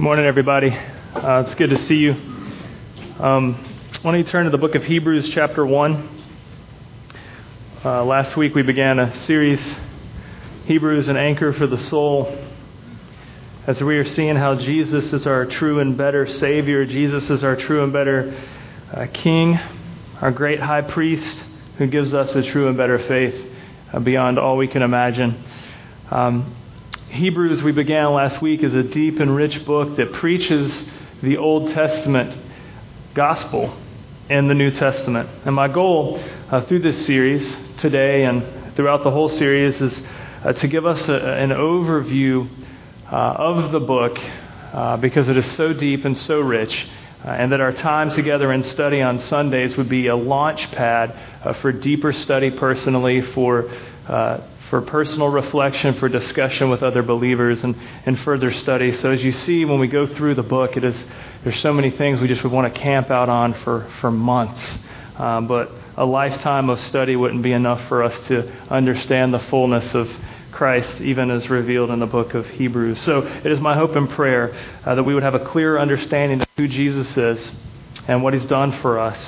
Good 0.00 0.04
morning, 0.04 0.24
everybody. 0.24 0.70
Uh, 0.70 1.44
it's 1.44 1.54
good 1.56 1.68
to 1.68 1.76
see 1.84 1.96
you. 1.96 2.12
Um, 3.18 3.52
why 4.00 4.12
don't 4.12 4.16
you 4.18 4.24
turn 4.24 4.46
to 4.46 4.50
the 4.50 4.56
book 4.56 4.74
of 4.74 4.82
Hebrews, 4.82 5.28
chapter 5.28 5.66
1. 5.66 6.22
Uh, 7.84 8.04
last 8.06 8.34
week 8.34 8.54
we 8.54 8.62
began 8.62 8.98
a 8.98 9.14
series, 9.26 9.60
Hebrews, 10.64 11.08
an 11.08 11.18
anchor 11.18 11.52
for 11.52 11.66
the 11.66 11.76
soul. 11.76 12.34
As 13.66 13.82
we 13.82 13.98
are 13.98 14.06
seeing 14.06 14.36
how 14.36 14.54
Jesus 14.54 15.12
is 15.12 15.26
our 15.26 15.44
true 15.44 15.80
and 15.80 15.98
better 15.98 16.26
Savior, 16.26 16.86
Jesus 16.86 17.28
is 17.28 17.44
our 17.44 17.54
true 17.54 17.84
and 17.84 17.92
better 17.92 18.42
uh, 18.94 19.06
King, 19.12 19.58
our 20.22 20.30
great 20.30 20.60
high 20.60 20.80
priest 20.80 21.44
who 21.76 21.86
gives 21.86 22.14
us 22.14 22.30
a 22.30 22.42
true 22.42 22.68
and 22.68 22.76
better 22.78 22.98
faith 23.06 23.54
uh, 23.92 23.98
beyond 23.98 24.38
all 24.38 24.56
we 24.56 24.66
can 24.66 24.80
imagine. 24.80 25.44
Um, 26.10 26.56
Hebrews, 27.10 27.60
we 27.64 27.72
began 27.72 28.12
last 28.12 28.40
week, 28.40 28.62
is 28.62 28.72
a 28.72 28.84
deep 28.84 29.18
and 29.18 29.34
rich 29.34 29.66
book 29.66 29.96
that 29.96 30.12
preaches 30.12 30.72
the 31.24 31.38
Old 31.38 31.68
Testament 31.70 32.38
gospel 33.14 33.76
in 34.28 34.46
the 34.46 34.54
New 34.54 34.70
Testament. 34.70 35.28
And 35.44 35.52
my 35.52 35.66
goal 35.66 36.22
uh, 36.50 36.64
through 36.66 36.82
this 36.82 37.04
series 37.06 37.56
today 37.78 38.26
and 38.26 38.76
throughout 38.76 39.02
the 39.02 39.10
whole 39.10 39.28
series 39.28 39.80
is 39.80 40.00
uh, 40.44 40.52
to 40.52 40.68
give 40.68 40.86
us 40.86 41.00
a, 41.08 41.14
an 41.14 41.50
overview 41.50 42.48
uh, 43.10 43.16
of 43.16 43.72
the 43.72 43.80
book 43.80 44.16
uh, 44.72 44.96
because 44.98 45.28
it 45.28 45.36
is 45.36 45.50
so 45.56 45.72
deep 45.72 46.04
and 46.04 46.16
so 46.16 46.38
rich. 46.38 46.86
Uh, 47.24 47.30
and 47.30 47.50
that 47.50 47.60
our 47.60 47.72
time 47.72 48.08
together 48.10 48.52
in 48.52 48.62
study 48.62 49.02
on 49.02 49.20
Sundays 49.22 49.76
would 49.76 49.88
be 49.88 50.06
a 50.06 50.16
launch 50.16 50.70
pad 50.70 51.10
uh, 51.44 51.54
for 51.54 51.72
deeper 51.72 52.12
study 52.12 52.52
personally, 52.52 53.20
for 53.20 53.68
for 54.70 54.80
personal 54.80 55.28
reflection, 55.28 55.98
for 55.98 56.08
discussion 56.08 56.70
with 56.70 56.82
other 56.82 57.02
believers, 57.02 57.62
and, 57.64 57.76
and 58.06 58.18
further 58.20 58.52
study. 58.52 58.92
So 58.92 59.10
as 59.10 59.22
you 59.22 59.32
see, 59.32 59.64
when 59.64 59.80
we 59.80 59.88
go 59.88 60.06
through 60.06 60.36
the 60.36 60.44
book, 60.44 60.76
it 60.76 60.84
is 60.84 61.04
there's 61.42 61.58
so 61.60 61.72
many 61.72 61.90
things 61.90 62.20
we 62.20 62.28
just 62.28 62.44
would 62.44 62.52
want 62.52 62.72
to 62.72 62.80
camp 62.80 63.10
out 63.10 63.28
on 63.28 63.54
for, 63.64 63.90
for 64.00 64.10
months. 64.10 64.62
Um, 65.16 65.48
but 65.48 65.72
a 65.96 66.06
lifetime 66.06 66.70
of 66.70 66.80
study 66.80 67.16
wouldn't 67.16 67.42
be 67.42 67.52
enough 67.52 67.88
for 67.88 68.02
us 68.02 68.26
to 68.28 68.50
understand 68.70 69.34
the 69.34 69.40
fullness 69.40 69.92
of 69.94 70.08
Christ, 70.52 71.00
even 71.00 71.30
as 71.30 71.50
revealed 71.50 71.90
in 71.90 71.98
the 71.98 72.06
book 72.06 72.34
of 72.34 72.46
Hebrews. 72.46 73.00
So 73.02 73.18
it 73.18 73.50
is 73.50 73.60
my 73.60 73.74
hope 73.74 73.96
and 73.96 74.08
prayer 74.08 74.54
uh, 74.84 74.94
that 74.94 75.02
we 75.02 75.14
would 75.14 75.22
have 75.22 75.34
a 75.34 75.44
clear 75.44 75.78
understanding 75.78 76.40
of 76.40 76.46
who 76.56 76.68
Jesus 76.68 77.16
is 77.16 77.50
and 78.06 78.22
what 78.22 78.34
he's 78.34 78.44
done 78.44 78.80
for 78.80 78.98
us 78.98 79.18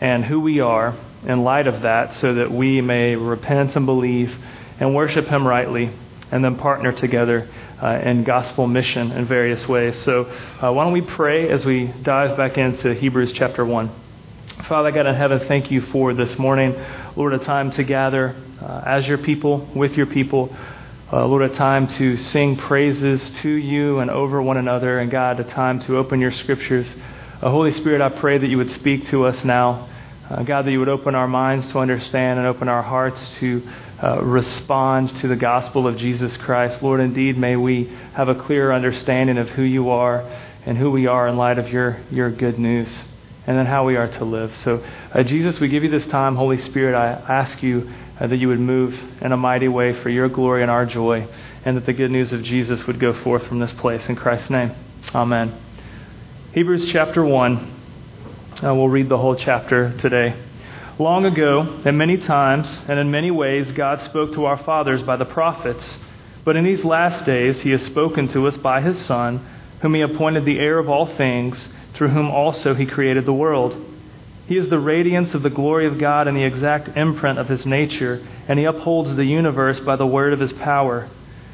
and 0.00 0.24
who 0.24 0.40
we 0.40 0.60
are 0.60 0.96
in 1.24 1.42
light 1.42 1.66
of 1.66 1.82
that 1.82 2.14
so 2.14 2.34
that 2.34 2.52
we 2.52 2.80
may 2.80 3.16
repent 3.16 3.74
and 3.74 3.86
believe 3.86 4.32
and 4.78 4.94
worship 4.94 5.26
Him 5.26 5.46
rightly, 5.46 5.90
and 6.30 6.44
then 6.44 6.56
partner 6.56 6.92
together 6.92 7.48
uh, 7.82 8.00
in 8.04 8.24
gospel 8.24 8.66
mission 8.66 9.12
in 9.12 9.26
various 9.26 9.66
ways. 9.68 10.00
So, 10.02 10.24
uh, 10.24 10.72
why 10.72 10.84
don't 10.84 10.92
we 10.92 11.02
pray 11.02 11.48
as 11.50 11.64
we 11.64 11.86
dive 12.02 12.36
back 12.36 12.58
into 12.58 12.94
Hebrews 12.94 13.32
chapter 13.32 13.64
1? 13.64 13.90
Father 14.68 14.90
God 14.90 15.06
in 15.06 15.14
heaven, 15.14 15.46
thank 15.46 15.70
you 15.70 15.82
for 15.82 16.14
this 16.14 16.38
morning. 16.38 16.74
Lord, 17.14 17.34
a 17.34 17.38
time 17.38 17.70
to 17.72 17.84
gather 17.84 18.34
uh, 18.60 18.82
as 18.86 19.06
your 19.06 19.18
people, 19.18 19.68
with 19.74 19.92
your 19.92 20.06
people. 20.06 20.54
Uh, 21.12 21.26
Lord, 21.26 21.42
a 21.42 21.54
time 21.54 21.86
to 21.86 22.16
sing 22.16 22.56
praises 22.56 23.30
to 23.42 23.48
you 23.48 24.00
and 24.00 24.10
over 24.10 24.42
one 24.42 24.56
another. 24.56 24.98
And 24.98 25.10
God, 25.10 25.38
a 25.38 25.44
time 25.44 25.78
to 25.80 25.98
open 25.98 26.20
your 26.20 26.32
scriptures. 26.32 26.88
Uh, 27.40 27.50
Holy 27.50 27.72
Spirit, 27.74 28.00
I 28.00 28.08
pray 28.08 28.38
that 28.38 28.46
you 28.48 28.56
would 28.56 28.70
speak 28.70 29.06
to 29.08 29.26
us 29.26 29.44
now. 29.44 29.88
Uh, 30.28 30.42
God, 30.42 30.66
that 30.66 30.72
you 30.72 30.80
would 30.80 30.88
open 30.88 31.14
our 31.14 31.28
minds 31.28 31.70
to 31.70 31.78
understand 31.78 32.38
and 32.38 32.48
open 32.48 32.68
our 32.68 32.82
hearts 32.82 33.36
to 33.36 33.62
uh, 34.02 34.22
respond 34.22 35.16
to 35.16 35.28
the 35.28 35.36
gospel 35.36 35.86
of 35.86 35.96
Jesus 35.96 36.36
Christ. 36.36 36.82
Lord, 36.82 37.00
indeed, 37.00 37.38
may 37.38 37.56
we 37.56 37.86
have 38.14 38.28
a 38.28 38.34
clear 38.34 38.72
understanding 38.72 39.38
of 39.38 39.48
who 39.50 39.62
you 39.62 39.90
are 39.90 40.20
and 40.66 40.76
who 40.76 40.90
we 40.90 41.06
are 41.06 41.28
in 41.28 41.36
light 41.36 41.58
of 41.58 41.68
your, 41.68 42.00
your 42.10 42.30
good 42.30 42.58
news 42.58 42.88
and 43.46 43.56
then 43.56 43.66
how 43.66 43.84
we 43.84 43.96
are 43.96 44.08
to 44.08 44.24
live. 44.24 44.54
So, 44.64 44.84
uh, 45.12 45.22
Jesus, 45.22 45.60
we 45.60 45.68
give 45.68 45.84
you 45.84 45.90
this 45.90 46.06
time. 46.08 46.34
Holy 46.36 46.58
Spirit, 46.58 46.96
I 46.96 47.12
ask 47.32 47.62
you 47.62 47.90
uh, 48.18 48.26
that 48.26 48.36
you 48.36 48.48
would 48.48 48.60
move 48.60 48.98
in 49.20 49.32
a 49.32 49.36
mighty 49.36 49.68
way 49.68 50.02
for 50.02 50.10
your 50.10 50.28
glory 50.28 50.62
and 50.62 50.70
our 50.70 50.84
joy, 50.84 51.28
and 51.64 51.76
that 51.76 51.86
the 51.86 51.92
good 51.92 52.10
news 52.10 52.32
of 52.32 52.42
Jesus 52.42 52.86
would 52.86 52.98
go 52.98 53.12
forth 53.22 53.46
from 53.46 53.60
this 53.60 53.72
place. 53.74 54.06
In 54.08 54.16
Christ's 54.16 54.50
name, 54.50 54.72
amen. 55.14 55.56
Hebrews 56.52 56.90
chapter 56.90 57.24
1. 57.24 57.72
Uh, 58.64 58.74
we'll 58.74 58.88
read 58.88 59.08
the 59.08 59.18
whole 59.18 59.36
chapter 59.36 59.96
today. 59.98 60.45
Long 60.98 61.26
ago, 61.26 61.82
and 61.84 61.98
many 61.98 62.16
times, 62.16 62.80
and 62.88 62.98
in 62.98 63.10
many 63.10 63.30
ways, 63.30 63.70
God 63.72 64.00
spoke 64.00 64.32
to 64.32 64.46
our 64.46 64.56
fathers 64.56 65.02
by 65.02 65.16
the 65.16 65.26
prophets. 65.26 65.86
But 66.42 66.56
in 66.56 66.64
these 66.64 66.86
last 66.86 67.26
days, 67.26 67.60
He 67.60 67.70
has 67.72 67.82
spoken 67.82 68.28
to 68.28 68.46
us 68.46 68.56
by 68.56 68.80
His 68.80 68.98
Son, 69.04 69.46
whom 69.82 69.92
He 69.92 70.00
appointed 70.00 70.46
the 70.46 70.58
heir 70.58 70.78
of 70.78 70.88
all 70.88 71.04
things, 71.04 71.68
through 71.92 72.08
whom 72.08 72.30
also 72.30 72.74
He 72.74 72.86
created 72.86 73.26
the 73.26 73.34
world. 73.34 73.76
He 74.46 74.56
is 74.56 74.70
the 74.70 74.78
radiance 74.78 75.34
of 75.34 75.42
the 75.42 75.50
glory 75.50 75.86
of 75.86 75.98
God 75.98 76.28
and 76.28 76.36
the 76.36 76.44
exact 76.44 76.96
imprint 76.96 77.38
of 77.38 77.50
His 77.50 77.66
nature, 77.66 78.26
and 78.48 78.58
He 78.58 78.64
upholds 78.64 79.14
the 79.16 79.26
universe 79.26 79.78
by 79.80 79.96
the 79.96 80.06
word 80.06 80.32
of 80.32 80.40
His 80.40 80.54
power. 80.54 81.10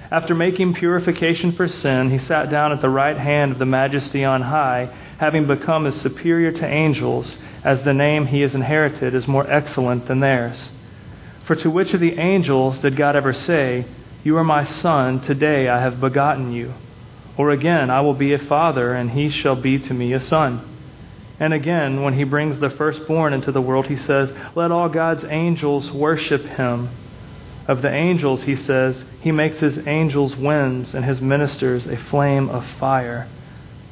After 0.09 0.37
making 0.37 0.75
purification 0.75 1.51
for 1.51 1.67
sin, 1.67 2.11
He 2.11 2.19
sat 2.19 2.49
down 2.49 2.71
at 2.71 2.81
the 2.81 2.89
right 2.89 3.19
hand 3.19 3.51
of 3.51 3.59
the 3.59 3.67
Majesty 3.67 4.25
on 4.25 4.43
high, 4.43 4.95
having 5.19 5.49
become 5.49 5.85
as 5.89 6.01
superior 6.01 6.53
to 6.53 6.67
angels 6.69 7.35
as 7.65 7.83
the 7.83 7.95
name 7.95 8.27
he 8.27 8.41
has 8.41 8.55
inherited 8.55 9.15
is 9.15 9.29
more 9.29 9.49
excellent 9.51 10.07
than 10.07 10.21
theirs. 10.21 10.71
For 11.47 11.55
to 11.57 11.71
which 11.71 11.95
of 11.95 12.01
the 12.01 12.19
angels 12.19 12.79
did 12.79 12.97
God 12.97 13.17
ever 13.17 13.33
say, 13.33 13.87
You 14.25 14.37
are 14.37 14.45
my 14.45 14.65
son, 14.65 15.21
today 15.21 15.69
I 15.69 15.81
have 15.81 16.01
begotten 16.01 16.53
you? 16.53 16.75
Or 17.37 17.51
again, 17.51 17.91
I 17.91 18.01
will 18.01 18.15
be 18.15 18.35
a 18.35 18.39
father, 18.39 18.93
and 18.93 19.11
he 19.11 19.31
shall 19.31 19.57
be 19.57 19.79
to 19.79 19.95
me 19.95 20.13
a 20.13 20.21
son. 20.21 20.69
And 21.41 21.53
again, 21.53 22.03
when 22.03 22.15
he 22.15 22.25
brings 22.25 22.61
the 22.61 22.71
firstborn 22.71 23.33
into 23.33 23.51
the 23.51 23.61
world, 23.61 23.87
he 23.87 23.97
says, 23.97 24.33
Let 24.55 24.71
all 24.71 24.89
God's 24.89 25.25
angels 25.25 25.91
worship 25.91 26.45
him. 26.45 26.91
Of 27.67 27.81
the 27.83 27.93
angels, 27.93 28.43
he 28.43 28.55
says, 28.55 29.05
He 29.21 29.33
makes 29.33 29.59
his 29.59 29.79
angels 29.87 30.37
winds 30.37 30.95
and 30.95 31.05
his 31.05 31.21
ministers 31.21 31.87
a 31.87 31.97
flame 31.97 32.49
of 32.49 32.65
fire. 32.79 33.29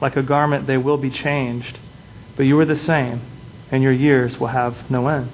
like 0.00 0.16
a 0.16 0.22
garment, 0.22 0.66
they 0.66 0.76
will 0.78 0.98
be 0.98 1.10
changed. 1.10 1.78
But 2.36 2.44
you 2.44 2.58
are 2.60 2.66
the 2.66 2.76
same, 2.76 3.22
and 3.70 3.82
your 3.82 3.92
years 3.92 4.38
will 4.38 4.48
have 4.48 4.90
no 4.90 5.08
end. 5.08 5.30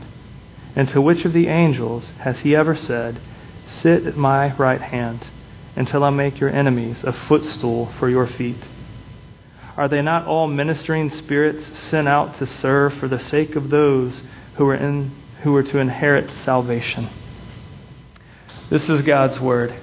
And 0.75 0.89
to 0.91 1.01
which 1.01 1.25
of 1.25 1.33
the 1.33 1.49
angels 1.49 2.05
has 2.21 2.41
he 2.41 2.57
ever 2.57 2.75
said, 2.77 3.21
Sit 3.67 4.07
at 4.07 4.17
my 4.17 4.55
right 4.57 4.81
hand 4.81 5.27
until 5.77 6.05
I 6.05 6.11
make 6.11 6.41
your 6.41 6.51
enemies 6.51 7.03
a 7.05 7.13
footstool 7.13 7.93
for 7.99 8.09
your 8.09 8.27
feet? 8.27 8.65
Are 9.77 9.89
they 9.89 10.03
not 10.03 10.27
all 10.27 10.47
ministering 10.47 11.11
spirits 11.11 11.65
sent 11.91 12.07
out 12.07 12.35
to 12.37 12.47
serve 12.47 12.95
for 12.95 13.09
the 13.09 13.23
sake 13.25 13.57
of 13.57 13.71
those 13.71 14.21
who 14.57 14.67
are, 14.69 14.75
in, 14.75 15.13
who 15.43 15.55
are 15.57 15.63
to 15.63 15.79
inherit 15.79 16.31
salvation? 16.45 17.09
This 18.71 18.89
is 18.89 19.03
God's 19.03 19.41
word. 19.41 19.81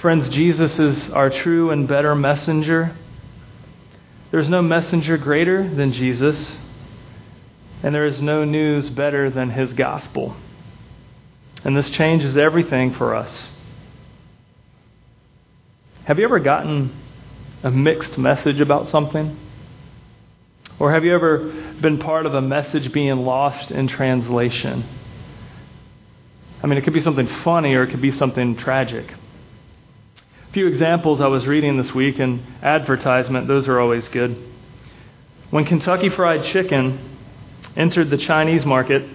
Friends, 0.00 0.28
Jesus 0.28 0.78
is 0.78 1.10
our 1.10 1.30
true 1.30 1.70
and 1.70 1.88
better 1.88 2.14
messenger. 2.14 2.94
There's 4.30 4.48
no 4.48 4.60
messenger 4.60 5.16
greater 5.16 5.68
than 5.68 5.92
Jesus, 5.92 6.58
and 7.82 7.94
there 7.94 8.06
is 8.06 8.20
no 8.20 8.44
news 8.44 8.90
better 8.90 9.30
than 9.30 9.50
his 9.50 9.72
gospel. 9.72 10.36
And 11.64 11.76
this 11.76 11.90
changes 11.90 12.36
everything 12.36 12.94
for 12.94 13.14
us. 13.14 13.32
Have 16.04 16.18
you 16.18 16.24
ever 16.24 16.38
gotten 16.38 16.92
a 17.62 17.70
mixed 17.70 18.18
message 18.18 18.60
about 18.60 18.90
something? 18.90 19.36
Or 20.78 20.92
have 20.92 21.04
you 21.04 21.14
ever 21.14 21.74
been 21.80 21.98
part 21.98 22.26
of 22.26 22.34
a 22.34 22.42
message 22.42 22.92
being 22.92 23.16
lost 23.18 23.70
in 23.70 23.88
translation? 23.88 24.84
I 26.62 26.66
mean, 26.66 26.78
it 26.78 26.82
could 26.84 26.92
be 26.92 27.00
something 27.00 27.28
funny 27.42 27.74
or 27.74 27.84
it 27.84 27.90
could 27.90 28.02
be 28.02 28.12
something 28.12 28.56
tragic 28.56 29.12
few 30.56 30.68
examples 30.68 31.20
I 31.20 31.26
was 31.26 31.46
reading 31.46 31.76
this 31.76 31.92
week 31.92 32.18
in 32.18 32.42
advertisement, 32.62 33.46
those 33.46 33.68
are 33.68 33.78
always 33.78 34.08
good. 34.08 34.42
When 35.50 35.66
Kentucky 35.66 36.08
Fried 36.08 36.44
Chicken 36.44 37.18
entered 37.76 38.08
the 38.08 38.16
Chinese 38.16 38.64
market, 38.64 39.06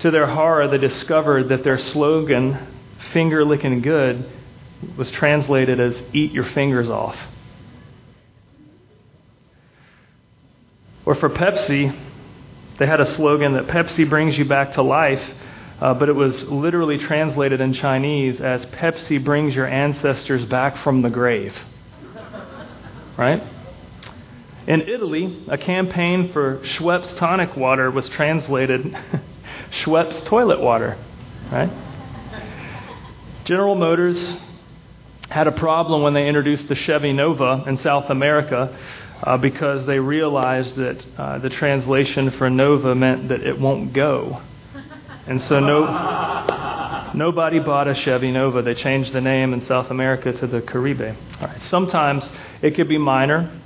to 0.00 0.10
their 0.10 0.26
horror, 0.26 0.66
they 0.66 0.78
discovered 0.78 1.50
that 1.50 1.62
their 1.62 1.78
slogan, 1.78 2.58
finger 3.12 3.44
licking 3.44 3.82
good, 3.82 4.28
was 4.96 5.12
translated 5.12 5.78
as 5.78 6.02
eat 6.12 6.32
your 6.32 6.46
fingers 6.46 6.90
off. 6.90 7.16
Or 11.06 11.14
for 11.14 11.30
Pepsi, 11.30 11.96
they 12.80 12.86
had 12.88 13.00
a 13.00 13.06
slogan 13.14 13.52
that 13.52 13.68
Pepsi 13.68 14.10
brings 14.10 14.36
you 14.36 14.44
back 14.44 14.72
to 14.72 14.82
life, 14.82 15.22
uh, 15.80 15.94
but 15.94 16.08
it 16.08 16.14
was 16.14 16.42
literally 16.42 16.98
translated 16.98 17.60
in 17.60 17.72
Chinese 17.72 18.40
as 18.40 18.64
Pepsi 18.66 19.22
brings 19.22 19.54
your 19.54 19.66
ancestors 19.66 20.44
back 20.46 20.76
from 20.78 21.02
the 21.02 21.10
grave. 21.10 21.56
Right? 23.16 23.42
In 24.66 24.82
Italy, 24.82 25.44
a 25.48 25.56
campaign 25.56 26.32
for 26.32 26.58
Schweppes 26.58 27.16
tonic 27.16 27.56
water 27.56 27.90
was 27.90 28.08
translated 28.08 28.96
Schweppes 29.82 30.24
toilet 30.26 30.60
water. 30.60 30.98
Right? 31.50 31.70
General 33.44 33.76
Motors 33.76 34.36
had 35.30 35.46
a 35.46 35.52
problem 35.52 36.02
when 36.02 36.14
they 36.14 36.26
introduced 36.26 36.68
the 36.68 36.74
Chevy 36.74 37.12
Nova 37.12 37.64
in 37.66 37.78
South 37.78 38.10
America 38.10 38.76
uh, 39.22 39.36
because 39.36 39.86
they 39.86 39.98
realized 39.98 40.76
that 40.76 41.04
uh, 41.16 41.38
the 41.38 41.50
translation 41.50 42.30
for 42.32 42.50
Nova 42.50 42.94
meant 42.94 43.28
that 43.28 43.42
it 43.42 43.58
won't 43.58 43.92
go. 43.92 44.42
And 45.28 45.42
so 45.42 45.60
no, 45.60 47.12
nobody 47.14 47.58
bought 47.58 47.86
a 47.86 47.94
Chevy 47.94 48.32
Nova. 48.32 48.62
They 48.62 48.74
changed 48.74 49.12
the 49.12 49.20
name 49.20 49.52
in 49.52 49.60
South 49.60 49.90
America 49.90 50.32
to 50.32 50.46
the 50.46 50.62
Caribe. 50.62 51.14
All 51.38 51.48
right. 51.48 51.62
Sometimes 51.64 52.26
it 52.62 52.74
could 52.74 52.88
be 52.88 52.96
minor, 52.96 53.60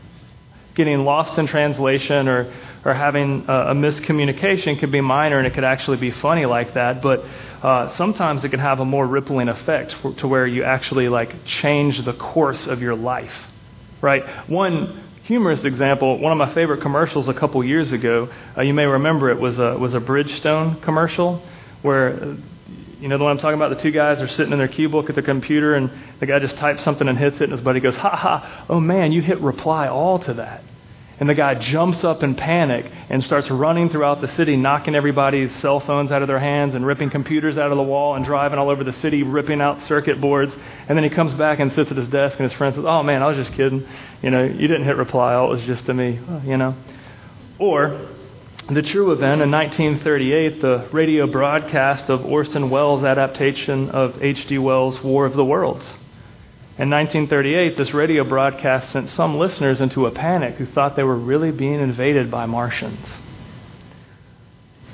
getting 0.75 1.05
lost 1.05 1.38
in 1.38 1.47
translation 1.47 2.26
or, 2.26 2.53
or 2.85 2.94
having 2.94 3.44
a, 3.47 3.53
a 3.70 3.75
miscommunication 3.75 4.76
could 4.81 4.91
be 4.91 5.00
minor 5.00 5.38
and 5.38 5.47
it 5.47 5.55
could 5.55 5.62
actually 5.62 5.99
be 5.99 6.11
funny 6.11 6.47
like 6.47 6.75
that. 6.75 7.00
But 7.00 7.20
uh, 7.62 7.94
sometimes 7.94 8.43
it 8.43 8.49
can 8.49 8.59
have 8.59 8.81
a 8.81 8.85
more 8.85 9.06
rippling 9.06 9.49
effect 9.49 9.94
to 10.19 10.26
where 10.26 10.49
you 10.49 10.64
actually 10.64 11.09
like 11.09 11.44
change 11.44 12.05
the 12.05 12.14
course 12.14 12.67
of 12.67 12.82
your 12.82 12.97
life. 12.97 13.32
Right? 14.00 14.50
One 14.50 15.01
humorous 15.24 15.64
example, 15.64 16.19
one 16.19 16.32
of 16.32 16.38
my 16.38 16.52
favorite 16.54 16.82
commercials 16.82 17.28
a 17.28 17.34
couple 17.34 17.62
years 17.64 17.92
ago, 17.92 18.28
uh, 18.56 18.62
you 18.62 18.74
may 18.74 18.84
remember 18.84 19.30
it 19.30 19.40
was 19.40 19.58
a, 19.58 19.76
was 19.78 19.94
a 19.94 20.00
Bridgestone 20.00 20.82
commercial 20.82 21.42
where 21.82 22.36
you 23.00 23.08
know 23.08 23.19
the 23.19 23.24
one 23.24 23.32
I'm 23.32 23.38
talking 23.38 23.56
about? 23.56 23.76
The 23.76 23.82
two 23.82 23.90
guys 23.90 24.20
are 24.20 24.28
sitting 24.28 24.52
in 24.52 24.58
their 24.58 24.69
keybook 24.69 25.08
at 25.08 25.16
their 25.16 25.24
computer, 25.24 25.74
and 25.74 25.90
the 26.20 26.26
guy 26.26 26.38
just 26.38 26.56
types 26.56 26.84
something 26.84 27.08
and 27.08 27.19
hits 27.19 27.36
it, 27.36 27.44
and 27.44 27.52
his 27.52 27.60
buddy 27.60 27.80
goes, 27.80 27.96
Ha 27.96 28.16
ha, 28.16 28.64
oh 28.70 28.78
man, 28.78 29.10
you 29.10 29.20
hit 29.20 29.40
reply 29.40 29.88
all 29.88 30.20
to 30.20 30.34
that. 30.34 30.62
And 31.20 31.29
the 31.29 31.35
guy 31.35 31.55
jumps 31.55 32.03
up 32.03 32.23
in 32.23 32.35
panic 32.35 32.91
and 33.09 33.23
starts 33.23 33.49
running 33.50 33.91
throughout 33.91 34.20
the 34.20 34.29
city, 34.29 34.56
knocking 34.56 34.94
everybody's 34.94 35.55
cell 35.56 35.79
phones 35.81 36.11
out 36.11 36.23
of 36.23 36.29
their 36.29 36.41
hands 36.41 36.75
and 36.75 36.85
ripping 36.85 37.11
computers 37.11 37.56
out 37.59 37.70
of 37.70 37.76
the 37.76 37.82
wall 37.82 38.17
and 38.17 38.25
driving 38.25 38.59
all 38.59 38.70
over 38.70 38.82
the 38.82 38.93
city, 38.94 39.23
ripping 39.23 39.61
out 39.61 39.82
circuit 39.85 40.20
boards. 40.20 40.55
And 40.88 40.97
then 40.97 41.05
he 41.05 41.11
comes 41.11 41.35
back 41.35 41.61
and 41.61 41.73
sits 41.73 41.91
at 41.91 41.97
his 41.97 42.09
desk, 42.09 42.38
and 42.38 42.49
his 42.49 42.56
friend 42.59 42.75
says, 42.75 42.85
Oh 42.87 43.03
man, 43.03 43.23
I 43.23 43.29
was 43.29 43.37
just 43.37 43.53
kidding. 43.56 43.87
You 44.23 44.31
know, 44.31 44.43
you 44.43 44.67
didn't 44.67 44.85
hit 44.85 44.97
reply 44.97 45.35
all, 45.35 45.53
it 45.53 45.56
was 45.56 45.67
just 45.67 45.87
to 45.87 45.94
me, 45.94 46.19
uh, 46.29 46.41
you 46.44 46.56
know. 46.56 46.75
Or, 47.59 48.09
the 48.70 48.82
true 48.82 49.12
event 49.12 49.43
in 49.43 49.50
1938, 49.50 50.61
the 50.61 50.88
radio 50.93 51.26
broadcast 51.26 52.09
of 52.09 52.25
Orson 52.25 52.70
Welles' 52.70 53.05
adaptation 53.05 53.91
of 53.91 54.23
H.G. 54.23 54.56
Wells' 54.59 55.03
War 55.03 55.26
of 55.26 55.35
the 55.35 55.44
Worlds. 55.44 55.85
In 56.78 56.88
1938, 56.88 57.76
this 57.76 57.92
radio 57.92 58.24
broadcast 58.24 58.92
sent 58.92 59.10
some 59.10 59.36
listeners 59.36 59.82
into 59.82 60.06
a 60.06 60.10
panic 60.10 60.54
who 60.54 60.64
thought 60.64 60.96
they 60.96 61.02
were 61.02 61.19
really 61.19 61.50
being 61.50 61.80
invaded 61.80 62.30
by 62.30 62.46
Martians. 62.46 63.06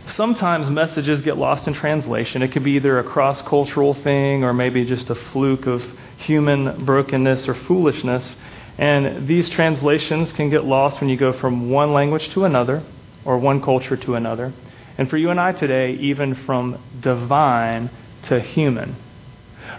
Sometimes 0.08 0.68
messages 0.68 1.20
get 1.20 1.36
lost 1.36 1.68
in 1.68 1.74
translation. 1.74 2.42
It 2.42 2.50
could 2.50 2.64
be 2.64 2.72
either 2.72 2.98
a 2.98 3.04
cross 3.04 3.40
cultural 3.42 3.94
thing 3.94 4.42
or 4.42 4.52
maybe 4.52 4.84
just 4.84 5.08
a 5.08 5.14
fluke 5.14 5.66
of 5.66 5.80
human 6.16 6.84
brokenness 6.84 7.46
or 7.46 7.54
foolishness. 7.54 8.28
And 8.76 9.28
these 9.28 9.48
translations 9.48 10.32
can 10.32 10.50
get 10.50 10.64
lost 10.64 11.00
when 11.00 11.08
you 11.08 11.16
go 11.16 11.32
from 11.32 11.70
one 11.70 11.92
language 11.92 12.28
to 12.30 12.44
another 12.44 12.82
or 13.24 13.38
one 13.38 13.62
culture 13.62 13.96
to 13.96 14.16
another. 14.16 14.52
And 14.96 15.08
for 15.08 15.16
you 15.16 15.30
and 15.30 15.38
I 15.38 15.52
today, 15.52 15.92
even 16.00 16.34
from 16.44 16.82
divine 17.00 17.90
to 18.24 18.40
human. 18.40 18.96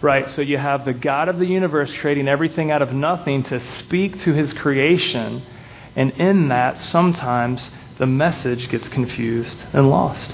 Right? 0.01 0.29
So 0.29 0.41
you 0.41 0.57
have 0.57 0.85
the 0.85 0.93
God 0.93 1.27
of 1.27 1.39
the 1.39 1.45
universe 1.45 1.91
creating 1.99 2.27
everything 2.27 2.71
out 2.71 2.81
of 2.81 2.93
nothing 2.93 3.43
to 3.43 3.59
speak 3.79 4.19
to 4.21 4.33
his 4.33 4.53
creation. 4.53 5.43
And 5.95 6.11
in 6.11 6.47
that, 6.49 6.81
sometimes 6.83 7.69
the 7.97 8.07
message 8.07 8.69
gets 8.69 8.87
confused 8.89 9.57
and 9.73 9.89
lost. 9.89 10.33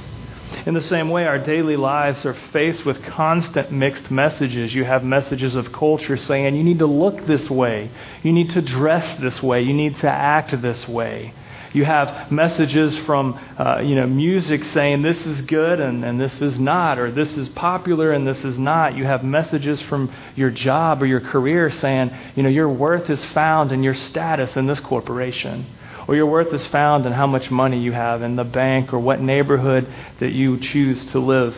In 0.66 0.74
the 0.74 0.82
same 0.82 1.10
way, 1.10 1.26
our 1.26 1.40
daily 1.40 1.76
lives 1.76 2.26
are 2.26 2.38
faced 2.54 2.86
with 2.86 3.04
constant 3.04 3.72
mixed 3.72 4.10
messages. 4.12 4.74
You 4.74 4.84
have 4.84 5.04
messages 5.04 5.56
of 5.56 5.72
culture 5.72 6.18
saying, 6.18 6.56
you 6.56 6.64
need 6.64 6.80
to 6.80 6.86
look 6.86 7.26
this 7.26 7.50
way, 7.50 7.92
you 8.24 8.32
need 8.32 8.52
to 8.52 8.62
dress 8.62 9.20
this 9.20 9.42
way, 9.44 9.62
you 9.62 9.74
need 9.74 9.98
to 9.98 10.10
act 10.10 10.60
this 10.62 10.88
way. 10.88 11.34
You 11.76 11.84
have 11.84 12.32
messages 12.32 12.98
from, 13.00 13.38
uh, 13.60 13.82
you 13.82 13.96
know, 13.96 14.08
music 14.08 14.64
saying 14.64 15.02
this 15.02 15.26
is 15.26 15.42
good 15.42 15.82
and, 15.82 16.06
and 16.06 16.18
this 16.18 16.42
is 16.42 16.58
not, 16.58 16.98
or 16.98 17.12
this 17.12 17.36
is 17.36 17.50
popular 17.50 18.14
and 18.14 18.26
this 18.26 18.46
is 18.46 18.58
not. 18.58 18.96
You 18.96 19.04
have 19.04 19.26
messages 19.26 19.82
from 19.82 20.10
your 20.38 20.52
job 20.52 21.04
or 21.04 21.06
your 21.06 21.20
career 21.20 21.70
saying, 21.70 22.12
you 22.36 22.44
know, 22.44 22.50
your 22.50 22.70
worth 22.70 23.10
is 23.10 23.26
found 23.26 23.74
in 23.74 23.84
your 23.84 23.94
status 23.94 24.56
in 24.56 24.68
this 24.68 24.80
corporation. 24.80 25.66
Or 26.08 26.16
your 26.16 26.28
worth 26.28 26.54
is 26.54 26.66
found 26.68 27.06
in 27.06 27.12
how 27.12 27.28
much 27.28 27.52
money 27.52 27.82
you 27.82 27.92
have 27.92 28.22
in 28.22 28.38
the 28.38 28.46
bank 28.46 28.94
or 28.94 29.00
what 29.00 29.20
neighborhood 29.20 29.86
that 30.22 30.32
you 30.32 30.58
choose 30.58 31.04
to 31.08 31.20
live. 31.20 31.58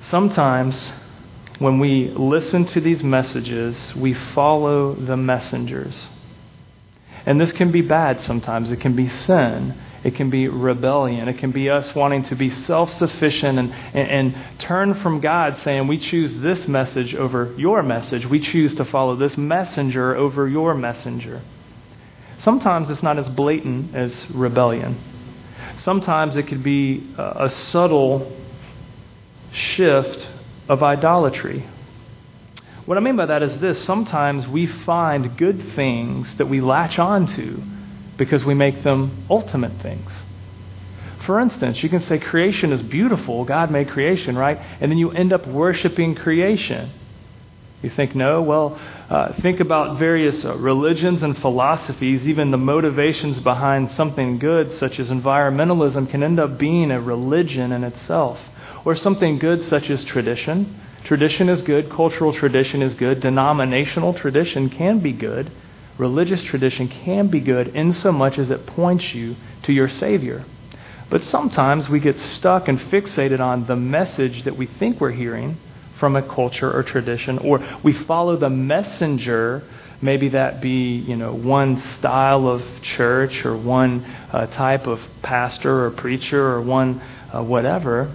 Sometimes 0.00 0.90
when 1.58 1.78
we 1.78 2.08
listen 2.08 2.64
to 2.68 2.80
these 2.80 3.02
messages, 3.02 3.94
we 3.94 4.14
follow 4.14 4.94
the 4.94 5.18
messengers. 5.18 5.94
And 7.26 7.40
this 7.40 7.52
can 7.52 7.70
be 7.70 7.82
bad 7.82 8.20
sometimes. 8.20 8.70
It 8.70 8.80
can 8.80 8.96
be 8.96 9.08
sin. 9.08 9.74
It 10.02 10.14
can 10.14 10.30
be 10.30 10.48
rebellion. 10.48 11.28
It 11.28 11.38
can 11.38 11.50
be 11.52 11.68
us 11.68 11.94
wanting 11.94 12.22
to 12.24 12.34
be 12.34 12.50
self 12.50 12.92
sufficient 12.94 13.58
and, 13.58 13.72
and, 13.72 14.34
and, 14.34 14.58
turn 14.58 14.94
from 14.94 15.20
God, 15.20 15.58
saying, 15.58 15.86
We 15.86 15.98
choose 15.98 16.34
this 16.36 16.66
message 16.66 17.14
over 17.14 17.54
your 17.58 17.82
message. 17.82 18.26
We 18.26 18.40
choose 18.40 18.74
to 18.76 18.84
follow 18.86 19.16
this 19.16 19.36
messenger 19.36 20.16
over 20.16 20.48
your 20.48 20.74
messenger. 20.74 21.42
Sometimes 22.38 22.88
it's 22.88 23.02
not 23.02 23.18
as 23.18 23.28
blatant 23.28 23.94
as 23.94 24.30
rebellion. 24.30 24.98
Sometimes 25.78 26.36
it 26.36 26.44
could 26.44 26.62
be 26.62 27.12
a 27.18 27.50
subtle 27.50 28.34
shift 29.52 30.26
of 30.68 30.82
idolatry 30.82 31.66
what 32.90 32.98
I 32.98 33.02
mean 33.02 33.14
by 33.14 33.26
that 33.26 33.44
is 33.44 33.56
this 33.60 33.84
sometimes 33.84 34.48
we 34.48 34.66
find 34.66 35.38
good 35.38 35.76
things 35.76 36.34
that 36.38 36.46
we 36.46 36.60
latch 36.60 36.98
onto 36.98 37.62
because 38.18 38.44
we 38.44 38.52
make 38.52 38.82
them 38.82 39.26
ultimate 39.30 39.80
things. 39.80 40.12
For 41.24 41.38
instance, 41.38 41.84
you 41.84 41.88
can 41.88 42.02
say 42.02 42.18
creation 42.18 42.72
is 42.72 42.82
beautiful, 42.82 43.44
God 43.44 43.70
made 43.70 43.90
creation, 43.90 44.36
right? 44.36 44.58
And 44.80 44.90
then 44.90 44.98
you 44.98 45.12
end 45.12 45.32
up 45.32 45.46
worshiping 45.46 46.16
creation. 46.16 46.90
You 47.80 47.90
think, 47.90 48.16
no? 48.16 48.42
Well, 48.42 48.76
uh, 49.08 49.34
think 49.40 49.60
about 49.60 50.00
various 50.00 50.44
uh, 50.44 50.56
religions 50.56 51.22
and 51.22 51.38
philosophies, 51.38 52.26
even 52.26 52.50
the 52.50 52.58
motivations 52.58 53.38
behind 53.38 53.92
something 53.92 54.40
good, 54.40 54.72
such 54.72 54.98
as 54.98 55.10
environmentalism, 55.10 56.10
can 56.10 56.24
end 56.24 56.40
up 56.40 56.58
being 56.58 56.90
a 56.90 57.00
religion 57.00 57.70
in 57.70 57.84
itself. 57.84 58.40
Or 58.84 58.96
something 58.96 59.38
good, 59.38 59.62
such 59.62 59.88
as 59.90 60.02
tradition 60.04 60.80
Tradition 61.04 61.48
is 61.48 61.62
good, 61.62 61.90
cultural 61.90 62.32
tradition 62.32 62.82
is 62.82 62.94
good, 62.94 63.20
denominational 63.20 64.14
tradition 64.14 64.68
can 64.68 65.00
be 65.00 65.12
good, 65.12 65.50
religious 65.98 66.42
tradition 66.42 66.88
can 66.88 67.28
be 67.28 67.40
good 67.40 67.68
in 67.68 67.92
so 67.92 68.12
much 68.12 68.38
as 68.38 68.50
it 68.50 68.66
points 68.66 69.14
you 69.14 69.36
to 69.62 69.72
your 69.72 69.88
Savior. 69.88 70.44
But 71.10 71.24
sometimes 71.24 71.88
we 71.88 71.98
get 72.00 72.20
stuck 72.20 72.68
and 72.68 72.78
fixated 72.78 73.40
on 73.40 73.66
the 73.66 73.76
message 73.76 74.44
that 74.44 74.56
we 74.56 74.66
think 74.66 75.00
we're 75.00 75.10
hearing 75.10 75.56
from 75.98 76.16
a 76.16 76.22
culture 76.22 76.72
or 76.72 76.82
tradition, 76.82 77.38
or 77.38 77.60
we 77.82 77.92
follow 77.92 78.36
the 78.36 78.48
messenger. 78.48 79.62
Maybe 80.00 80.30
that 80.30 80.62
be, 80.62 80.94
you 80.96 81.16
know, 81.16 81.34
one 81.34 81.82
style 81.98 82.48
of 82.48 82.62
church 82.82 83.44
or 83.44 83.56
one 83.56 84.04
uh, 84.04 84.46
type 84.46 84.86
of 84.86 85.00
pastor 85.22 85.84
or 85.84 85.90
preacher 85.90 86.42
or 86.42 86.62
one 86.62 87.02
uh, 87.34 87.42
whatever. 87.42 88.14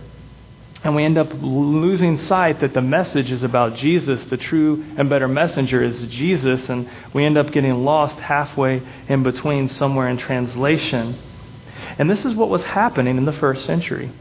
And 0.86 0.96
we 0.96 1.04
end 1.04 1.18
up 1.18 1.30
losing 1.42 2.20
sight 2.20 2.60
that 2.60 2.75
the 2.75 2.82
message 2.82 3.32
is 3.32 3.42
about 3.42 3.74
Jesus. 3.74 4.24
The 4.25 4.38
true 4.38 4.86
and 4.96 5.10
better 5.10 5.27
messenger 5.27 5.82
is 5.82 6.00
Jesus. 6.04 6.70
And 6.70 6.88
we 7.12 7.25
end 7.25 7.39
up 7.39 7.51
getting 7.51 7.84
lost 7.84 8.20
halfway 8.20 8.84
in 9.10 9.24
between, 9.24 9.68
somewhere 9.68 10.08
in 10.08 10.18
translation. 10.18 11.20
And 11.98 12.08
this 12.08 12.24
is 12.24 12.36
what 12.36 12.50
was 12.50 12.62
happening 12.62 13.18
in 13.18 13.25
the 13.25 13.34
first 13.34 13.65
century. 13.65 14.12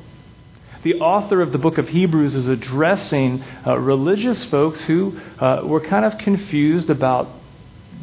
The 0.85 0.94
author 0.94 1.42
of 1.42 1.52
the 1.52 1.59
book 1.59 1.76
of 1.76 1.90
Hebrews 1.90 2.35
is 2.35 2.49
addressing 2.49 3.44
uh, 3.66 3.78
religious 3.78 4.42
folks 4.47 4.80
who 4.80 5.21
uh, 5.38 5.61
were 5.64 5.87
kind 5.87 6.06
of 6.06 6.16
confused 6.16 6.88
about 6.88 7.28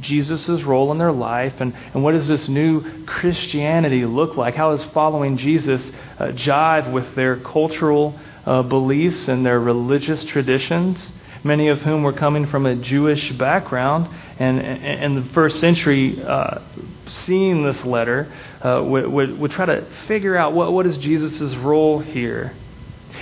Jesus' 0.02 0.62
role 0.64 0.92
in 0.92 1.00
their 1.00 1.12
life 1.12 1.54
and, 1.60 1.76
and 1.94 2.04
what 2.04 2.14
does 2.14 2.28
this 2.28 2.48
new 2.48 3.06
Christianity 3.06 4.06
look 4.06 4.38
like? 4.38 4.56
How 4.56 4.76
does 4.76 4.84
following 4.94 5.38
Jesus 5.38 5.82
uh, 6.20 6.26
jive 6.28 6.92
with 6.92 7.16
their 7.16 7.38
cultural 7.38 8.20
uh, 8.46 8.64
beliefs 8.64 9.28
and 9.28 9.46
their 9.46 9.60
religious 9.60 10.24
traditions, 10.26 11.12
many 11.44 11.68
of 11.70 11.80
whom 11.80 12.04
were 12.04 12.14
coming 12.14 12.48
from 12.48 12.66
a 12.66 12.76
Jewish 12.76 13.32
background. 13.34 14.10
and 14.40 14.60
in 14.60 15.16
the 15.16 15.34
first 15.34 15.60
century, 15.60 16.22
uh, 16.24 16.60
seeing 17.08 17.64
this 17.64 17.84
letter, 17.84 18.32
uh, 18.62 18.82
would, 18.84 19.08
would, 19.08 19.40
would 19.40 19.52
try 19.52 19.66
to 19.66 19.86
figure 20.08 20.36
out 20.36 20.54
what, 20.54 20.72
what 20.72 20.86
is 20.86 20.98
Jesus' 20.98 21.56
role 21.56 22.00
here. 22.00 22.54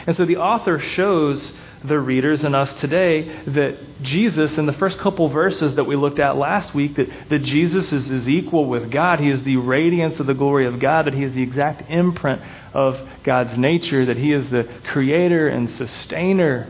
And 0.06 0.16
so 0.16 0.26
the 0.26 0.38
author 0.38 0.80
shows 0.80 1.52
the 1.84 1.98
readers 1.98 2.44
and 2.44 2.56
us 2.56 2.72
today 2.80 3.44
that 3.48 3.78
Jesus, 4.02 4.58
in 4.58 4.66
the 4.66 4.74
first 4.74 4.98
couple 5.00 5.30
verses 5.30 5.76
that 5.76 5.86
we 5.86 5.96
looked 5.96 6.20
at 6.20 6.36
last 6.36 6.74
week, 6.76 6.96
that, 6.98 7.08
that 7.30 7.40
Jesus 7.40 7.92
is, 7.94 8.12
is 8.12 8.28
equal 8.28 8.66
with 8.66 8.92
God. 8.92 9.20
He 9.20 9.30
is 9.30 9.44
the 9.44 9.58
radiance 9.58 10.20
of 10.20 10.28
the 10.28 10.34
glory 10.34 10.66
of 10.66 10.80
God, 10.80 11.06
that 11.06 11.14
He 11.14 11.24
is 11.24 11.34
the 11.34 11.42
exact 11.42 11.90
imprint 11.90 12.42
of 12.74 13.00
God's 13.24 13.58
nature, 13.58 14.06
that 14.06 14.18
He 14.18 14.34
is 14.34 14.50
the 14.50 14.68
creator 14.92 15.48
and 15.48 15.70
sustainer. 15.70 16.70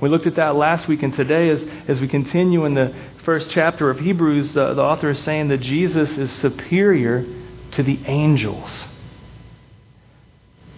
We 0.00 0.08
looked 0.08 0.26
at 0.26 0.36
that 0.36 0.54
last 0.54 0.86
week, 0.86 1.02
and 1.02 1.14
today, 1.14 1.50
as, 1.50 1.64
as 1.88 2.00
we 2.00 2.06
continue 2.06 2.66
in 2.66 2.74
the 2.74 2.94
first 3.24 3.50
chapter 3.50 3.90
of 3.90 3.98
Hebrews, 3.98 4.52
the, 4.52 4.74
the 4.74 4.82
author 4.82 5.10
is 5.10 5.18
saying 5.20 5.48
that 5.48 5.58
Jesus 5.58 6.10
is 6.10 6.30
superior 6.34 7.24
to 7.72 7.82
the 7.82 7.98
angels. 8.06 8.70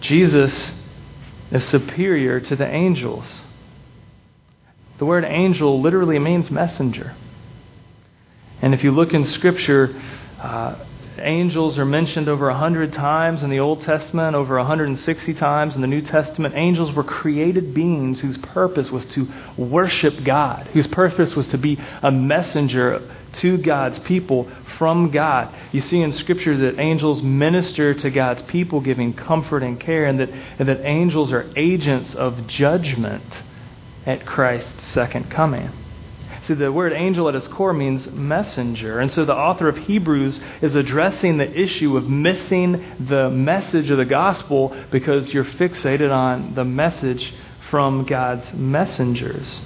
Jesus 0.01 0.53
is 1.51 1.63
superior 1.65 2.39
to 2.39 2.55
the 2.55 2.67
angels. 2.67 3.25
The 4.99 5.05
word 5.05 5.23
angel 5.23 5.81
literally 5.81 6.19
means 6.19 6.51
messenger. 6.51 7.15
And 8.61 8.73
if 8.73 8.83
you 8.83 8.91
look 8.91 9.13
in 9.13 9.23
Scripture, 9.23 9.95
uh, 10.37 10.75
angels 11.17 11.77
are 11.77 11.85
mentioned 11.85 12.27
over 12.27 12.47
100 12.47 12.91
times 12.91 13.41
in 13.41 13.49
the 13.49 13.59
Old 13.59 13.79
Testament, 13.79 14.35
over 14.35 14.57
160 14.57 15.33
times 15.35 15.75
in 15.75 15.79
the 15.79 15.87
New 15.87 16.01
Testament. 16.01 16.53
Angels 16.57 16.91
were 16.91 17.05
created 17.05 17.73
beings 17.73 18.19
whose 18.19 18.37
purpose 18.39 18.91
was 18.91 19.05
to 19.07 19.25
worship 19.57 20.25
God, 20.25 20.67
whose 20.73 20.87
purpose 20.87 21.33
was 21.33 21.47
to 21.47 21.57
be 21.57 21.79
a 22.01 22.11
messenger 22.11 23.15
to 23.35 23.57
God's 23.57 23.99
people 23.99 24.51
from 24.77 25.11
God. 25.11 25.55
You 25.71 25.79
see 25.79 26.01
in 26.01 26.11
Scripture 26.11 26.57
that 26.57 26.77
angels 26.77 27.21
minister 27.21 27.93
to 27.93 28.09
God's 28.09 28.41
people, 28.41 28.81
giving 28.81 29.13
comfort 29.13 29.63
and 29.63 29.79
care, 29.79 30.07
and 30.07 30.19
that, 30.19 30.29
and 30.29 30.67
that 30.67 30.81
angels 30.81 31.31
are 31.31 31.49
agents 31.55 32.15
of 32.15 32.47
judgment 32.47 33.23
at 34.05 34.25
Christ's 34.25 34.85
second 34.87 35.29
coming. 35.29 35.71
See, 36.43 36.53
the 36.53 36.71
word 36.71 36.93
angel 36.93 37.29
at 37.29 37.35
its 37.35 37.47
core 37.47 37.73
means 37.73 38.09
messenger. 38.11 38.99
And 38.99 39.11
so 39.11 39.25
the 39.25 39.35
author 39.35 39.67
of 39.67 39.77
Hebrews 39.77 40.39
is 40.61 40.73
addressing 40.73 41.37
the 41.37 41.51
issue 41.51 41.95
of 41.97 42.09
missing 42.09 43.05
the 43.07 43.29
message 43.29 43.89
of 43.89 43.97
the 43.97 44.05
gospel 44.05 44.75
because 44.89 45.31
you're 45.33 45.43
fixated 45.43 46.11
on 46.11 46.55
the 46.55 46.65
message 46.65 47.33
from 47.69 48.05
God's 48.05 48.51
messengers. 48.53 49.61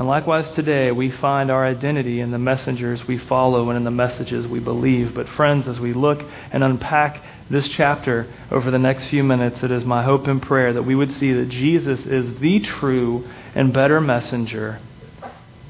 And 0.00 0.08
likewise 0.08 0.50
today, 0.52 0.90
we 0.92 1.10
find 1.10 1.50
our 1.50 1.62
identity 1.62 2.22
in 2.22 2.30
the 2.30 2.38
messengers 2.38 3.06
we 3.06 3.18
follow 3.18 3.68
and 3.68 3.76
in 3.76 3.84
the 3.84 3.90
messages 3.90 4.46
we 4.46 4.58
believe. 4.58 5.14
But, 5.14 5.28
friends, 5.28 5.68
as 5.68 5.78
we 5.78 5.92
look 5.92 6.24
and 6.50 6.64
unpack 6.64 7.22
this 7.50 7.68
chapter 7.68 8.26
over 8.50 8.70
the 8.70 8.78
next 8.78 9.08
few 9.08 9.22
minutes, 9.22 9.62
it 9.62 9.70
is 9.70 9.84
my 9.84 10.02
hope 10.02 10.26
and 10.26 10.40
prayer 10.40 10.72
that 10.72 10.84
we 10.84 10.94
would 10.94 11.12
see 11.12 11.34
that 11.34 11.50
Jesus 11.50 12.06
is 12.06 12.36
the 12.36 12.60
true 12.60 13.28
and 13.54 13.74
better 13.74 14.00
messenger, 14.00 14.80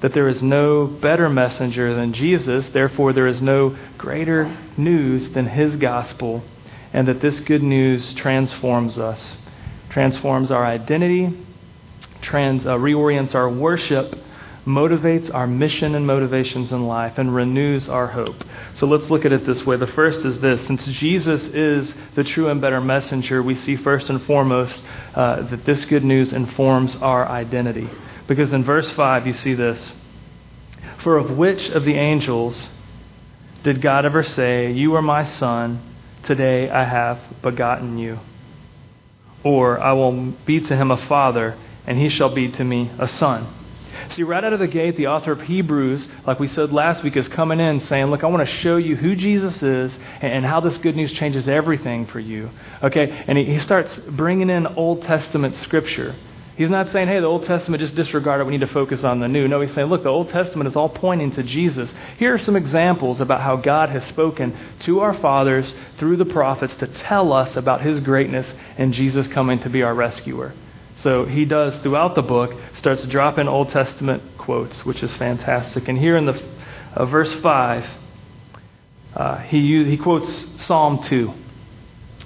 that 0.00 0.14
there 0.14 0.28
is 0.28 0.40
no 0.40 0.86
better 0.86 1.28
messenger 1.28 1.92
than 1.96 2.12
Jesus, 2.12 2.68
therefore, 2.68 3.12
there 3.12 3.26
is 3.26 3.42
no 3.42 3.76
greater 3.98 4.56
news 4.76 5.28
than 5.30 5.48
his 5.48 5.74
gospel, 5.74 6.44
and 6.92 7.08
that 7.08 7.20
this 7.20 7.40
good 7.40 7.64
news 7.64 8.14
transforms 8.14 8.96
us, 8.96 9.34
transforms 9.88 10.52
our 10.52 10.64
identity, 10.64 11.36
trans, 12.20 12.66
uh, 12.66 12.76
reorients 12.76 13.34
our 13.34 13.48
worship 13.48 14.14
motivates 14.66 15.32
our 15.32 15.46
mission 15.46 15.94
and 15.94 16.06
motivations 16.06 16.70
in 16.70 16.86
life 16.86 17.18
and 17.18 17.34
renews 17.34 17.88
our 17.88 18.06
hope. 18.06 18.36
So 18.74 18.86
let's 18.86 19.08
look 19.10 19.24
at 19.24 19.32
it 19.32 19.46
this 19.46 19.64
way. 19.64 19.76
The 19.76 19.86
first 19.88 20.24
is 20.24 20.38
this 20.40 20.66
since 20.66 20.84
Jesus 20.86 21.42
is 21.44 21.92
the 22.14 22.24
true 22.24 22.48
and 22.48 22.60
better 22.60 22.80
messenger, 22.80 23.42
we 23.42 23.54
see 23.54 23.76
first 23.76 24.10
and 24.10 24.22
foremost 24.24 24.82
uh, 25.14 25.42
that 25.48 25.64
this 25.64 25.84
good 25.86 26.04
news 26.04 26.32
informs 26.32 26.94
our 26.96 27.26
identity. 27.26 27.88
Because 28.26 28.52
in 28.52 28.64
verse 28.64 28.88
5, 28.90 29.26
you 29.26 29.32
see 29.32 29.54
this 29.54 29.92
For 31.02 31.16
of 31.16 31.36
which 31.36 31.68
of 31.70 31.84
the 31.84 31.94
angels 31.94 32.60
did 33.62 33.82
God 33.82 34.04
ever 34.04 34.22
say, 34.22 34.72
You 34.72 34.94
are 34.94 35.02
my 35.02 35.26
son, 35.26 35.82
today 36.22 36.70
I 36.70 36.84
have 36.84 37.18
begotten 37.42 37.98
you? 37.98 38.20
Or 39.42 39.80
I 39.80 39.92
will 39.92 40.32
be 40.46 40.60
to 40.60 40.76
him 40.76 40.90
a 40.90 41.06
father, 41.06 41.56
and 41.90 41.98
he 41.98 42.08
shall 42.08 42.32
be 42.32 42.48
to 42.48 42.62
me 42.62 42.88
a 43.00 43.08
son. 43.08 43.52
See, 44.10 44.22
right 44.22 44.44
out 44.44 44.52
of 44.52 44.60
the 44.60 44.68
gate, 44.68 44.96
the 44.96 45.08
author 45.08 45.32
of 45.32 45.40
Hebrews, 45.42 46.06
like 46.24 46.38
we 46.38 46.46
said 46.46 46.72
last 46.72 47.02
week, 47.02 47.16
is 47.16 47.26
coming 47.26 47.58
in 47.58 47.80
saying, 47.80 48.06
Look, 48.06 48.22
I 48.22 48.28
want 48.28 48.48
to 48.48 48.54
show 48.58 48.76
you 48.76 48.94
who 48.94 49.16
Jesus 49.16 49.60
is 49.60 49.92
and 50.20 50.44
how 50.44 50.60
this 50.60 50.76
good 50.78 50.94
news 50.94 51.10
changes 51.10 51.48
everything 51.48 52.06
for 52.06 52.20
you. 52.20 52.48
Okay? 52.80 53.10
And 53.26 53.36
he, 53.36 53.58
starts 53.58 53.94
bringing 54.08 54.50
in 54.50 54.68
Old 54.68 55.02
Testament 55.02 55.56
scripture. 55.56 56.14
He's 56.56 56.70
not 56.70 56.92
saying, 56.92 57.08
hey, 57.08 57.18
the 57.18 57.26
Old 57.26 57.42
Testament, 57.42 57.80
just 57.80 57.96
disregard 57.96 58.40
it. 58.40 58.44
We 58.44 58.52
need 58.52 58.66
to 58.66 58.72
focus 58.72 59.02
on 59.02 59.18
the 59.18 59.26
new. 59.26 59.48
No, 59.48 59.60
he's 59.60 59.74
saying, 59.74 59.88
look, 59.88 60.04
the 60.04 60.10
Old 60.10 60.28
Testament 60.28 60.68
is 60.68 60.76
all 60.76 60.90
pointing 60.90 61.32
to 61.32 61.42
Jesus. 61.42 61.92
Here 62.18 62.34
are 62.34 62.38
some 62.38 62.54
examples 62.54 63.20
about 63.20 63.40
how 63.40 63.56
God 63.56 63.88
has 63.88 64.04
spoken 64.04 64.56
to 64.80 65.00
our 65.00 65.14
fathers 65.14 65.72
through 65.98 66.18
the 66.18 66.26
prophets 66.26 66.76
to 66.76 66.86
tell 66.86 67.32
us 67.32 67.56
about 67.56 67.80
his 67.80 67.98
greatness 68.00 68.52
and 68.78 68.92
Jesus 68.92 69.26
coming 69.26 69.58
to 69.60 69.70
be 69.70 69.82
our 69.82 69.94
rescuer. 69.94 70.54
So 71.00 71.24
he 71.24 71.46
does 71.46 71.78
throughout 71.82 72.14
the 72.14 72.22
book, 72.22 72.54
starts 72.76 73.04
dropping 73.04 73.48
Old 73.48 73.70
Testament 73.70 74.22
quotes, 74.36 74.84
which 74.84 75.02
is 75.02 75.10
fantastic. 75.16 75.88
And 75.88 75.98
here 75.98 76.16
in 76.16 76.26
the 76.26 76.42
uh, 76.94 77.06
verse 77.06 77.32
5, 77.40 77.90
uh, 79.14 79.38
he, 79.38 79.84
he 79.84 79.96
quotes 79.96 80.62
Psalm 80.64 81.02
2. 81.02 81.32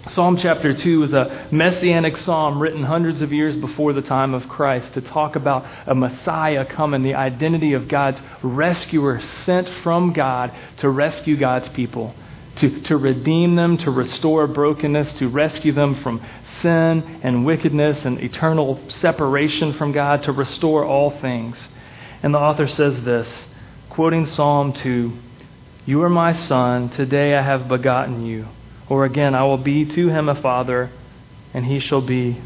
Psalm 0.08 0.36
chapter 0.36 0.74
2 0.74 1.04
is 1.04 1.12
a 1.14 1.48
messianic 1.50 2.16
psalm 2.18 2.60
written 2.60 2.82
hundreds 2.82 3.22
of 3.22 3.32
years 3.32 3.56
before 3.56 3.94
the 3.94 4.02
time 4.02 4.34
of 4.34 4.46
Christ 4.48 4.92
to 4.94 5.00
talk 5.00 5.34
about 5.34 5.64
a 5.86 5.94
Messiah 5.94 6.66
coming, 6.66 7.02
the 7.02 7.14
identity 7.14 7.72
of 7.72 7.88
God's 7.88 8.20
rescuer 8.42 9.20
sent 9.44 9.66
from 9.82 10.12
God 10.12 10.52
to 10.78 10.90
rescue 10.90 11.38
God's 11.38 11.70
people, 11.70 12.14
to, 12.56 12.80
to 12.82 12.96
redeem 12.96 13.56
them, 13.56 13.76
to 13.78 13.90
restore 13.90 14.46
brokenness, 14.46 15.14
to 15.14 15.28
rescue 15.28 15.72
them 15.72 15.96
from 16.02 16.24
sin 16.60 17.20
and 17.22 17.44
wickedness 17.44 18.04
and 18.04 18.20
eternal 18.20 18.80
separation 18.88 19.72
from 19.74 19.92
God 19.92 20.22
to 20.24 20.32
restore 20.32 20.84
all 20.84 21.10
things. 21.20 21.68
And 22.22 22.32
the 22.32 22.38
author 22.38 22.68
says 22.68 23.02
this, 23.02 23.46
quoting 23.90 24.26
Psalm 24.26 24.72
2 24.72 25.12
You 25.86 26.02
are 26.02 26.08
my 26.08 26.32
son, 26.32 26.90
today 26.90 27.34
I 27.34 27.42
have 27.42 27.68
begotten 27.68 28.24
you. 28.24 28.46
Or 28.88 29.04
again, 29.04 29.34
I 29.34 29.44
will 29.44 29.58
be 29.58 29.86
to 29.86 30.08
him 30.08 30.28
a 30.28 30.40
father, 30.40 30.90
and 31.52 31.64
he 31.64 31.78
shall 31.78 32.02
be 32.02 32.40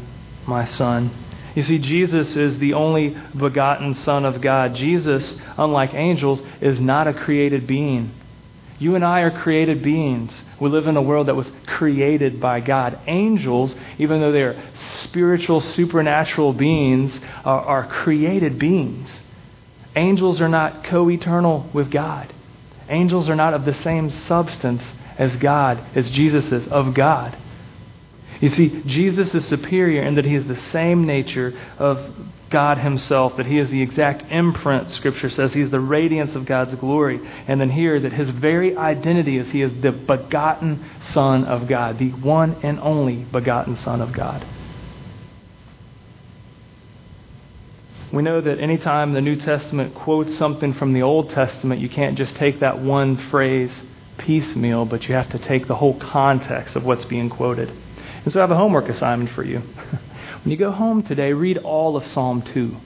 my 0.47 0.65
son. 0.65 1.25
You 1.55 1.63
see, 1.63 1.79
Jesus 1.79 2.35
is 2.35 2.59
the 2.59 2.73
only 2.73 3.17
begotten 3.37 3.93
Son 3.95 4.23
of 4.23 4.39
God. 4.39 4.75
Jesus, 4.75 5.35
unlike 5.57 5.93
angels, 5.93 6.41
is 6.61 6.79
not 6.79 7.07
a 7.07 7.13
created 7.13 7.67
being. 7.67 8.13
You 8.79 8.95
and 8.95 9.03
I 9.03 9.19
are 9.21 9.41
created 9.41 9.83
beings. 9.83 10.33
We 10.59 10.69
live 10.69 10.87
in 10.87 10.95
a 10.95 11.01
world 11.01 11.27
that 11.27 11.35
was 11.35 11.51
created 11.67 12.39
by 12.39 12.61
God. 12.61 12.97
Angels, 13.07 13.75
even 13.97 14.21
though 14.21 14.31
they're 14.31 14.61
spiritual, 15.03 15.59
supernatural 15.59 16.53
beings, 16.53 17.17
are, 17.43 17.61
are 17.61 17.87
created 17.87 18.57
beings. 18.57 19.09
Angels 19.95 20.39
are 20.39 20.47
not 20.47 20.85
co 20.85 21.09
eternal 21.09 21.69
with 21.73 21.91
God. 21.91 22.33
Angels 22.87 23.27
are 23.27 23.35
not 23.35 23.53
of 23.53 23.65
the 23.65 23.73
same 23.73 24.09
substance 24.09 24.81
as 25.17 25.35
God, 25.35 25.83
as 25.95 26.09
Jesus 26.09 26.49
is, 26.51 26.65
of 26.69 26.93
God. 26.93 27.37
You 28.39 28.49
see, 28.49 28.81
Jesus 28.85 29.35
is 29.35 29.45
superior 29.45 30.03
in 30.03 30.15
that 30.15 30.23
he 30.23 30.35
is 30.35 30.47
the 30.47 30.59
same 30.71 31.03
nature 31.03 31.59
of 31.77 32.15
God 32.49 32.77
Himself, 32.79 33.37
that 33.37 33.45
He 33.45 33.59
is 33.59 33.69
the 33.69 33.81
exact 33.81 34.23
imprint, 34.31 34.91
Scripture 34.91 35.29
says. 35.29 35.53
He 35.53 35.61
is 35.61 35.69
the 35.69 35.79
radiance 35.79 36.35
of 36.35 36.45
God's 36.45 36.75
glory. 36.75 37.19
And 37.47 37.61
then 37.61 37.69
here, 37.69 37.99
that 37.99 38.13
His 38.13 38.29
very 38.29 38.75
identity 38.75 39.37
is 39.37 39.49
He 39.49 39.61
is 39.61 39.81
the 39.81 39.91
begotten 39.91 40.85
Son 41.01 41.45
of 41.45 41.67
God, 41.67 41.99
the 41.99 42.09
one 42.09 42.55
and 42.63 42.79
only 42.79 43.17
begotten 43.17 43.77
Son 43.77 44.01
of 44.01 44.11
God. 44.11 44.45
We 48.11 48.23
know 48.23 48.41
that 48.41 48.59
anytime 48.59 49.13
the 49.13 49.21
New 49.21 49.35
Testament 49.35 49.93
quotes 49.93 50.35
something 50.37 50.73
from 50.73 50.93
the 50.93 51.03
Old 51.03 51.29
Testament, 51.29 51.79
you 51.79 51.89
can't 51.89 52.17
just 52.17 52.35
take 52.35 52.59
that 52.59 52.79
one 52.79 53.17
phrase 53.29 53.71
piecemeal, 54.17 54.85
but 54.85 55.07
you 55.07 55.13
have 55.13 55.29
to 55.29 55.39
take 55.39 55.67
the 55.67 55.75
whole 55.75 55.97
context 55.99 56.75
of 56.75 56.83
what's 56.83 57.05
being 57.05 57.29
quoted. 57.29 57.69
And 58.23 58.33
so 58.33 58.39
I 58.39 58.43
have 58.43 58.51
a 58.51 58.57
homework 58.57 58.89
assignment 58.89 59.31
for 59.31 59.43
you. 59.43 59.61
When 60.43 60.51
you 60.51 60.57
go 60.57 60.71
home 60.71 61.03
today, 61.03 61.33
read 61.33 61.57
all 61.57 61.97
of 61.97 62.07
Psalm 62.07 62.41
2. 62.41 62.77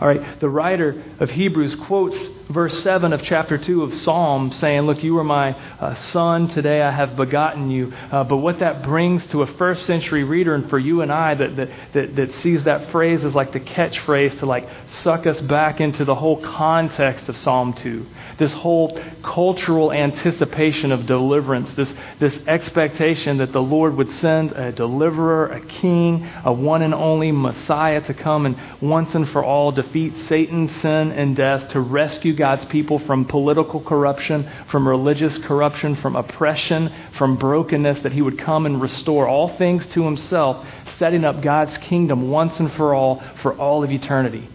All 0.00 0.08
right, 0.08 0.40
the 0.40 0.48
writer 0.48 1.02
of 1.20 1.30
Hebrews 1.30 1.74
quotes 1.86 2.16
verse 2.50 2.82
7 2.82 3.12
of 3.12 3.22
chapter 3.22 3.56
2 3.56 3.82
of 3.82 3.94
Psalm 3.94 4.52
saying, 4.52 4.82
Look, 4.82 5.02
you 5.02 5.16
are 5.18 5.24
my 5.24 5.52
uh, 5.52 5.94
son, 5.96 6.48
today 6.48 6.82
I 6.82 6.90
have 6.90 7.16
begotten 7.16 7.70
you. 7.70 7.92
Uh, 7.92 8.24
but 8.24 8.38
what 8.38 8.58
that 8.58 8.82
brings 8.82 9.26
to 9.28 9.42
a 9.42 9.46
first 9.56 9.86
century 9.86 10.24
reader 10.24 10.54
and 10.54 10.68
for 10.68 10.78
you 10.78 11.00
and 11.00 11.10
I 11.10 11.34
that, 11.34 11.56
that, 11.56 11.70
that, 11.94 12.16
that 12.16 12.34
sees 12.36 12.64
that 12.64 12.90
phrase 12.90 13.24
as 13.24 13.34
like 13.34 13.52
the 13.52 13.60
catchphrase 13.60 14.38
to 14.40 14.46
like 14.46 14.68
suck 14.88 15.26
us 15.26 15.40
back 15.40 15.80
into 15.80 16.04
the 16.04 16.14
whole 16.14 16.42
context 16.42 17.28
of 17.28 17.36
Psalm 17.36 17.72
2 17.72 18.06
this 18.38 18.52
whole 18.52 19.00
cultural 19.22 19.92
anticipation 19.92 20.92
of 20.92 21.06
deliverance, 21.06 21.72
this, 21.74 21.92
this 22.20 22.36
expectation 22.46 23.38
that 23.38 23.52
the 23.52 23.62
Lord 23.62 23.96
would 23.96 24.10
send 24.16 24.52
a 24.52 24.72
deliverer, 24.72 25.46
a 25.46 25.60
king, 25.60 26.28
a 26.44 26.52
one 26.52 26.82
and 26.82 26.94
only 26.94 27.32
Messiah 27.32 28.00
to 28.02 28.14
come 28.14 28.46
and 28.46 28.56
once 28.80 29.14
and 29.14 29.28
for 29.30 29.42
all 29.42 29.72
defeat 29.76 30.12
Satan, 30.26 30.68
sin, 30.68 31.12
and 31.12 31.36
death, 31.36 31.68
to 31.68 31.80
rescue 31.80 32.34
God's 32.34 32.64
people 32.64 32.98
from 32.98 33.24
political 33.24 33.80
corruption, 33.80 34.50
from 34.70 34.88
religious 34.88 35.38
corruption, 35.38 35.94
from 35.96 36.16
oppression, 36.16 36.92
from 37.16 37.36
brokenness, 37.36 38.02
that 38.02 38.12
he 38.12 38.22
would 38.22 38.38
come 38.38 38.66
and 38.66 38.82
restore 38.82 39.28
all 39.28 39.56
things 39.56 39.86
to 39.88 40.02
himself, 40.04 40.66
setting 40.98 41.24
up 41.24 41.42
God's 41.42 41.78
kingdom 41.78 42.30
once 42.30 42.58
and 42.58 42.72
for 42.72 42.94
all 42.94 43.22
for 43.42 43.54
all 43.54 43.84
of 43.84 43.92
eternity. 43.92 44.48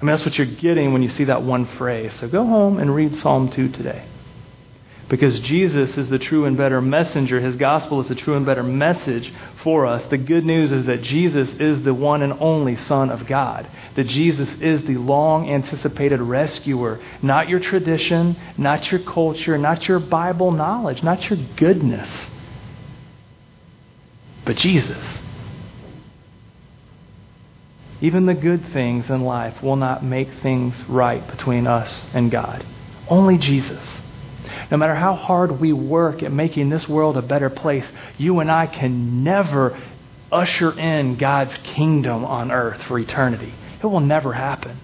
I 0.00 0.04
mean, 0.04 0.14
that's 0.14 0.24
what 0.24 0.38
you're 0.38 0.46
getting 0.46 0.92
when 0.92 1.02
you 1.02 1.08
see 1.08 1.24
that 1.24 1.42
one 1.42 1.66
phrase. 1.76 2.14
So 2.14 2.28
go 2.28 2.44
home 2.46 2.78
and 2.78 2.94
read 2.94 3.16
Psalm 3.16 3.50
2 3.50 3.68
today. 3.70 4.04
Because 5.08 5.38
Jesus 5.40 5.98
is 5.98 6.08
the 6.08 6.18
true 6.18 6.46
and 6.46 6.56
better 6.56 6.80
messenger. 6.80 7.38
His 7.38 7.56
gospel 7.56 8.00
is 8.00 8.08
the 8.08 8.14
true 8.14 8.36
and 8.36 8.46
better 8.46 8.62
message 8.62 9.32
for 9.62 9.86
us. 9.86 10.02
The 10.08 10.16
good 10.16 10.46
news 10.46 10.72
is 10.72 10.86
that 10.86 11.02
Jesus 11.02 11.50
is 11.60 11.84
the 11.84 11.92
one 11.92 12.22
and 12.22 12.32
only 12.40 12.76
Son 12.76 13.10
of 13.10 13.26
God. 13.26 13.68
That 13.96 14.06
Jesus 14.06 14.48
is 14.60 14.82
the 14.86 14.96
long 14.96 15.50
anticipated 15.50 16.20
rescuer. 16.22 17.00
Not 17.20 17.50
your 17.50 17.60
tradition, 17.60 18.36
not 18.56 18.90
your 18.90 19.00
culture, 19.00 19.58
not 19.58 19.86
your 19.86 20.00
Bible 20.00 20.50
knowledge, 20.50 21.02
not 21.02 21.28
your 21.28 21.38
goodness, 21.56 22.08
but 24.46 24.56
Jesus. 24.56 25.18
Even 28.00 28.26
the 28.26 28.34
good 28.34 28.72
things 28.72 29.08
in 29.10 29.22
life 29.22 29.62
will 29.62 29.76
not 29.76 30.02
make 30.02 30.28
things 30.42 30.82
right 30.88 31.26
between 31.28 31.66
us 31.66 32.06
and 32.12 32.30
God. 32.30 32.66
Only 33.08 33.38
Jesus. 33.38 34.00
No 34.74 34.78
matter 34.78 34.96
how 34.96 35.14
hard 35.14 35.60
we 35.60 35.72
work 35.72 36.24
at 36.24 36.32
making 36.32 36.68
this 36.68 36.88
world 36.88 37.16
a 37.16 37.22
better 37.22 37.48
place, 37.48 37.86
you 38.18 38.40
and 38.40 38.50
I 38.50 38.66
can 38.66 39.22
never 39.22 39.80
usher 40.32 40.76
in 40.76 41.14
God's 41.14 41.56
kingdom 41.58 42.24
on 42.24 42.50
earth 42.50 42.82
for 42.88 42.98
eternity. 42.98 43.54
It 43.80 43.86
will 43.86 44.00
never 44.00 44.32
happen. 44.32 44.80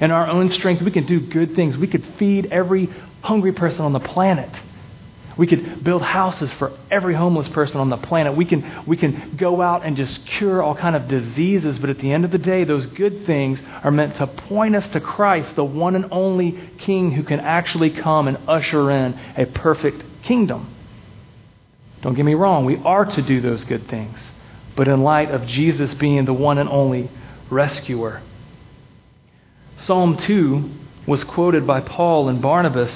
In 0.00 0.10
our 0.10 0.26
own 0.26 0.48
strength, 0.48 0.80
we 0.80 0.90
can 0.90 1.04
do 1.04 1.20
good 1.20 1.54
things. 1.54 1.76
We 1.76 1.86
could 1.86 2.02
feed 2.18 2.46
every 2.46 2.88
hungry 3.20 3.52
person 3.52 3.84
on 3.84 3.92
the 3.92 4.00
planet. 4.00 4.48
We 5.36 5.46
could 5.46 5.84
build 5.84 6.00
houses 6.00 6.50
for 6.54 6.72
every 6.90 7.14
homeless 7.14 7.48
person 7.48 7.78
on 7.78 7.90
the 7.90 7.98
planet. 7.98 8.36
We 8.36 8.46
can, 8.46 8.84
we 8.86 8.96
can 8.96 9.36
go 9.36 9.60
out 9.60 9.84
and 9.84 9.96
just 9.96 10.24
cure 10.26 10.62
all 10.62 10.74
kind 10.74 10.96
of 10.96 11.08
diseases, 11.08 11.78
but 11.78 11.90
at 11.90 11.98
the 11.98 12.10
end 12.10 12.24
of 12.24 12.30
the 12.30 12.38
day, 12.38 12.64
those 12.64 12.86
good 12.86 13.26
things 13.26 13.60
are 13.84 13.90
meant 13.90 14.16
to 14.16 14.26
point 14.26 14.74
us 14.74 14.88
to 14.92 15.00
Christ, 15.00 15.54
the 15.54 15.64
one 15.64 15.94
and 15.94 16.06
only 16.10 16.58
King 16.78 17.12
who 17.12 17.22
can 17.22 17.40
actually 17.40 17.90
come 17.90 18.28
and 18.28 18.38
usher 18.48 18.90
in 18.90 19.18
a 19.36 19.44
perfect 19.44 20.04
kingdom. 20.22 20.74
Don't 22.00 22.14
get 22.14 22.24
me 22.24 22.34
wrong, 22.34 22.64
we 22.64 22.76
are 22.78 23.04
to 23.04 23.22
do 23.22 23.40
those 23.42 23.64
good 23.64 23.88
things. 23.88 24.18
But 24.74 24.88
in 24.88 25.02
light 25.02 25.30
of 25.30 25.46
Jesus 25.46 25.92
being 25.94 26.24
the 26.24 26.32
one 26.32 26.56
and 26.56 26.68
only 26.68 27.10
rescuer. 27.50 28.22
Psalm 29.78 30.16
2 30.16 30.70
was 31.06 31.24
quoted 31.24 31.66
by 31.66 31.80
Paul 31.80 32.28
and 32.28 32.40
Barnabas 32.40 32.92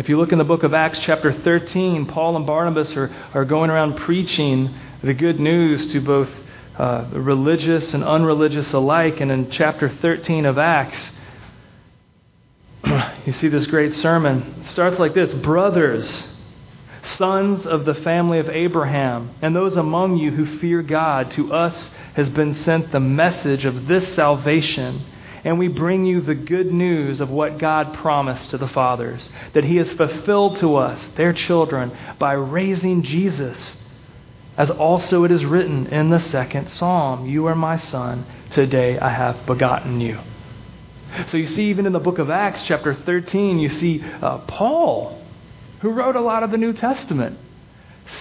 if 0.00 0.08
you 0.08 0.16
look 0.16 0.32
in 0.32 0.38
the 0.38 0.44
book 0.44 0.62
of 0.62 0.72
Acts, 0.72 0.98
chapter 1.00 1.30
13, 1.30 2.06
Paul 2.06 2.34
and 2.34 2.46
Barnabas 2.46 2.90
are, 2.96 3.14
are 3.34 3.44
going 3.44 3.68
around 3.68 3.98
preaching 3.98 4.74
the 5.02 5.12
good 5.12 5.38
news 5.38 5.92
to 5.92 6.00
both 6.00 6.30
uh, 6.78 7.10
religious 7.12 7.92
and 7.92 8.02
unreligious 8.02 8.72
alike. 8.72 9.20
And 9.20 9.30
in 9.30 9.50
chapter 9.50 9.90
13 9.90 10.46
of 10.46 10.56
Acts, 10.56 10.96
you 13.26 13.34
see 13.34 13.48
this 13.48 13.66
great 13.66 13.92
sermon. 13.96 14.62
It 14.62 14.68
starts 14.68 14.98
like 14.98 15.12
this 15.12 15.34
Brothers, 15.34 16.24
sons 17.18 17.66
of 17.66 17.84
the 17.84 17.92
family 17.92 18.38
of 18.38 18.48
Abraham, 18.48 19.34
and 19.42 19.54
those 19.54 19.76
among 19.76 20.16
you 20.16 20.30
who 20.30 20.58
fear 20.60 20.80
God, 20.80 21.30
to 21.32 21.52
us 21.52 21.90
has 22.14 22.30
been 22.30 22.54
sent 22.54 22.90
the 22.90 23.00
message 23.00 23.66
of 23.66 23.86
this 23.86 24.14
salvation 24.14 25.04
and 25.44 25.58
we 25.58 25.68
bring 25.68 26.04
you 26.04 26.20
the 26.20 26.34
good 26.34 26.72
news 26.72 27.20
of 27.20 27.30
what 27.30 27.58
God 27.58 27.94
promised 27.94 28.50
to 28.50 28.58
the 28.58 28.68
fathers, 28.68 29.28
that 29.54 29.64
He 29.64 29.76
has 29.76 29.90
fulfilled 29.92 30.58
to 30.58 30.76
us, 30.76 31.10
their 31.16 31.32
children, 31.32 31.96
by 32.18 32.32
raising 32.32 33.02
Jesus. 33.02 33.58
As 34.56 34.70
also 34.70 35.24
it 35.24 35.30
is 35.30 35.44
written 35.44 35.86
in 35.86 36.10
the 36.10 36.20
second 36.20 36.70
psalm 36.70 37.26
You 37.26 37.46
are 37.46 37.54
my 37.54 37.78
son, 37.78 38.26
today 38.50 38.98
I 38.98 39.10
have 39.10 39.46
begotten 39.46 40.00
you. 40.00 40.20
So 41.28 41.36
you 41.36 41.46
see, 41.46 41.70
even 41.70 41.86
in 41.86 41.92
the 41.92 41.98
book 41.98 42.18
of 42.18 42.30
Acts, 42.30 42.62
chapter 42.62 42.94
13, 42.94 43.58
you 43.58 43.68
see 43.68 44.02
uh, 44.02 44.38
Paul, 44.46 45.20
who 45.80 45.90
wrote 45.90 46.16
a 46.16 46.20
lot 46.20 46.42
of 46.42 46.50
the 46.50 46.56
New 46.56 46.72
Testament, 46.72 47.38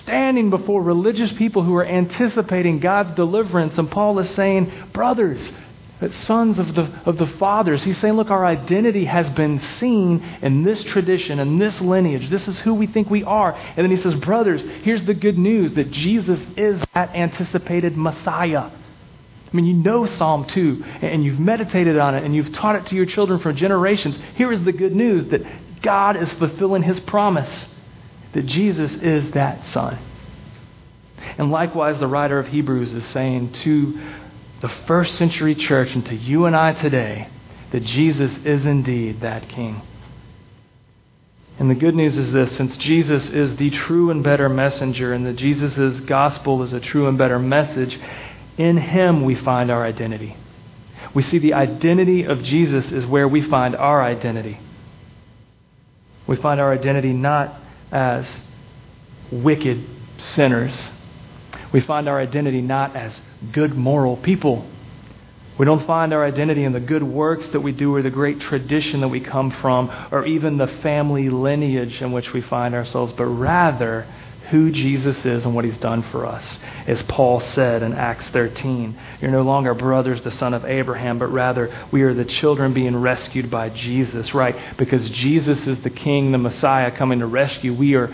standing 0.02 0.50
before 0.50 0.82
religious 0.82 1.32
people 1.34 1.64
who 1.64 1.76
are 1.76 1.86
anticipating 1.86 2.80
God's 2.80 3.14
deliverance. 3.16 3.78
And 3.78 3.92
Paul 3.92 4.18
is 4.20 4.30
saying, 4.32 4.72
Brothers, 4.94 5.52
that 6.00 6.14
sons 6.14 6.60
of 6.60 6.76
the, 6.76 6.84
of 7.06 7.18
the 7.18 7.28
fathers. 7.28 7.84
He's 7.84 7.98
saying, 7.98 8.14
look, 8.14 8.30
our 8.30 8.46
identity 8.46 9.06
has 9.06 9.30
been 9.32 9.62
seen 9.78 10.24
in 10.42 10.64
this 10.64 10.84
tradition 10.84 11.40
and 11.40 11.62
this 11.62 11.80
lineage. 11.82 12.30
This 12.30 12.48
is 12.48 12.60
who 12.60 12.74
we 12.74 12.88
think 12.88 13.10
we 13.10 13.24
are. 13.24 13.54
And 13.54 13.78
then 13.78 13.92
he 13.92 13.98
says, 13.98 14.16
brothers, 14.16 14.62
here's 14.84 15.06
the 15.06 15.14
good 15.14 15.38
news 15.38 15.74
that 15.74 15.92
Jesus 15.92 16.42
is 16.56 16.82
that 16.94 17.14
anticipated 17.16 17.98
Messiah. 17.98 18.72
I 19.52 19.56
mean, 19.56 19.66
you 19.66 19.74
know 19.74 20.06
Psalm 20.06 20.46
2, 20.46 20.84
and 21.02 21.24
you've 21.24 21.40
meditated 21.40 21.98
on 21.98 22.16
it, 22.16 22.24
and 22.24 22.36
you've 22.36 22.54
taught 22.54 22.76
it 22.76 22.86
to 22.88 22.96
your 22.96 23.08
children 23.08 23.40
for 23.40 23.52
generations. 23.52 24.18
Here 24.36 24.52
is 24.52 24.64
the 24.64 24.72
good 24.72 24.96
news 24.96 25.26
that 25.32 25.42
God 25.82 26.16
is 26.16 26.32
fulfilling 26.34 26.84
his 26.84 27.00
promise 27.02 27.66
that 28.34 28.46
Jesus 28.46 28.94
is 28.94 29.32
that 29.32 29.66
Son. 29.66 29.98
And 31.38 31.52
likewise, 31.52 32.00
the 32.00 32.08
writer 32.08 32.40
of 32.40 32.48
Hebrews 32.48 32.94
is 32.94 33.06
saying 33.08 33.54
to 33.54 34.00
the 34.62 34.70
first 34.88 35.16
century 35.16 35.56
church 35.56 35.94
and 35.94 36.06
to 36.06 36.16
you 36.16 36.46
and 36.46 36.56
I 36.56 36.74
today 36.74 37.30
that 37.72 37.84
Jesus 37.84 38.38
is 38.40 38.66
indeed 38.66 39.22
that 39.22 39.48
King. 39.50 39.82
And 41.58 41.70
the 41.70 41.76
good 41.76 41.96
news 41.96 42.18
is 42.18 42.32
this 42.32 42.56
since 42.56 42.78
Jesus 42.78 43.30
is 43.30 43.56
the 43.58 43.70
true 43.70 44.12
and 44.12 44.24
better 44.24 44.48
messenger, 44.50 45.14
and 45.14 45.26
that 45.26 45.36
Jesus' 45.36 46.00
gospel 46.02 46.64
is 46.64 46.74
a 46.74 46.80
true 46.80 47.08
and 47.08 47.18
better 47.18 47.38
message, 47.38 48.00
in 48.58 48.78
him 48.78 49.24
we 49.24 49.36
find 49.36 49.70
our 49.70 49.86
identity. 49.86 50.36
We 51.14 51.22
see 51.22 51.38
the 51.38 51.54
identity 51.54 52.24
of 52.24 52.44
Jesus 52.44 52.92
is 52.92 53.06
where 53.06 53.28
we 53.28 53.42
find 53.42 53.76
our 53.76 54.02
identity. 54.02 54.60
We 56.28 56.38
find 56.38 56.62
our 56.62 56.72
identity 56.72 57.14
not 57.14 57.60
as 57.92 58.26
wicked 59.32 59.86
sinners 60.18 60.92
we 61.72 61.82
find 61.82 62.10
our 62.10 62.20
identity 62.20 62.62
not 62.62 62.96
as 62.96 63.20
good 63.52 63.76
moral 63.76 64.18
people. 64.18 64.66
We 65.58 65.66
don't 65.66 65.86
find 65.86 66.14
our 66.14 66.24
identity 66.24 66.64
in 66.64 66.72
the 66.72 66.80
good 66.80 67.04
works 67.04 67.46
that 67.48 67.60
we 67.60 67.74
do 67.74 67.94
or 67.94 68.02
the 68.02 68.10
great 68.10 68.40
tradition 68.40 69.02
that 69.02 69.10
we 69.10 69.20
come 69.20 69.52
from 69.52 69.92
or 70.12 70.26
even 70.26 70.58
the 70.58 70.68
family 70.68 71.30
lineage 71.30 72.02
in 72.02 72.14
which 72.14 72.32
we 72.32 72.42
find 72.42 72.74
ourselves, 72.74 73.12
but 73.18 73.26
rather 73.26 74.08
who 74.52 74.72
Jesus 74.72 75.26
is 75.26 75.46
and 75.46 75.54
what 75.54 75.66
he's 75.66 75.78
done 75.78 76.02
for 76.12 76.26
us. 76.26 76.44
As 76.88 77.04
Paul 77.04 77.40
said 77.40 77.84
in 77.84 77.94
Acts 77.94 78.28
13, 78.30 78.98
you're 79.22 79.32
no 79.32 79.44
longer 79.44 79.74
brothers, 79.74 80.22
the 80.24 80.32
son 80.32 80.54
of 80.54 80.66
Abraham, 80.66 81.20
but 81.20 81.28
rather 81.28 81.88
we 81.92 82.02
are 82.04 82.14
the 82.14 82.26
children 82.26 82.74
being 82.74 82.96
rescued 82.96 83.52
by 83.52 83.70
Jesus, 83.70 84.34
right? 84.34 84.78
Because 84.78 85.08
Jesus 85.10 85.68
is 85.68 85.82
the 85.82 85.90
king, 85.90 86.32
the 86.32 86.38
Messiah 86.38 86.90
coming 86.90 87.20
to 87.20 87.28
rescue. 87.28 87.74
We 87.74 87.96
are 87.96 88.12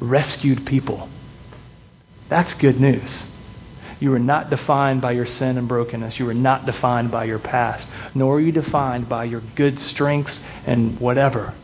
rescued 0.00 0.66
people. 0.66 1.08
That's 2.28 2.54
good 2.54 2.80
news. 2.80 3.24
You 4.00 4.12
are 4.12 4.18
not 4.18 4.50
defined 4.50 5.00
by 5.00 5.12
your 5.12 5.26
sin 5.26 5.56
and 5.56 5.68
brokenness. 5.68 6.18
You 6.18 6.28
are 6.28 6.34
not 6.34 6.66
defined 6.66 7.10
by 7.10 7.24
your 7.24 7.38
past, 7.38 7.88
nor 8.14 8.36
are 8.36 8.40
you 8.40 8.52
defined 8.52 9.08
by 9.08 9.24
your 9.24 9.42
good 9.54 9.78
strengths 9.78 10.40
and 10.66 10.98
whatever. 11.00 11.54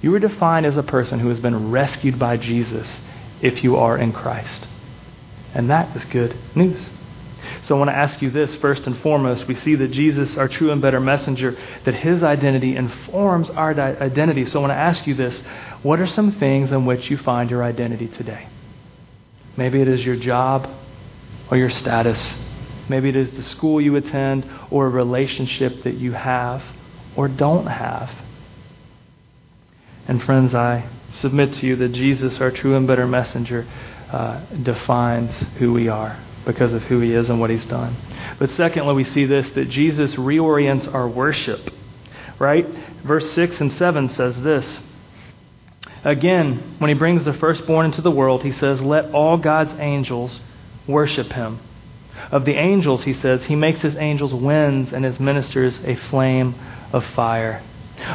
You 0.00 0.14
are 0.14 0.20
defined 0.20 0.66
as 0.66 0.76
a 0.76 0.82
person 0.82 1.18
who 1.18 1.28
has 1.28 1.40
been 1.40 1.70
rescued 1.70 2.18
by 2.18 2.36
Jesus 2.36 2.86
if 3.40 3.64
you 3.64 3.76
are 3.76 3.98
in 3.98 4.12
Christ. 4.12 4.66
And 5.54 5.70
that 5.70 5.96
is 5.96 6.04
good 6.06 6.36
news. 6.54 6.88
So 7.62 7.74
I 7.74 7.78
want 7.78 7.90
to 7.90 7.96
ask 7.96 8.20
you 8.20 8.30
this 8.30 8.54
first 8.56 8.86
and 8.86 8.98
foremost. 8.98 9.46
We 9.46 9.54
see 9.54 9.74
that 9.76 9.90
Jesus, 9.90 10.36
our 10.36 10.48
true 10.48 10.70
and 10.70 10.82
better 10.82 11.00
messenger, 11.00 11.56
that 11.84 11.94
his 11.94 12.22
identity 12.22 12.76
informs 12.76 13.50
our 13.50 13.72
identity. 13.72 14.44
So 14.46 14.58
I 14.58 14.62
want 14.62 14.72
to 14.72 14.76
ask 14.76 15.06
you 15.06 15.14
this 15.14 15.40
what 15.82 16.00
are 16.00 16.06
some 16.06 16.32
things 16.32 16.72
in 16.72 16.86
which 16.86 17.10
you 17.10 17.16
find 17.18 17.50
your 17.50 17.62
identity 17.62 18.08
today? 18.08 18.48
Maybe 19.56 19.80
it 19.80 19.88
is 19.88 20.04
your 20.04 20.16
job 20.16 20.68
or 21.50 21.56
your 21.56 21.70
status. 21.70 22.34
Maybe 22.88 23.08
it 23.08 23.16
is 23.16 23.32
the 23.32 23.42
school 23.42 23.80
you 23.80 23.96
attend 23.96 24.48
or 24.70 24.86
a 24.86 24.90
relationship 24.90 25.82
that 25.84 25.94
you 25.94 26.12
have 26.12 26.62
or 27.16 27.28
don't 27.28 27.66
have. 27.66 28.10
And 30.06 30.22
friends, 30.22 30.54
I 30.54 30.88
submit 31.10 31.54
to 31.54 31.66
you 31.66 31.76
that 31.76 31.90
Jesus, 31.90 32.40
our 32.40 32.50
true 32.50 32.76
and 32.76 32.86
better 32.86 33.06
messenger, 33.06 33.66
uh, 34.10 34.40
defines 34.62 35.34
who 35.58 35.72
we 35.72 35.88
are 35.88 36.18
because 36.44 36.72
of 36.72 36.82
who 36.84 37.00
he 37.00 37.12
is 37.12 37.30
and 37.30 37.40
what 37.40 37.50
he's 37.50 37.64
done. 37.64 37.96
But 38.38 38.50
secondly, 38.50 38.94
we 38.94 39.04
see 39.04 39.24
this 39.24 39.48
that 39.50 39.70
Jesus 39.70 40.14
reorients 40.14 40.92
our 40.92 41.08
worship. 41.08 41.70
Right? 42.38 42.68
Verse 43.04 43.30
6 43.32 43.60
and 43.60 43.72
7 43.72 44.08
says 44.10 44.40
this. 44.42 44.80
Again, 46.04 46.76
when 46.78 46.90
he 46.90 46.94
brings 46.94 47.24
the 47.24 47.32
firstborn 47.32 47.86
into 47.86 48.02
the 48.02 48.10
world, 48.10 48.42
he 48.42 48.52
says, 48.52 48.80
Let 48.80 49.12
all 49.12 49.36
God's 49.38 49.74
angels 49.78 50.38
worship 50.86 51.32
him. 51.32 51.60
Of 52.30 52.44
the 52.44 52.54
angels, 52.54 53.04
he 53.04 53.12
says, 53.12 53.44
he 53.44 53.56
makes 53.56 53.80
his 53.80 53.96
angels 53.96 54.32
winds 54.32 54.92
and 54.92 55.04
his 55.04 55.18
ministers 55.18 55.78
a 55.84 55.96
flame 55.96 56.54
of 56.92 57.04
fire. 57.06 57.62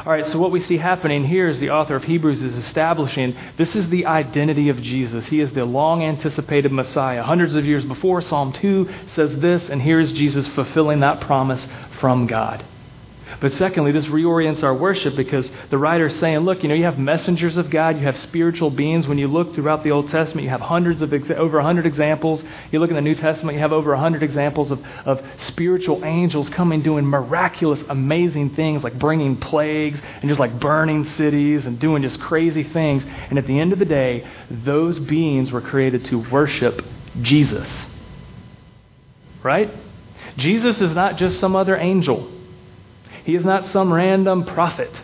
All 0.06 0.12
right, 0.12 0.26
so 0.26 0.38
what 0.38 0.52
we 0.52 0.60
see 0.60 0.78
happening 0.78 1.26
here 1.26 1.48
is 1.48 1.60
the 1.60 1.70
author 1.70 1.96
of 1.96 2.04
Hebrews 2.04 2.42
is 2.42 2.58
establishing 2.58 3.36
this 3.58 3.76
is 3.76 3.90
the 3.90 4.06
identity 4.06 4.70
of 4.70 4.82
Jesus. 4.82 5.26
He 5.28 5.40
is 5.40 5.52
the 5.54 5.66
long 5.66 6.04
anticipated 6.04 6.72
Messiah. 6.72 7.24
Hundreds 7.24 7.56
of 7.56 7.66
years 7.66 7.86
before, 7.86 8.22
Psalm 8.22 8.52
2 8.54 8.90
says 9.16 9.40
this, 9.40 9.70
and 9.70 9.82
here 9.82 10.00
is 10.00 10.12
Jesus 10.12 10.48
fulfilling 10.50 11.00
that 11.00 11.22
promise 11.22 11.66
from 12.00 12.28
God. 12.28 12.66
But 13.40 13.54
secondly, 13.54 13.92
this 13.92 14.06
reorients 14.06 14.64
our 14.64 14.74
worship 14.74 15.16
because 15.16 15.50
the 15.70 15.78
writer 15.78 16.08
is 16.08 16.20
saying, 16.20 16.40
look, 16.40 16.64
you 16.64 16.70
know, 16.70 16.76
you 16.76 16.86
have 16.86 16.98
messengers 16.98 17.58
of 17.58 17.70
God, 17.70 17.98
you 17.98 18.04
have 18.04 18.18
spiritual 18.18 18.70
beings. 18.70 19.08
When 19.08 19.18
you 19.18 19.28
look 19.28 19.56
throughout 19.56 19.84
the 19.84 19.92
Old 19.92 20.10
Testament, 20.10 20.44
you 20.44 20.50
have 20.50 20.62
hundreds 20.62 21.02
of, 21.02 21.12
exa- 21.12 21.36
over 21.36 21.58
100 21.58 21.86
examples. 21.86 22.44
You 22.72 22.80
look 22.80 22.90
in 22.90 22.96
the 22.96 23.02
New 23.02 23.16
Testament, 23.16 23.56
you 23.56 23.62
have 23.62 23.72
over 23.72 23.92
100 23.92 24.24
examples 24.24 24.72
of, 24.72 24.84
of 25.06 25.26
spiritual 25.48 26.04
angels 26.04 26.50
coming 26.50 26.82
doing 26.82 27.06
miraculous, 27.06 27.82
amazing 27.90 28.56
things 28.56 28.84
like 28.84 29.00
bringing 29.00 29.38
plagues 29.38 30.02
and 30.22 30.30
just 30.30 30.40
like 30.40 30.60
burning 30.60 31.06
cities 31.12 31.66
and 31.66 31.80
doing 31.80 32.02
just 32.02 32.20
crazy 32.20 32.64
things. 32.64 33.04
And 33.30 33.38
at 33.38 33.48
the 33.48 33.60
end 33.60 33.74
of 33.74 33.80
the 33.80 33.86
day, 33.86 34.28
those 34.50 35.00
beings 35.00 35.52
were 35.52 35.62
created 35.62 36.06
to 36.06 36.30
worship 36.30 36.84
Jesus. 37.22 37.68
Right? 39.44 39.74
Jesus 40.38 40.82
is 40.82 40.94
not 40.94 41.18
just 41.18 41.40
some 41.40 41.56
other 41.56 41.78
angel. 41.78 42.39
He 43.30 43.36
is 43.36 43.46
not 43.46 43.68
some 43.68 43.94
random 43.94 44.44
prophet. 44.44 45.04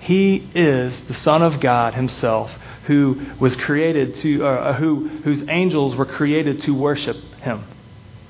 He 0.00 0.46
is 0.54 0.92
the 1.04 1.14
Son 1.14 1.40
of 1.40 1.58
God 1.58 1.94
Himself, 1.94 2.50
who 2.84 3.18
was 3.40 3.56
created 3.56 4.14
to, 4.16 4.44
uh, 4.44 4.48
uh, 4.48 4.72
who, 4.74 5.08
whose 5.24 5.42
angels 5.48 5.96
were 5.96 6.04
created 6.04 6.60
to 6.64 6.74
worship 6.74 7.16
Him. 7.40 7.64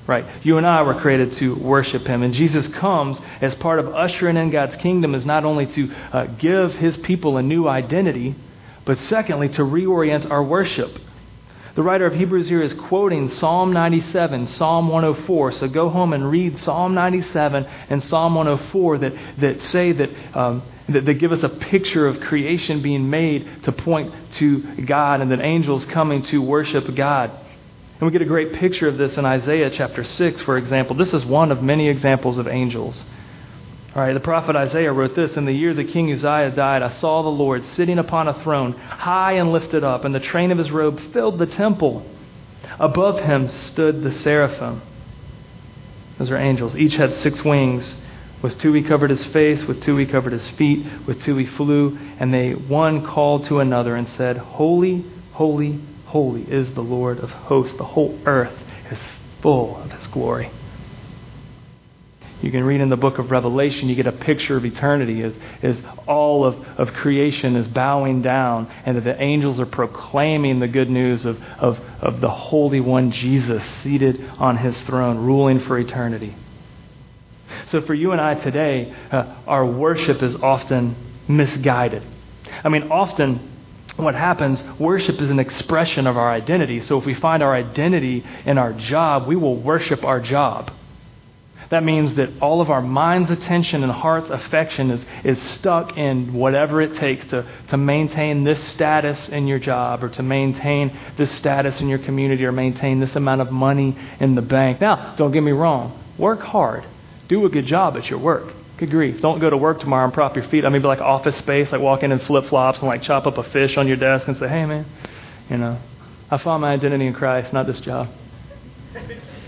Right? 0.07 0.25
You 0.45 0.57
and 0.57 0.65
I 0.65 0.81
were 0.83 1.01
created 1.01 1.33
to 1.33 1.55
worship 1.55 2.07
Him. 2.07 2.23
And 2.23 2.33
Jesus 2.33 2.69
comes 2.69 3.19
as 3.41 3.53
part 3.55 3.79
of 3.79 3.93
ushering 3.93 4.37
in 4.37 4.49
God's 4.49 4.77
kingdom, 4.77 5.13
is 5.13 5.25
not 5.25 5.43
only 5.43 5.65
to 5.65 5.93
uh, 6.13 6.25
give 6.27 6.75
His 6.75 6.95
people 6.95 7.35
a 7.35 7.43
new 7.43 7.67
identity, 7.67 8.33
but 8.85 8.97
secondly, 8.97 9.49
to 9.49 9.61
reorient 9.61 10.31
our 10.31 10.41
worship. 10.41 10.97
The 11.77 11.83
writer 11.83 12.07
of 12.07 12.15
Hebrews 12.15 12.49
here 12.49 12.63
is 12.63 12.73
quoting 12.73 13.29
Psalm 13.29 13.71
97, 13.71 14.47
Psalm 14.47 14.87
104. 14.87 15.51
So 15.51 15.67
go 15.67 15.89
home 15.89 16.11
and 16.11 16.27
read 16.27 16.59
Psalm 16.63 16.95
97 16.95 17.65
and 17.65 18.01
Psalm 18.01 18.33
104 18.33 18.97
that, 18.97 19.13
that 19.37 19.61
say 19.61 19.91
that, 19.91 20.09
um, 20.35 20.63
that, 20.89 21.05
that 21.05 21.13
give 21.19 21.31
us 21.31 21.43
a 21.43 21.49
picture 21.49 22.07
of 22.07 22.19
creation 22.21 22.81
being 22.81 23.11
made 23.11 23.61
to 23.65 23.71
point 23.71 24.11
to 24.37 24.75
God 24.87 25.21
and 25.21 25.29
that 25.29 25.39
angels 25.39 25.85
coming 25.85 26.23
to 26.23 26.41
worship 26.41 26.95
God. 26.95 27.29
And 27.29 28.01
we 28.01 28.09
get 28.09 28.23
a 28.23 28.25
great 28.25 28.53
picture 28.53 28.87
of 28.87 28.97
this 28.97 29.15
in 29.15 29.23
Isaiah 29.23 29.69
chapter 29.69 30.03
6, 30.03 30.41
for 30.41 30.57
example. 30.57 30.95
This 30.95 31.13
is 31.13 31.23
one 31.25 31.51
of 31.51 31.61
many 31.61 31.89
examples 31.89 32.39
of 32.39 32.47
angels. 32.47 32.99
All 33.97 34.03
right, 34.03 34.13
the 34.13 34.19
prophet 34.19 34.55
Isaiah 34.55 34.93
wrote 34.93 35.15
this 35.15 35.37
In 35.37 35.45
the 35.45 35.51
year 35.51 35.73
the 35.73 35.83
king 35.83 36.13
Uzziah 36.13 36.51
died, 36.51 36.83
I 36.83 36.91
saw 36.91 37.23
the 37.23 37.29
Lord 37.29 37.65
sitting 37.65 37.97
upon 37.97 38.27
a 38.27 38.43
throne, 38.43 38.73
high 38.73 39.33
and 39.33 39.51
lifted 39.51 39.83
up, 39.83 40.05
and 40.05 40.13
the 40.13 40.19
train 40.19 40.51
of 40.51 40.59
his 40.59 40.69
robe 40.69 41.01
filled 41.11 41.39
the 41.39 41.47
temple. 41.47 42.05
Above 42.79 43.21
him 43.21 43.47
stood 43.47 44.03
the 44.03 44.11
seraphim. 44.11 44.83
Those 46.19 46.29
are 46.29 46.37
angels. 46.37 46.75
Each 46.75 46.93
had 46.93 47.15
six 47.15 47.43
wings. 47.43 47.95
With 48.43 48.59
two 48.59 48.71
he 48.73 48.83
covered 48.83 49.09
his 49.09 49.25
face, 49.25 49.63
with 49.63 49.81
two 49.81 49.97
he 49.97 50.05
covered 50.05 50.33
his 50.33 50.47
feet, 50.47 50.85
with 51.07 51.23
two 51.23 51.35
he 51.37 51.47
flew, 51.47 51.97
and 52.19 52.31
they 52.31 52.51
one 52.51 53.03
called 53.03 53.45
to 53.45 53.61
another 53.61 53.95
and 53.95 54.07
said, 54.07 54.37
Holy, 54.37 55.05
holy, 55.31 55.79
holy 56.05 56.43
is 56.43 56.71
the 56.75 56.83
Lord 56.83 57.17
of 57.17 57.31
hosts. 57.31 57.75
The 57.77 57.83
whole 57.85 58.19
earth 58.27 58.59
is 58.91 58.99
full 59.41 59.77
of 59.77 59.91
his 59.91 60.05
glory. 60.05 60.51
You 62.41 62.51
can 62.51 62.63
read 62.63 62.81
in 62.81 62.89
the 62.89 62.97
book 62.97 63.17
of 63.17 63.31
Revelation, 63.31 63.89
you 63.89 63.95
get 63.95 64.05
a 64.05 64.11
picture 64.11 64.57
of 64.57 64.65
eternity 64.65 65.23
as, 65.23 65.33
as 65.63 65.81
all 66.05 66.45
of, 66.45 66.55
of 66.77 66.93
creation 66.93 67.55
is 67.55 67.67
bowing 67.67 68.21
down 68.21 68.71
and 68.85 68.95
that 68.95 69.03
the 69.03 69.19
angels 69.19 69.59
are 69.59 69.65
proclaiming 69.65 70.59
the 70.59 70.67
good 70.67 70.89
news 70.89 71.25
of, 71.25 71.41
of, 71.57 71.79
of 71.99 72.21
the 72.21 72.29
Holy 72.29 72.79
One, 72.79 73.09
Jesus, 73.09 73.63
seated 73.81 74.23
on 74.37 74.57
his 74.57 74.79
throne, 74.81 75.17
ruling 75.17 75.61
for 75.61 75.79
eternity. 75.79 76.35
So 77.69 77.81
for 77.81 77.95
you 77.95 78.11
and 78.11 78.21
I 78.21 78.35
today, 78.35 78.93
uh, 79.11 79.35
our 79.47 79.65
worship 79.65 80.21
is 80.21 80.35
often 80.35 80.95
misguided. 81.27 82.03
I 82.63 82.69
mean, 82.69 82.91
often 82.91 83.51
what 83.95 84.13
happens, 84.13 84.61
worship 84.79 85.19
is 85.19 85.31
an 85.31 85.39
expression 85.39 86.05
of 86.05 86.17
our 86.17 86.31
identity. 86.31 86.81
So 86.81 86.99
if 86.99 87.05
we 87.05 87.15
find 87.15 87.41
our 87.41 87.53
identity 87.53 88.23
in 88.45 88.59
our 88.59 88.73
job, 88.73 89.27
we 89.27 89.35
will 89.35 89.59
worship 89.59 90.03
our 90.03 90.19
job. 90.19 90.71
That 91.69 91.83
means 91.83 92.15
that 92.15 92.29
all 92.41 92.61
of 92.61 92.69
our 92.69 92.81
mind's 92.81 93.29
attention 93.29 93.83
and 93.83 93.91
heart's 93.91 94.29
affection 94.29 94.89
is, 94.89 95.05
is 95.25 95.41
stuck 95.51 95.97
in 95.97 96.33
whatever 96.33 96.81
it 96.81 96.95
takes 96.95 97.27
to, 97.27 97.45
to 97.69 97.77
maintain 97.77 98.45
this 98.45 98.61
status 98.69 99.27
in 99.27 99.47
your 99.47 99.59
job 99.59 100.03
or 100.03 100.09
to 100.09 100.23
maintain 100.23 100.97
this 101.17 101.29
status 101.31 101.81
in 101.81 101.89
your 101.89 101.99
community 101.99 102.45
or 102.45 102.53
maintain 102.53 103.01
this 103.01 103.15
amount 103.15 103.41
of 103.41 103.51
money 103.51 103.97
in 104.19 104.35
the 104.35 104.41
bank. 104.41 104.79
Now, 104.79 105.15
don't 105.17 105.31
get 105.31 105.43
me 105.43 105.51
wrong. 105.51 106.01
Work 106.17 106.39
hard. 106.39 106.85
Do 107.27 107.45
a 107.45 107.49
good 107.49 107.65
job 107.65 107.97
at 107.97 108.09
your 108.09 108.19
work. 108.19 108.53
Good 108.77 108.91
grief. 108.91 109.21
Don't 109.21 109.39
go 109.39 109.49
to 109.49 109.57
work 109.57 109.81
tomorrow 109.81 110.05
and 110.05 110.13
prop 110.13 110.37
your 110.37 110.47
feet. 110.47 110.63
I 110.63 110.69
mean, 110.69 110.81
be 110.81 110.87
like 110.87 110.99
office 110.99 111.35
space, 111.37 111.71
like 111.71 111.81
walk 111.81 112.01
in 112.03 112.13
in 112.13 112.19
flip 112.19 112.45
flops 112.45 112.79
and 112.79 112.87
like 112.87 113.01
chop 113.01 113.27
up 113.27 113.37
a 113.37 113.43
fish 113.51 113.75
on 113.75 113.87
your 113.87 113.97
desk 113.97 114.27
and 114.27 114.37
say, 114.37 114.47
hey, 114.47 114.65
man, 114.65 114.85
you 115.49 115.57
know, 115.57 115.79
I 116.31 116.37
found 116.37 116.61
my 116.61 116.71
identity 116.71 117.07
in 117.07 117.13
Christ, 117.13 117.51
not 117.51 117.67
this 117.67 117.81
job. 117.81 118.07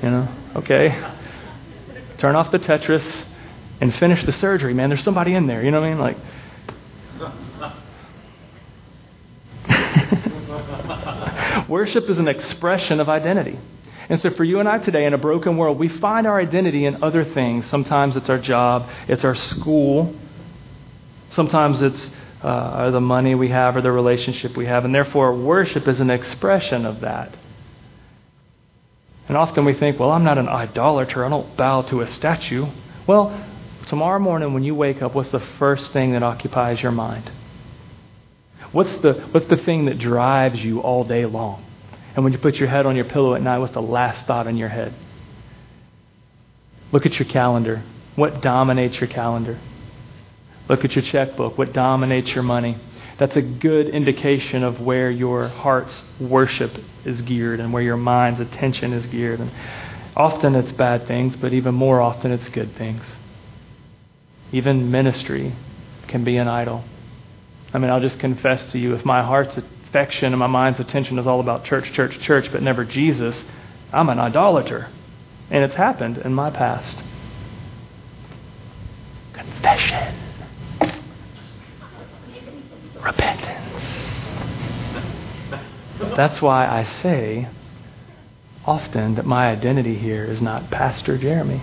You 0.03 0.09
know, 0.09 0.35
okay 0.57 1.15
turn 2.19 2.35
off 2.35 2.51
the 2.51 2.59
Tetris, 2.59 3.23
and 3.81 3.95
finish 3.95 4.23
the 4.25 4.33
surgery, 4.33 4.73
man. 4.73 4.89
There's 4.89 5.03
somebody 5.03 5.33
in 5.33 5.47
there. 5.47 5.63
You 5.63 5.71
know 5.71 5.81
what 5.81 5.87
I 5.87 5.89
mean? 5.89 5.99
Like, 5.99 6.17
worship 11.69 12.09
is 12.09 12.17
an 12.17 12.27
expression 12.27 12.99
of 12.99 13.09
identity. 13.09 13.59
And 14.09 14.19
so, 14.19 14.31
for 14.31 14.43
you 14.43 14.59
and 14.59 14.67
I 14.67 14.79
today, 14.79 15.05
in 15.05 15.13
a 15.13 15.17
broken 15.17 15.57
world, 15.57 15.77
we 15.77 15.87
find 15.87 16.27
our 16.27 16.41
identity 16.41 16.85
in 16.85 17.03
other 17.03 17.23
things. 17.23 17.67
Sometimes 17.67 18.15
it's 18.15 18.29
our 18.29 18.39
job, 18.39 18.89
it's 19.07 19.23
our 19.23 19.35
school, 19.35 20.15
sometimes 21.31 21.81
it's 21.81 22.09
uh, 22.41 22.89
the 22.91 23.01
money 23.01 23.35
we 23.35 23.49
have 23.49 23.77
or 23.77 23.81
the 23.81 23.91
relationship 23.91 24.57
we 24.57 24.65
have. 24.65 24.83
And 24.83 24.95
therefore, 24.95 25.35
worship 25.35 25.87
is 25.87 25.99
an 25.99 26.09
expression 26.09 26.85
of 26.85 27.01
that. 27.01 27.35
And 29.29 29.37
often 29.37 29.63
we 29.63 29.75
think, 29.75 29.99
well, 29.99 30.11
I'm 30.11 30.23
not 30.23 30.39
an 30.39 30.49
idolater. 30.49 31.23
I 31.23 31.29
don't 31.29 31.55
bow 31.55 31.83
to 31.83 32.01
a 32.01 32.11
statue. 32.13 32.65
Well, 33.07 33.45
tomorrow 33.85 34.19
morning 34.19 34.53
when 34.53 34.63
you 34.63 34.73
wake 34.73 35.03
up, 35.03 35.13
what's 35.13 35.29
the 35.29 35.39
first 35.59 35.93
thing 35.93 36.13
that 36.13 36.23
occupies 36.23 36.81
your 36.81 36.91
mind? 36.91 37.31
What's 38.71 38.95
the, 38.97 39.13
what's 39.31 39.45
the 39.45 39.57
thing 39.57 39.85
that 39.85 39.99
drives 39.99 40.59
you 40.59 40.79
all 40.79 41.03
day 41.03 41.25
long? 41.25 41.63
And 42.15 42.23
when 42.23 42.33
you 42.33 42.39
put 42.39 42.55
your 42.55 42.67
head 42.67 42.87
on 42.87 42.95
your 42.95 43.05
pillow 43.05 43.35
at 43.35 43.41
night, 43.41 43.59
what's 43.59 43.73
the 43.73 43.81
last 43.81 44.25
thought 44.25 44.47
in 44.47 44.57
your 44.57 44.69
head? 44.69 44.95
Look 46.91 47.05
at 47.05 47.19
your 47.19 47.29
calendar. 47.29 47.83
What 48.15 48.41
dominates 48.41 48.99
your 48.99 49.09
calendar? 49.09 49.59
Look 50.67 50.83
at 50.83 50.95
your 50.95 51.03
checkbook. 51.03 51.55
What 51.55 51.71
dominates 51.71 52.31
your 52.31 52.43
money? 52.43 52.77
That's 53.19 53.35
a 53.35 53.41
good 53.41 53.89
indication 53.89 54.63
of 54.63 54.79
where 54.79 55.11
your 55.11 55.49
heart's 55.49 56.01
worship 56.21 56.71
is 57.03 57.21
geared 57.23 57.59
and 57.59 57.73
where 57.73 57.83
your 57.83 57.97
mind's 57.97 58.39
attention 58.39 58.93
is 58.93 59.05
geared. 59.07 59.41
And 59.41 59.51
often 60.15 60.55
it's 60.55 60.71
bad 60.71 61.05
things, 61.05 61.35
but 61.35 61.51
even 61.51 61.75
more 61.75 61.99
often 61.99 62.31
it's 62.31 62.47
good 62.47 62.77
things. 62.77 63.03
Even 64.53 64.89
ministry 64.89 65.53
can 66.07 66.23
be 66.23 66.37
an 66.37 66.47
idol. 66.47 66.85
I 67.73 67.77
mean, 67.77 67.91
I'll 67.91 67.99
just 67.99 68.19
confess 68.19 68.71
to 68.71 68.79
you 68.79 68.95
if 68.95 69.03
my 69.03 69.21
heart's 69.21 69.57
affection 69.57 70.27
and 70.31 70.39
my 70.39 70.47
mind's 70.47 70.79
attention 70.79 71.19
is 71.19 71.27
all 71.27 71.41
about 71.41 71.65
church, 71.65 71.91
church, 71.91 72.17
church, 72.21 72.49
but 72.53 72.63
never 72.63 72.85
Jesus, 72.85 73.35
I'm 73.91 74.07
an 74.07 74.19
idolater. 74.19 74.89
And 75.51 75.63
it's 75.65 75.75
happened 75.75 76.19
in 76.19 76.33
my 76.33 76.51
past. 76.51 77.03
Confession 79.33 80.28
repentance. 83.03 83.59
That's 86.15 86.41
why 86.41 86.67
I 86.67 86.83
say 87.01 87.47
often 88.65 89.15
that 89.15 89.25
my 89.25 89.49
identity 89.49 89.97
here 89.97 90.25
is 90.25 90.41
not 90.41 90.69
Pastor 90.69 91.17
Jeremy. 91.17 91.61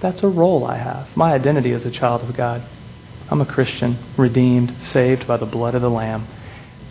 That's 0.00 0.22
a 0.22 0.28
role 0.28 0.66
I 0.66 0.76
have. 0.78 1.08
My 1.16 1.32
identity 1.32 1.70
is 1.70 1.84
a 1.84 1.90
child 1.90 2.22
of 2.22 2.36
God. 2.36 2.62
I'm 3.30 3.40
a 3.40 3.46
Christian, 3.46 3.98
redeemed, 4.18 4.74
saved 4.82 5.26
by 5.26 5.36
the 5.36 5.46
blood 5.46 5.74
of 5.74 5.82
the 5.82 5.90
Lamb, 5.90 6.26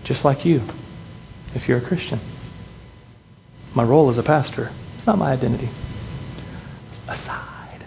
just 0.04 0.26
like 0.26 0.46
you, 0.46 0.62
if 1.54 1.68
you're 1.68 1.78
a 1.78 1.88
Christian. 1.88 2.20
My 3.76 3.84
role 3.84 4.10
as 4.10 4.18
a 4.18 4.24
pastor, 4.24 4.72
it's 4.98 5.06
not 5.06 5.18
my 5.18 5.32
identity. 5.32 5.70
Aside. 7.08 7.86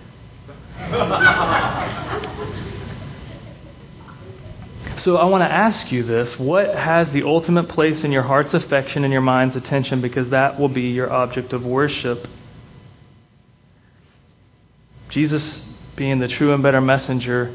So 4.98 5.16
I 5.16 5.24
want 5.24 5.42
to 5.42 5.52
ask 5.52 5.90
you 5.90 6.04
this. 6.04 6.38
What 6.38 6.74
has 6.74 7.10
the 7.10 7.24
ultimate 7.24 7.68
place 7.68 8.04
in 8.04 8.12
your 8.12 8.22
heart's 8.22 8.54
affection 8.54 9.02
and 9.04 9.12
your 9.12 9.22
mind's 9.22 9.56
attention? 9.56 10.00
Because 10.00 10.30
that 10.30 10.58
will 10.58 10.68
be 10.68 10.82
your 10.82 11.12
object 11.12 11.52
of 11.52 11.64
worship. 11.64 12.26
Jesus 15.08 15.66
being 15.96 16.20
the 16.20 16.28
true 16.28 16.54
and 16.54 16.62
better 16.62 16.80
messenger, 16.80 17.54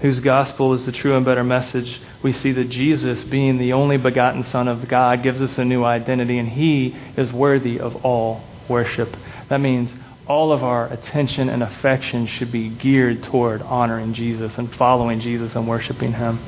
whose 0.00 0.20
gospel 0.20 0.74
is 0.74 0.84
the 0.84 0.92
true 0.92 1.16
and 1.16 1.24
better 1.24 1.44
message, 1.44 2.00
we 2.22 2.32
see 2.32 2.52
that 2.52 2.68
Jesus, 2.68 3.22
being 3.24 3.58
the 3.58 3.72
only 3.72 3.96
begotten 3.96 4.44
Son 4.44 4.68
of 4.68 4.88
God, 4.88 5.22
gives 5.22 5.40
us 5.40 5.56
a 5.58 5.64
new 5.64 5.84
identity, 5.84 6.38
and 6.38 6.48
He 6.48 6.96
is 7.16 7.32
worthy 7.32 7.78
of 7.78 8.04
all 8.04 8.42
worship. 8.68 9.16
That 9.48 9.60
means 9.60 9.90
all 10.26 10.52
of 10.52 10.62
our 10.62 10.92
attention 10.92 11.48
and 11.48 11.62
affection 11.62 12.26
should 12.26 12.50
be 12.50 12.68
geared 12.68 13.22
toward 13.22 13.62
honoring 13.62 14.14
Jesus 14.14 14.56
and 14.58 14.74
following 14.76 15.20
Jesus 15.20 15.54
and 15.54 15.68
worshiping 15.68 16.12
Him 16.12 16.40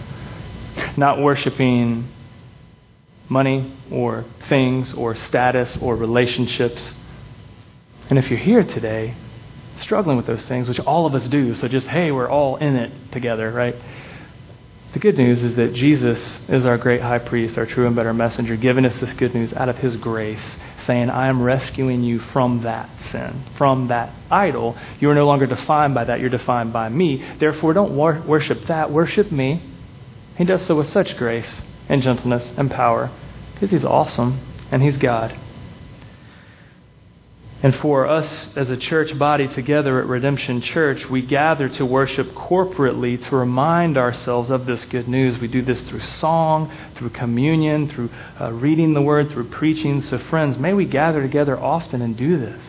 not 0.96 1.20
worshiping 1.20 2.08
money 3.28 3.76
or 3.90 4.24
things 4.48 4.92
or 4.94 5.14
status 5.16 5.76
or 5.80 5.96
relationships. 5.96 6.92
And 8.08 8.18
if 8.18 8.30
you're 8.30 8.38
here 8.38 8.62
today 8.62 9.16
struggling 9.78 10.16
with 10.16 10.26
those 10.26 10.44
things, 10.46 10.68
which 10.68 10.80
all 10.80 11.06
of 11.06 11.14
us 11.14 11.26
do, 11.26 11.54
so 11.54 11.68
just, 11.68 11.86
hey, 11.88 12.10
we're 12.10 12.30
all 12.30 12.56
in 12.56 12.76
it 12.76 13.12
together, 13.12 13.50
right? 13.50 13.74
The 14.92 15.00
good 15.00 15.18
news 15.18 15.42
is 15.42 15.56
that 15.56 15.74
Jesus 15.74 16.18
is 16.48 16.64
our 16.64 16.78
great 16.78 17.02
high 17.02 17.18
priest, 17.18 17.58
our 17.58 17.66
true 17.66 17.86
and 17.86 17.94
better 17.94 18.14
messenger, 18.14 18.56
giving 18.56 18.86
us 18.86 18.98
this 18.98 19.12
good 19.14 19.34
news 19.34 19.52
out 19.52 19.68
of 19.68 19.76
his 19.76 19.96
grace, 19.96 20.56
saying, 20.86 21.10
I 21.10 21.26
am 21.26 21.42
rescuing 21.42 22.02
you 22.02 22.18
from 22.18 22.62
that 22.62 22.88
sin, 23.10 23.44
from 23.58 23.88
that 23.88 24.14
idol. 24.30 24.74
You 24.98 25.10
are 25.10 25.14
no 25.14 25.26
longer 25.26 25.46
defined 25.46 25.94
by 25.94 26.04
that, 26.04 26.20
you're 26.20 26.30
defined 26.30 26.72
by 26.72 26.88
me. 26.88 27.22
Therefore, 27.38 27.74
don't 27.74 27.94
wor- 27.94 28.22
worship 28.26 28.66
that, 28.68 28.90
worship 28.90 29.30
me. 29.30 29.62
He 30.36 30.44
does 30.44 30.64
so 30.66 30.76
with 30.76 30.90
such 30.90 31.16
grace 31.16 31.50
and 31.88 32.02
gentleness 32.02 32.50
and 32.56 32.70
power 32.70 33.10
because 33.54 33.70
He's 33.70 33.84
awesome 33.84 34.40
and 34.70 34.82
He's 34.82 34.96
God. 34.96 35.38
And 37.62 37.74
for 37.76 38.06
us 38.06 38.30
as 38.54 38.68
a 38.68 38.76
church 38.76 39.18
body 39.18 39.48
together 39.48 39.98
at 39.98 40.06
Redemption 40.06 40.60
Church, 40.60 41.08
we 41.08 41.22
gather 41.22 41.70
to 41.70 41.86
worship 41.86 42.32
corporately 42.32 43.20
to 43.28 43.36
remind 43.36 43.96
ourselves 43.96 44.50
of 44.50 44.66
this 44.66 44.84
good 44.84 45.08
news. 45.08 45.40
We 45.40 45.48
do 45.48 45.62
this 45.62 45.80
through 45.82 46.02
song, 46.02 46.70
through 46.96 47.10
communion, 47.10 47.88
through 47.88 48.10
uh, 48.38 48.52
reading 48.52 48.92
the 48.92 49.00
word, 49.00 49.30
through 49.30 49.48
preaching. 49.48 50.02
So, 50.02 50.18
friends, 50.18 50.58
may 50.58 50.74
we 50.74 50.84
gather 50.84 51.22
together 51.22 51.58
often 51.58 52.02
and 52.02 52.14
do 52.14 52.38
this. 52.38 52.62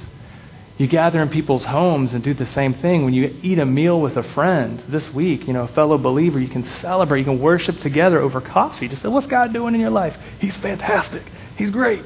You 0.77 0.85
gather 0.85 1.21
in 1.23 1.29
people's 1.29 1.65
homes 1.65 2.13
and 2.13 2.23
do 2.23 2.35
the 2.35 2.45
same 2.47 2.75
thing. 2.75 3.03
When 3.03 3.13
you 3.13 3.35
eat 3.41 3.57
a 3.57 3.65
meal 3.65 3.99
with 3.99 4.15
a 4.15 4.21
friend 4.33 4.83
this 4.89 5.11
week, 5.11 5.47
you 5.47 5.53
know, 5.53 5.63
a 5.63 5.67
fellow 5.69 5.97
believer, 5.97 6.39
you 6.39 6.49
can 6.49 6.65
celebrate, 6.81 7.19
you 7.19 7.25
can 7.25 7.41
worship 7.41 7.79
together 7.81 8.19
over 8.19 8.41
coffee. 8.41 8.87
Just 8.87 9.01
say, 9.01 9.07
what's 9.07 9.25
God 9.25 9.53
doing 9.53 9.73
in 9.73 9.81
your 9.81 9.89
life? 9.89 10.15
He's 10.39 10.55
fantastic. 10.57 11.23
He's 11.57 11.71
great. 11.71 12.05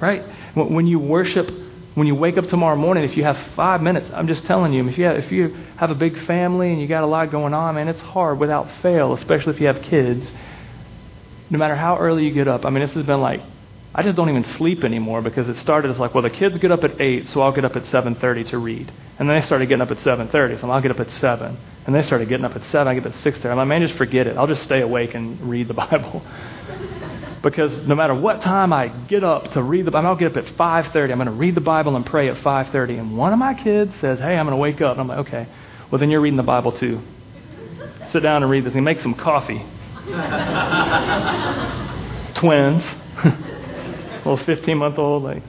Right? 0.00 0.24
When 0.54 0.88
you 0.88 0.98
worship, 0.98 1.48
when 1.94 2.08
you 2.08 2.16
wake 2.16 2.36
up 2.38 2.48
tomorrow 2.48 2.76
morning, 2.76 3.04
if 3.04 3.16
you 3.16 3.22
have 3.22 3.38
five 3.54 3.82
minutes, 3.82 4.08
I'm 4.12 4.26
just 4.26 4.44
telling 4.46 4.72
you, 4.72 4.88
if 4.88 4.98
you 4.98 5.04
have, 5.04 5.16
if 5.18 5.30
you 5.30 5.56
have 5.76 5.90
a 5.90 5.94
big 5.94 6.18
family 6.26 6.72
and 6.72 6.80
you 6.80 6.88
got 6.88 7.04
a 7.04 7.06
lot 7.06 7.30
going 7.30 7.54
on, 7.54 7.76
man, 7.76 7.86
it's 7.86 8.00
hard 8.00 8.40
without 8.40 8.68
fail, 8.82 9.14
especially 9.14 9.54
if 9.54 9.60
you 9.60 9.68
have 9.68 9.80
kids. 9.82 10.28
No 11.50 11.58
matter 11.58 11.76
how 11.76 11.98
early 11.98 12.24
you 12.24 12.32
get 12.32 12.48
up, 12.48 12.64
I 12.64 12.70
mean, 12.70 12.82
this 12.82 12.94
has 12.94 13.06
been 13.06 13.20
like 13.20 13.42
I 13.94 14.02
just 14.02 14.16
don't 14.16 14.28
even 14.28 14.44
sleep 14.56 14.84
anymore 14.84 15.22
because 15.22 15.48
it 15.48 15.56
started 15.56 15.90
as 15.90 15.98
like, 15.98 16.14
well, 16.14 16.22
the 16.22 16.30
kids 16.30 16.58
get 16.58 16.70
up 16.70 16.84
at 16.84 17.00
8, 17.00 17.26
so 17.28 17.40
I'll 17.40 17.52
get 17.52 17.64
up 17.64 17.74
at 17.74 17.84
7.30 17.84 18.48
to 18.48 18.58
read. 18.58 18.92
And 19.18 19.28
then 19.28 19.40
they 19.40 19.46
started 19.46 19.66
getting 19.66 19.80
up 19.80 19.90
at 19.90 19.96
7.30, 19.98 20.60
so 20.60 20.70
I'll 20.70 20.82
get 20.82 20.90
up 20.90 21.00
at 21.00 21.10
7. 21.10 21.56
And 21.86 21.94
they 21.94 22.02
started 22.02 22.28
getting 22.28 22.44
up 22.44 22.54
at 22.54 22.64
7, 22.64 22.86
I 22.86 22.94
get 22.94 23.06
up 23.06 23.14
at 23.14 23.18
6.30. 23.18 23.46
I'm 23.46 23.56
like, 23.56 23.66
man, 23.66 23.80
just 23.80 23.96
forget 23.96 24.26
it. 24.26 24.36
I'll 24.36 24.46
just 24.46 24.62
stay 24.64 24.82
awake 24.82 25.14
and 25.14 25.40
read 25.48 25.68
the 25.68 25.74
Bible. 25.74 26.22
because 27.42 27.74
no 27.86 27.94
matter 27.94 28.14
what 28.14 28.42
time 28.42 28.74
I 28.74 28.88
get 28.88 29.24
up 29.24 29.52
to 29.52 29.62
read 29.62 29.86
the 29.86 29.90
Bible, 29.90 30.08
I'll 30.08 30.16
get 30.16 30.36
up 30.36 30.44
at 30.44 30.54
5.30. 30.54 31.10
I'm 31.10 31.16
going 31.16 31.26
to 31.26 31.32
read 31.32 31.54
the 31.54 31.62
Bible 31.62 31.96
and 31.96 32.04
pray 32.04 32.28
at 32.28 32.36
5.30. 32.36 33.00
And 33.00 33.16
one 33.16 33.32
of 33.32 33.38
my 33.38 33.54
kids 33.54 33.94
says, 34.00 34.18
hey, 34.18 34.36
I'm 34.36 34.44
going 34.44 34.56
to 34.56 34.60
wake 34.60 34.82
up. 34.82 34.92
And 34.92 35.00
I'm 35.00 35.08
like, 35.08 35.26
okay, 35.26 35.48
well, 35.90 35.98
then 35.98 36.10
you're 36.10 36.20
reading 36.20 36.36
the 36.36 36.42
Bible 36.42 36.72
too. 36.72 37.00
Sit 38.10 38.22
down 38.22 38.42
and 38.42 38.50
read 38.50 38.64
this 38.64 38.74
and 38.74 38.84
make 38.84 39.00
some 39.00 39.14
coffee. 39.14 39.64
Twins 42.34 42.84
little 44.18 44.36
15 44.36 44.76
month 44.76 44.98
old, 44.98 45.22
like, 45.22 45.42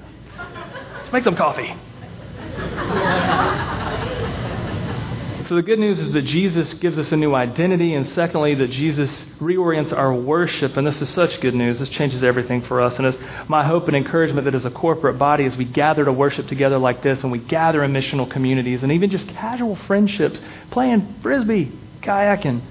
let's 0.98 1.12
make 1.12 1.24
some 1.24 1.36
coffee. 1.36 1.76
So 5.50 5.56
the 5.56 5.64
good 5.64 5.80
news 5.80 6.00
is 6.00 6.12
that 6.12 6.26
Jesus 6.26 6.76
gives 6.76 7.00
us 7.00 7.12
a 7.12 7.18
new 7.18 7.34
identity, 7.34 7.96
and 7.96 8.08
secondly, 8.10 8.54
that 8.54 8.70
Jesus 8.70 9.10
reorients 9.40 9.92
our 9.92 10.14
worship. 10.14 10.78
And 10.78 10.86
this 10.86 11.02
is 11.02 11.10
such 11.10 11.42
good 11.42 11.56
news. 11.56 11.80
This 11.80 11.90
changes 11.90 12.24
everything 12.24 12.62
for 12.62 12.80
us. 12.80 12.96
And 12.98 13.08
it's 13.08 13.18
my 13.48 13.64
hope 13.64 13.88
and 13.88 13.98
encouragement 13.98 14.46
that 14.46 14.54
as 14.54 14.66
a 14.66 14.70
corporate 14.70 15.18
body, 15.18 15.46
as 15.46 15.58
we 15.58 15.66
gather 15.66 16.06
to 16.06 16.14
worship 16.14 16.46
together 16.46 16.78
like 16.78 17.02
this, 17.02 17.24
and 17.24 17.32
we 17.32 17.40
gather 17.40 17.84
in 17.84 17.92
missional 17.92 18.30
communities, 18.30 18.84
and 18.84 18.92
even 18.92 19.10
just 19.10 19.28
casual 19.30 19.76
friendships, 19.88 20.40
playing 20.70 21.16
frisbee, 21.24 21.72
kayaking, 22.04 22.62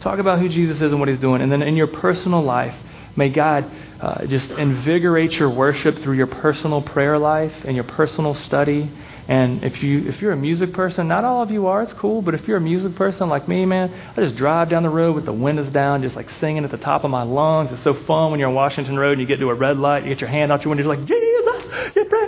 talk 0.00 0.18
about 0.18 0.40
who 0.40 0.50
Jesus 0.50 0.76
is 0.76 0.92
and 0.92 1.00
what 1.00 1.08
he's 1.08 1.20
doing. 1.20 1.40
And 1.40 1.50
then 1.50 1.62
in 1.62 1.74
your 1.74 1.86
personal 1.86 2.42
life, 2.42 2.74
may 3.20 3.28
God 3.28 3.70
uh, 4.00 4.24
just 4.26 4.50
invigorate 4.50 5.32
your 5.32 5.50
worship 5.50 5.98
through 5.98 6.16
your 6.16 6.26
personal 6.26 6.80
prayer 6.80 7.18
life 7.18 7.52
and 7.64 7.76
your 7.76 7.84
personal 7.84 8.34
study. 8.34 8.90
And 9.28 9.62
if 9.62 9.82
you 9.82 10.08
if 10.08 10.22
you're 10.22 10.32
a 10.32 10.36
music 10.36 10.72
person, 10.72 11.06
not 11.06 11.24
all 11.24 11.42
of 11.42 11.50
you 11.50 11.66
are, 11.66 11.82
it's 11.82 11.92
cool. 11.92 12.22
But 12.22 12.34
if 12.34 12.48
you're 12.48 12.56
a 12.56 12.62
music 12.62 12.96
person 12.96 13.28
like 13.28 13.46
me, 13.46 13.66
man, 13.66 13.92
I 14.16 14.22
just 14.22 14.36
drive 14.36 14.70
down 14.70 14.82
the 14.82 14.88
road 14.88 15.14
with 15.14 15.26
the 15.26 15.34
windows 15.34 15.70
down, 15.70 16.00
just 16.02 16.16
like 16.16 16.30
singing 16.40 16.64
at 16.64 16.70
the 16.70 16.78
top 16.78 17.04
of 17.04 17.10
my 17.10 17.22
lungs. 17.22 17.70
It's 17.72 17.84
so 17.84 17.94
fun 18.06 18.30
when 18.30 18.40
you're 18.40 18.48
on 18.48 18.54
Washington 18.54 18.98
Road 18.98 19.12
and 19.12 19.20
you 19.20 19.26
get 19.26 19.38
to 19.40 19.50
a 19.50 19.54
red 19.54 19.76
light, 19.78 20.02
you 20.02 20.08
get 20.08 20.22
your 20.22 20.30
hand 20.30 20.50
out 20.50 20.64
your 20.64 20.70
window, 20.70 20.82
you're 20.82 20.96
like 20.96 21.06
Jesus, 21.06 21.94
you 21.94 22.04
pray. 22.06 22.26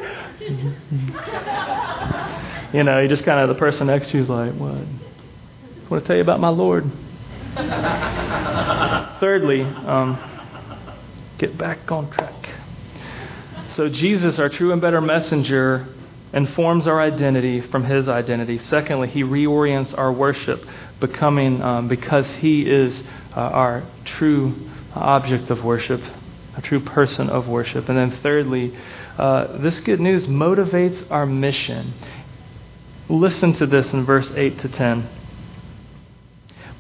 you 2.78 2.84
know, 2.84 3.00
you 3.00 3.08
just 3.08 3.24
kind 3.24 3.40
of 3.40 3.48
the 3.48 3.58
person 3.58 3.86
next 3.86 4.10
to 4.10 4.18
you 4.18 4.24
is 4.24 4.28
like, 4.28 4.52
what? 4.54 4.74
I 4.74 5.88
want 5.88 6.04
to 6.04 6.06
tell 6.06 6.16
you 6.16 6.22
about 6.22 6.38
my 6.38 6.50
Lord. 6.50 6.84
Thirdly, 9.20 9.62
um, 9.62 10.31
get 11.42 11.58
back 11.58 11.90
on 11.90 12.08
track. 12.12 12.50
So, 13.70 13.88
Jesus, 13.88 14.38
our 14.38 14.48
true 14.48 14.72
and 14.72 14.80
better 14.80 15.00
messenger, 15.00 15.88
informs 16.32 16.86
our 16.86 17.00
identity 17.00 17.60
from 17.60 17.84
his 17.84 18.08
identity. 18.08 18.58
Secondly, 18.58 19.08
he 19.08 19.24
reorients 19.24 19.96
our 19.98 20.12
worship, 20.12 20.64
becoming 21.00 21.60
um, 21.60 21.88
because 21.88 22.30
he 22.34 22.62
is 22.62 23.02
uh, 23.36 23.40
our 23.40 23.82
true 24.04 24.54
object 24.94 25.50
of 25.50 25.64
worship, 25.64 26.00
a 26.56 26.62
true 26.62 26.80
person 26.80 27.28
of 27.28 27.48
worship. 27.48 27.88
And 27.88 27.98
then, 27.98 28.20
thirdly, 28.22 28.78
uh, 29.18 29.58
this 29.58 29.80
good 29.80 29.98
news 29.98 30.28
motivates 30.28 31.04
our 31.10 31.26
mission. 31.26 31.92
Listen 33.08 33.52
to 33.54 33.66
this 33.66 33.92
in 33.92 34.04
verse 34.04 34.30
8 34.36 34.58
to 34.58 34.68
10. 34.68 35.21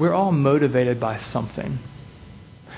We're 0.00 0.14
all 0.14 0.32
motivated 0.32 0.98
by 0.98 1.18
something. 1.18 1.78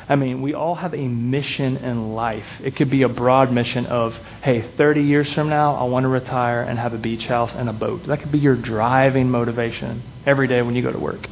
I 0.08 0.16
mean, 0.16 0.42
we 0.42 0.52
all 0.52 0.74
have 0.74 0.92
a 0.92 1.08
mission 1.08 1.76
in 1.76 2.12
life. 2.12 2.46
It 2.62 2.76
could 2.76 2.90
be 2.90 3.02
a 3.02 3.08
broad 3.08 3.52
mission 3.52 3.86
of, 3.86 4.12
hey, 4.42 4.72
30 4.76 5.02
years 5.02 5.32
from 5.32 5.48
now, 5.48 5.76
I 5.76 5.84
want 5.84 6.04
to 6.04 6.08
retire 6.08 6.62
and 6.62 6.78
have 6.78 6.92
a 6.92 6.98
beach 6.98 7.24
house 7.26 7.52
and 7.54 7.68
a 7.68 7.72
boat. 7.72 8.06
That 8.08 8.20
could 8.20 8.32
be 8.32 8.38
your 8.38 8.56
driving 8.56 9.30
motivation 9.30 10.02
every 10.26 10.48
day 10.48 10.60
when 10.60 10.74
you 10.74 10.82
go 10.82 10.92
to 10.92 10.98
work. 10.98 11.28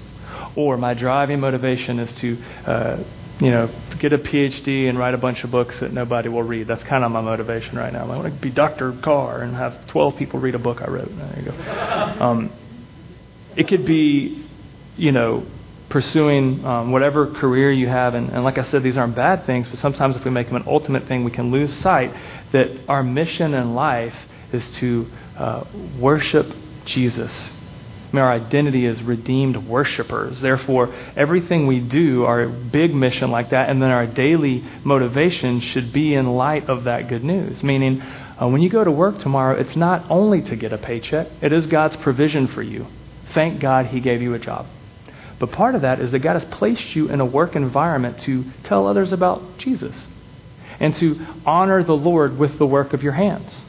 Or 0.56 0.76
my 0.76 0.94
driving 0.94 1.40
motivation 1.40 1.98
is 1.98 2.12
to 2.20 2.38
uh, 2.64 3.04
you 3.40 3.50
know, 3.50 3.70
get 3.98 4.12
a 4.12 4.18
PhD 4.18 4.88
and 4.88 4.98
write 4.98 5.14
a 5.14 5.18
bunch 5.18 5.42
of 5.44 5.50
books 5.50 5.78
that 5.80 5.92
nobody 5.92 6.28
will 6.28 6.42
read. 6.42 6.68
That's 6.68 6.84
kind 6.84 7.04
of 7.04 7.10
my 7.10 7.22
motivation 7.22 7.76
right 7.76 7.92
now. 7.92 8.04
I 8.04 8.16
want 8.16 8.34
to 8.34 8.40
be 8.40 8.50
Dr. 8.50 8.92
Carr 9.02 9.40
and 9.40 9.56
have 9.56 9.88
12 9.88 10.16
people 10.16 10.40
read 10.40 10.54
a 10.54 10.58
book 10.58 10.82
I 10.82 10.90
wrote. 10.90 11.08
There 11.08 11.38
you 11.38 11.50
go. 11.50 11.52
Um, 11.52 12.52
it 13.56 13.66
could 13.66 13.86
be, 13.86 14.46
you 14.96 15.12
know, 15.12 15.46
pursuing 15.90 16.64
um, 16.64 16.92
whatever 16.92 17.26
career 17.26 17.70
you 17.70 17.88
have. 17.88 18.14
And, 18.14 18.30
and 18.30 18.42
like 18.42 18.58
I 18.58 18.64
said, 18.64 18.82
these 18.82 18.96
aren't 18.96 19.14
bad 19.14 19.44
things, 19.44 19.68
but 19.68 19.78
sometimes 19.78 20.16
if 20.16 20.24
we 20.24 20.30
make 20.30 20.46
them 20.46 20.56
an 20.56 20.64
ultimate 20.66 21.06
thing, 21.06 21.24
we 21.24 21.30
can 21.30 21.50
lose 21.50 21.72
sight 21.78 22.14
that 22.52 22.70
our 22.88 23.02
mission 23.02 23.54
in 23.54 23.74
life 23.74 24.16
is 24.52 24.68
to 24.76 25.06
uh, 25.36 25.64
worship 25.98 26.46
Jesus 26.84 27.32
I 28.10 28.16
mean, 28.16 28.24
our 28.24 28.32
identity 28.32 28.86
is 28.86 29.00
redeemed 29.04 29.68
worshipers. 29.68 30.40
Therefore, 30.40 30.92
everything 31.16 31.68
we 31.68 31.78
do, 31.78 32.24
our 32.24 32.48
big 32.48 32.92
mission 32.92 33.30
like 33.30 33.50
that, 33.50 33.70
and 33.70 33.80
then 33.80 33.90
our 33.90 34.06
daily 34.06 34.64
motivation 34.82 35.60
should 35.60 35.92
be 35.92 36.14
in 36.14 36.26
light 36.26 36.68
of 36.68 36.84
that 36.84 37.08
good 37.08 37.22
news. 37.22 37.62
Meaning, 37.62 38.02
uh, 38.02 38.48
when 38.48 38.62
you 38.62 38.68
go 38.68 38.82
to 38.82 38.90
work 38.90 39.18
tomorrow, 39.18 39.56
it's 39.56 39.76
not 39.76 40.10
only 40.10 40.42
to 40.42 40.56
get 40.56 40.72
a 40.72 40.78
paycheck, 40.78 41.28
it 41.40 41.52
is 41.52 41.68
God's 41.68 41.96
provision 41.98 42.48
for 42.48 42.64
you. 42.64 42.88
Thank 43.32 43.60
God 43.60 43.86
He 43.86 44.00
gave 44.00 44.20
you 44.20 44.34
a 44.34 44.40
job. 44.40 44.66
But 45.40 45.52
part 45.52 45.74
of 45.74 45.82
that 45.82 46.00
is 46.00 46.12
that 46.12 46.20
God 46.20 46.40
has 46.40 46.44
placed 46.58 46.94
you 46.94 47.08
in 47.08 47.20
a 47.20 47.24
work 47.24 47.56
environment 47.56 48.20
to 48.20 48.44
tell 48.64 48.86
others 48.86 49.10
about 49.10 49.58
Jesus 49.58 49.96
and 50.78 50.94
to 50.96 51.26
honor 51.44 51.82
the 51.82 51.96
Lord 51.96 52.38
with 52.38 52.58
the 52.58 52.66
work 52.66 52.92
of 52.92 53.02
your 53.02 53.14
hands. 53.14 53.62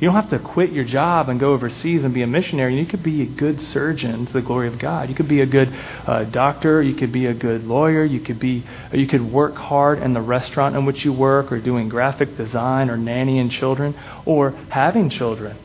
You 0.00 0.06
don't 0.06 0.14
have 0.14 0.30
to 0.30 0.38
quit 0.38 0.72
your 0.72 0.84
job 0.84 1.28
and 1.28 1.38
go 1.38 1.52
overseas 1.52 2.04
and 2.04 2.14
be 2.14 2.22
a 2.22 2.26
missionary. 2.26 2.78
You 2.78 2.86
could 2.86 3.02
be 3.02 3.20
a 3.20 3.26
good 3.26 3.60
surgeon 3.60 4.24
to 4.24 4.32
the 4.32 4.40
glory 4.40 4.66
of 4.68 4.78
God. 4.78 5.10
You 5.10 5.14
could 5.14 5.28
be 5.28 5.42
a 5.42 5.46
good 5.46 5.68
uh, 6.06 6.24
doctor. 6.24 6.80
You 6.80 6.94
could 6.94 7.12
be 7.12 7.26
a 7.26 7.34
good 7.34 7.64
lawyer. 7.64 8.02
You 8.02 8.20
could 8.20 8.40
be. 8.40 8.64
You 8.94 9.06
could 9.06 9.30
work 9.30 9.56
hard 9.56 9.98
in 9.98 10.14
the 10.14 10.22
restaurant 10.22 10.74
in 10.74 10.86
which 10.86 11.04
you 11.04 11.12
work, 11.12 11.52
or 11.52 11.60
doing 11.60 11.90
graphic 11.90 12.34
design, 12.38 12.88
or 12.88 12.96
nannying 12.96 13.50
children, 13.50 13.94
or 14.24 14.52
having 14.70 15.10
children. 15.10 15.58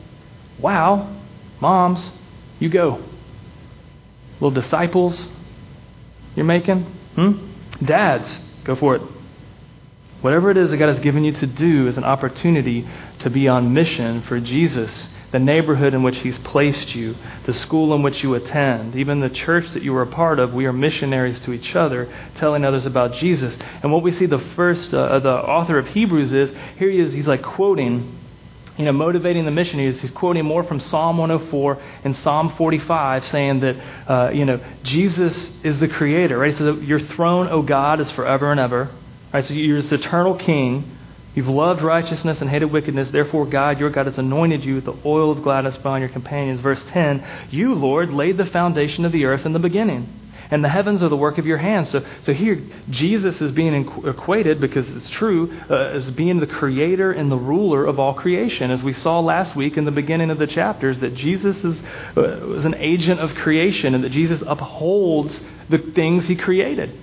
Wow, 0.58 1.16
moms, 1.58 2.10
you 2.58 2.68
go. 2.68 3.02
Little 4.34 4.50
disciples, 4.50 5.18
you're 6.36 6.44
making. 6.44 6.82
Hmm? 7.14 7.84
Dads, 7.84 8.38
go 8.64 8.76
for 8.76 8.96
it. 8.96 9.02
Whatever 10.20 10.50
it 10.50 10.56
is 10.56 10.70
that 10.70 10.76
God 10.76 10.88
has 10.88 11.00
given 11.00 11.24
you 11.24 11.32
to 11.32 11.46
do 11.46 11.88
is 11.88 11.96
an 11.96 12.04
opportunity 12.04 12.88
to 13.20 13.30
be 13.30 13.48
on 13.48 13.74
mission 13.74 14.22
for 14.22 14.40
Jesus, 14.40 15.08
the 15.30 15.38
neighborhood 15.38 15.92
in 15.92 16.02
which 16.02 16.16
He's 16.18 16.38
placed 16.38 16.94
you, 16.94 17.14
the 17.44 17.52
school 17.52 17.94
in 17.94 18.02
which 18.02 18.22
you 18.22 18.34
attend, 18.34 18.96
even 18.96 19.20
the 19.20 19.28
church 19.28 19.70
that 19.72 19.82
you 19.82 19.94
are 19.94 20.02
a 20.02 20.06
part 20.06 20.38
of. 20.38 20.54
We 20.54 20.64
are 20.66 20.72
missionaries 20.72 21.40
to 21.40 21.52
each 21.52 21.76
other, 21.76 22.12
telling 22.36 22.64
others 22.64 22.86
about 22.86 23.12
Jesus. 23.14 23.56
And 23.82 23.92
what 23.92 24.02
we 24.02 24.12
see 24.14 24.26
the 24.26 24.44
first, 24.56 24.94
uh, 24.94 25.18
the 25.18 25.32
author 25.32 25.78
of 25.78 25.88
Hebrews 25.88 26.32
is 26.32 26.50
here 26.78 26.90
he 26.90 27.00
is, 27.00 27.12
he's 27.12 27.26
like 27.26 27.42
quoting 27.42 28.15
you 28.76 28.84
know, 28.84 28.92
motivating 28.92 29.44
the 29.44 29.50
missionaries, 29.50 30.00
he's 30.00 30.10
quoting 30.10 30.44
more 30.44 30.62
from 30.62 30.80
Psalm 30.80 31.18
104 31.18 31.82
and 32.04 32.16
Psalm 32.16 32.54
45, 32.56 33.26
saying 33.28 33.60
that, 33.60 33.76
uh, 34.06 34.30
you 34.30 34.44
know, 34.44 34.60
Jesus 34.82 35.50
is 35.62 35.80
the 35.80 35.88
creator, 35.88 36.38
right? 36.38 36.56
So 36.56 36.76
your 36.76 37.00
throne, 37.00 37.48
O 37.48 37.62
God, 37.62 38.00
is 38.00 38.10
forever 38.10 38.50
and 38.50 38.60
ever. 38.60 38.90
Right, 39.32 39.44
so 39.44 39.54
you're 39.54 39.82
this 39.82 39.92
eternal 39.92 40.36
king. 40.36 40.96
You've 41.34 41.48
loved 41.48 41.82
righteousness 41.82 42.40
and 42.40 42.48
hated 42.48 42.72
wickedness. 42.72 43.10
Therefore, 43.10 43.44
God, 43.44 43.78
your 43.78 43.90
God, 43.90 44.06
has 44.06 44.16
anointed 44.16 44.64
you 44.64 44.76
with 44.76 44.86
the 44.86 44.96
oil 45.04 45.30
of 45.30 45.42
gladness 45.42 45.76
beyond 45.76 46.00
your 46.00 46.08
companions. 46.08 46.60
Verse 46.60 46.82
10 46.88 47.22
You, 47.50 47.74
Lord, 47.74 48.10
laid 48.10 48.38
the 48.38 48.46
foundation 48.46 49.04
of 49.04 49.12
the 49.12 49.26
earth 49.26 49.44
in 49.44 49.52
the 49.52 49.58
beginning, 49.58 50.08
and 50.50 50.62
the 50.62 50.68
heavens 50.68 51.02
are 51.02 51.08
the 51.08 51.16
work 51.16 51.38
of 51.38 51.46
your 51.46 51.58
hands. 51.58 51.90
So, 51.90 52.04
so 52.22 52.32
here, 52.32 52.62
Jesus 52.90 53.40
is 53.40 53.52
being 53.52 53.86
equated, 54.04 54.60
because 54.60 54.88
it's 54.96 55.10
true, 55.10 55.52
uh, 55.68 55.74
as 55.74 56.10
being 56.12 56.40
the 56.40 56.46
creator 56.46 57.12
and 57.12 57.30
the 57.30 57.36
ruler 57.36 57.84
of 57.84 57.98
all 57.98 58.14
creation. 58.14 58.70
As 58.70 58.82
we 58.82 58.92
saw 58.92 59.20
last 59.20 59.56
week 59.56 59.76
in 59.76 59.84
the 59.84 59.90
beginning 59.90 60.30
of 60.30 60.38
the 60.38 60.46
chapters, 60.46 60.98
that 61.00 61.14
Jesus 61.14 61.56
is, 61.64 61.82
uh, 62.16 62.56
is 62.56 62.64
an 62.64 62.74
agent 62.74 63.20
of 63.20 63.34
creation 63.34 63.94
and 63.94 64.04
that 64.04 64.12
Jesus 64.12 64.42
upholds 64.46 65.38
the 65.68 65.78
things 65.78 66.26
he 66.26 66.36
created. 66.36 66.98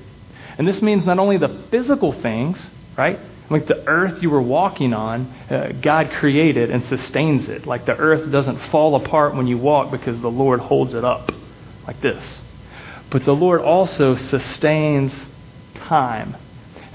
And 0.57 0.67
this 0.67 0.81
means 0.81 1.05
not 1.05 1.19
only 1.19 1.37
the 1.37 1.65
physical 1.71 2.13
things, 2.13 2.63
right? 2.97 3.19
Like 3.49 3.67
the 3.67 3.85
earth 3.87 4.21
you 4.21 4.29
were 4.29 4.41
walking 4.41 4.93
on, 4.93 5.25
uh, 5.49 5.73
God 5.81 6.11
created 6.11 6.71
and 6.71 6.83
sustains 6.85 7.49
it. 7.49 7.67
Like 7.67 7.85
the 7.85 7.95
earth 7.95 8.31
doesn't 8.31 8.59
fall 8.69 8.95
apart 8.95 9.35
when 9.35 9.47
you 9.47 9.57
walk 9.57 9.91
because 9.91 10.19
the 10.21 10.31
Lord 10.31 10.59
holds 10.59 10.93
it 10.93 11.03
up 11.03 11.31
like 11.85 12.01
this. 12.01 12.25
But 13.13 13.25
the 13.25 13.35
Lord 13.35 13.61
also 13.61 14.15
sustains 14.15 15.13
time 15.75 16.35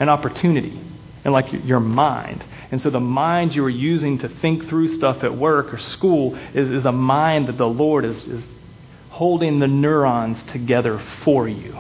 and 0.01 0.11
opportunity 0.11 0.81
and 1.23 1.33
like 1.33 1.47
your 1.65 1.79
mind. 1.79 2.45
And 2.73 2.83
so 2.83 2.91
the 2.91 2.99
mind 2.99 3.55
you 3.55 3.65
are 3.65 3.71
using 3.71 4.19
to 4.19 4.29
think 4.29 4.69
through 4.69 4.97
stuff 4.97 5.23
at 5.23 5.39
work 5.39 5.73
or 5.73 5.79
school 5.79 6.35
is, 6.55 6.71
is 6.71 6.85
a 6.85 6.91
mind 6.91 7.47
that 7.47 7.57
the 7.57 7.69
Lord 7.69 8.05
is, 8.05 8.17
is 8.25 8.45
holding 9.11 9.61
the 9.61 9.69
neurons 9.69 10.43
together 10.43 11.01
for 11.23 11.49
you. 11.49 11.79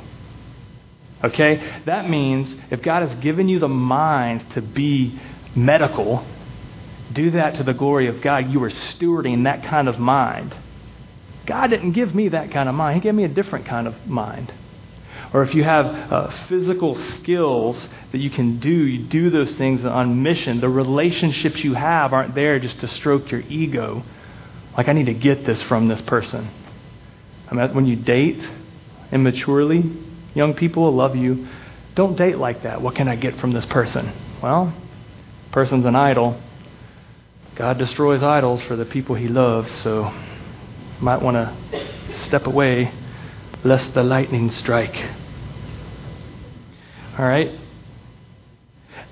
Okay? 1.25 1.83
That 1.87 2.09
means 2.09 2.55
if 2.71 2.81
God 2.81 3.09
has 3.09 3.17
given 3.17 3.49
you 3.49 3.59
the 3.59 3.67
mind 3.67 4.53
to 4.53 4.63
be 4.63 5.19
medical, 5.57 6.25
do 7.13 7.33
that 7.33 7.55
to 7.55 7.65
the 7.65 7.75
glory 7.75 8.07
of 8.07 8.21
God. 8.21 8.53
You 8.53 8.63
are 8.63 8.71
stewarding 8.71 9.43
that 9.45 9.65
kind 9.65 9.89
of 9.89 9.99
mind. 9.99 10.57
God 11.49 11.69
didn't 11.69 11.93
give 11.93 12.15
me 12.15 12.29
that 12.29 12.53
kind 12.53 12.69
of 12.69 12.75
mind, 12.75 12.97
He 12.97 13.01
gave 13.01 13.15
me 13.15 13.25
a 13.25 13.29
different 13.29 13.67
kind 13.67 13.89
of 13.89 14.07
mind. 14.07 14.53
Or 15.33 15.43
if 15.43 15.55
you 15.55 15.65
have 15.65 15.87
uh, 15.87 16.31
physical 16.49 16.95
skills 17.17 17.89
that 18.13 18.19
you 18.19 18.31
can 18.31 18.61
do, 18.61 18.71
you 18.71 19.07
do 19.09 19.29
those 19.29 19.53
things 19.57 19.85
on 19.85 20.23
mission. 20.23 20.61
The 20.61 20.69
relationships 20.69 21.63
you 21.63 21.75
have 21.75 22.13
aren't 22.13 22.35
there 22.35 22.59
just 22.59 22.79
to 22.81 22.89
stroke 22.89 23.31
your 23.31 23.41
ego. 23.43 24.05
Like, 24.77 24.89
I 24.89 24.93
need 24.93 25.07
to 25.07 25.15
get 25.15 25.45
this 25.45 25.61
from 25.63 25.89
this 25.89 26.01
person. 26.03 26.49
I 27.51 27.55
mean, 27.55 27.75
when 27.75 27.85
you 27.85 27.97
date 27.97 28.47
immaturely, 29.13 29.83
Young 30.39 30.55
people 30.55 30.85
will 30.85 30.95
love 30.95 31.17
you. 31.17 31.49
Don't 31.97 32.17
date 32.17 32.39
like 32.39 32.63
that. 32.63 32.81
What 32.81 32.95
can 32.95 33.09
I 33.09 33.17
get 33.17 33.41
from 33.41 33.53
this 33.53 33.67
person? 33.67 34.13
Well, 34.41 34.73
person's 35.51 35.85
an 35.85 35.97
idol. 35.97 36.41
God 37.57 37.79
destroys 37.79 38.23
idols 38.23 38.63
for 38.63 38.77
the 38.77 38.85
people 38.85 39.17
he 39.17 39.27
loves, 39.27 39.69
so 39.83 40.13
might 41.01 41.23
want 41.23 41.37
to 41.37 42.25
step 42.25 42.47
away 42.47 42.93
lest 43.65 43.95
the 43.95 44.03
lightning 44.03 44.51
strike. 44.51 44.97
All 47.19 47.25
right? 47.25 47.59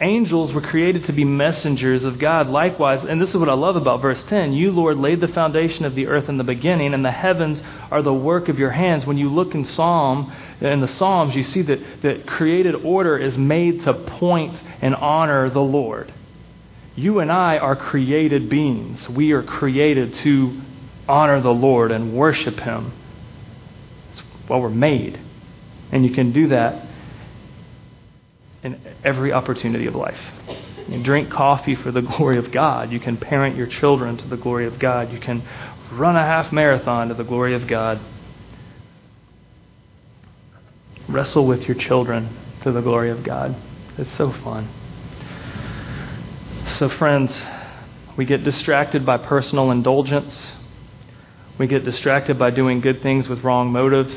Angels 0.01 0.53
were 0.53 0.61
created 0.61 1.05
to 1.05 1.13
be 1.13 1.25
messengers 1.25 2.05
of 2.05 2.19
God. 2.19 2.49
Likewise, 2.49 3.03
and 3.03 3.21
this 3.21 3.31
is 3.31 3.37
what 3.37 3.49
I 3.49 3.55
love 3.55 3.77
about 3.77 4.03
verse 4.03 4.23
10 4.25 4.53
You, 4.53 4.71
Lord, 4.71 4.99
laid 4.99 5.23
the 5.23 5.29
foundation 5.29 5.87
of 5.87 5.95
the 5.95 6.07
earth 6.07 6.29
in 6.29 6.37
the 6.37 6.45
beginning, 6.45 6.93
and 6.93 7.03
the 7.03 7.11
heavens 7.11 7.63
are 7.91 8.03
the 8.03 8.13
work 8.13 8.51
of 8.51 8.59
your 8.59 8.71
hands. 8.71 9.07
When 9.07 9.17
you 9.17 9.31
look 9.31 9.55
in 9.55 9.65
Psalm, 9.65 10.31
in 10.61 10.81
the 10.81 10.89
Psalms, 10.89 11.35
you 11.35 11.43
see 11.43 11.63
that, 11.63 12.03
that 12.03 12.27
created 12.27 12.75
order 12.75 13.17
is 13.17 13.39
made 13.39 13.85
to 13.85 13.95
point 13.95 14.61
and 14.83 14.95
honor 14.95 15.49
the 15.49 15.63
Lord. 15.63 16.13
You 16.95 17.21
and 17.21 17.33
I 17.33 17.57
are 17.57 17.77
created 17.77 18.51
beings. 18.51 19.09
We 19.09 19.33
are 19.33 19.43
created 19.43 20.13
to 20.15 20.61
honor 21.09 21.41
the 21.41 21.53
Lord 21.53 21.93
and 21.93 22.15
worship 22.15 22.59
Him. 22.61 22.93
That's 24.09 24.23
what 24.49 24.61
we're 24.61 24.71
made. 24.71 25.21
And 25.93 26.05
you 26.05 26.13
can 26.13 26.33
do 26.33 26.49
that 26.49 26.87
in 28.63 28.81
every 29.05 29.33
opportunity 29.33 29.87
of 29.87 29.95
life. 29.95 30.19
You 30.89 31.03
drink 31.03 31.31
coffee 31.31 31.75
for 31.75 31.91
the 31.91 32.03
glory 32.17 32.39
of 32.39 32.51
God. 32.51 32.93
You 32.93 33.01
can 33.01 33.17
parent 33.17 33.57
your 33.57 33.67
children 33.67 34.17
to 34.19 34.29
the 34.29 34.37
glory 34.37 34.67
of 34.67 34.79
God. 34.79 35.13
You 35.13 35.21
can 35.21 35.43
run 35.93 36.17
a 36.17 36.25
half 36.25 36.53
marathon 36.53 37.09
to 37.09 37.15
the 37.15 37.25
glory 37.25 37.55
of 37.55 37.67
God. 37.67 38.01
Wrestle 41.09 41.47
with 41.47 41.63
your 41.63 41.77
children 41.77 42.37
to 42.63 42.73
the 42.73 42.81
glory 42.81 43.11
of 43.11 43.23
God. 43.23 43.55
It's 43.97 44.15
so 44.17 44.33
fun. 44.33 44.69
So, 46.67 46.89
friends, 46.89 47.41
we 48.17 48.25
get 48.25 48.43
distracted 48.43 49.07
by 49.07 49.19
personal 49.19 49.71
indulgence. 49.71 50.35
We 51.59 51.67
get 51.67 51.85
distracted 51.85 52.39
by 52.39 52.51
doing 52.51 52.81
good 52.81 53.03
things 53.03 53.29
with 53.29 53.43
wrong 53.43 53.73
motives. 53.73 54.15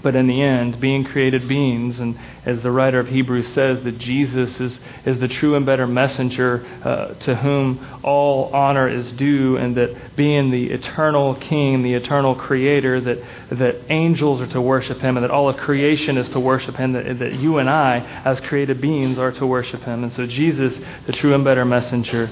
But 0.00 0.14
in 0.14 0.28
the 0.28 0.40
end, 0.40 0.80
being 0.80 1.04
created 1.04 1.48
beings, 1.48 1.98
and 1.98 2.16
as 2.44 2.62
the 2.62 2.70
writer 2.70 3.00
of 3.00 3.08
Hebrews 3.08 3.48
says, 3.52 3.82
that 3.82 3.98
Jesus 3.98 4.58
is, 4.60 4.78
is 5.04 5.18
the 5.18 5.26
true 5.26 5.56
and 5.56 5.66
better 5.66 5.88
messenger 5.88 6.64
uh, 6.84 7.14
to 7.14 7.34
whom 7.34 8.00
all 8.04 8.54
honor 8.54 8.88
is 8.88 9.10
due, 9.12 9.56
and 9.56 9.76
that 9.76 10.14
being 10.14 10.52
the 10.52 10.66
eternal 10.66 11.34
King, 11.34 11.82
the 11.82 11.94
eternal 11.94 12.36
Creator, 12.36 13.00
that, 13.00 13.58
that 13.58 13.76
angels 13.90 14.40
are 14.40 14.46
to 14.46 14.60
worship 14.60 14.98
Him, 15.00 15.16
and 15.16 15.24
that 15.24 15.32
all 15.32 15.48
of 15.48 15.56
creation 15.56 16.16
is 16.16 16.28
to 16.28 16.38
worship 16.38 16.76
Him, 16.76 16.92
that, 16.92 17.18
that 17.18 17.32
you 17.34 17.58
and 17.58 17.68
I, 17.68 17.98
as 18.24 18.40
created 18.40 18.80
beings, 18.80 19.18
are 19.18 19.32
to 19.32 19.46
worship 19.46 19.82
Him. 19.82 20.04
And 20.04 20.12
so 20.12 20.26
Jesus, 20.26 20.78
the 21.06 21.12
true 21.12 21.34
and 21.34 21.42
better 21.42 21.64
messenger, 21.64 22.30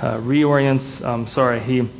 uh, 0.00 0.18
reorients, 0.18 1.04
um, 1.04 1.26
sorry, 1.26 1.60
He 1.64 1.90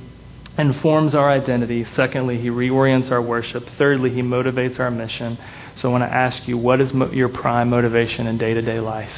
informs 0.61 1.15
our 1.15 1.31
identity. 1.31 1.85
Secondly, 1.95 2.39
he 2.39 2.49
reorients 2.49 3.11
our 3.11 3.23
worship. 3.23 3.69
Thirdly, 3.79 4.11
he 4.11 4.23
motivates 4.23 4.79
our 4.79 4.91
mission. 4.91 5.39
So 5.77 5.89
I 5.89 5.93
want 5.93 6.05
to 6.05 6.13
ask 6.13 6.47
you, 6.47 6.59
what 6.59 6.81
is 6.81 6.93
mo- 6.93 7.11
your 7.11 7.29
prime 7.29 7.71
motivation 7.71 8.27
in 8.27 8.39
day 8.39 8.55
to 8.55 8.63
day 8.63 8.81
life? 8.81 9.13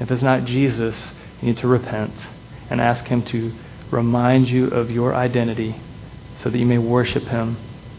If 0.00 0.10
it's 0.10 0.22
not 0.22 0.44
Jesus, 0.44 0.96
you 1.40 1.48
need 1.48 1.58
to 1.58 1.68
repent 1.68 2.14
and 2.70 2.80
ask 2.80 3.04
him 3.06 3.22
to 3.26 3.52
remind 3.90 4.48
you 4.48 4.68
of 4.68 4.90
your 4.90 5.14
identity 5.14 5.80
so 6.42 6.50
that 6.50 6.58
you 6.58 6.66
may 6.66 6.78
worship 6.78 7.24
him 7.24 7.56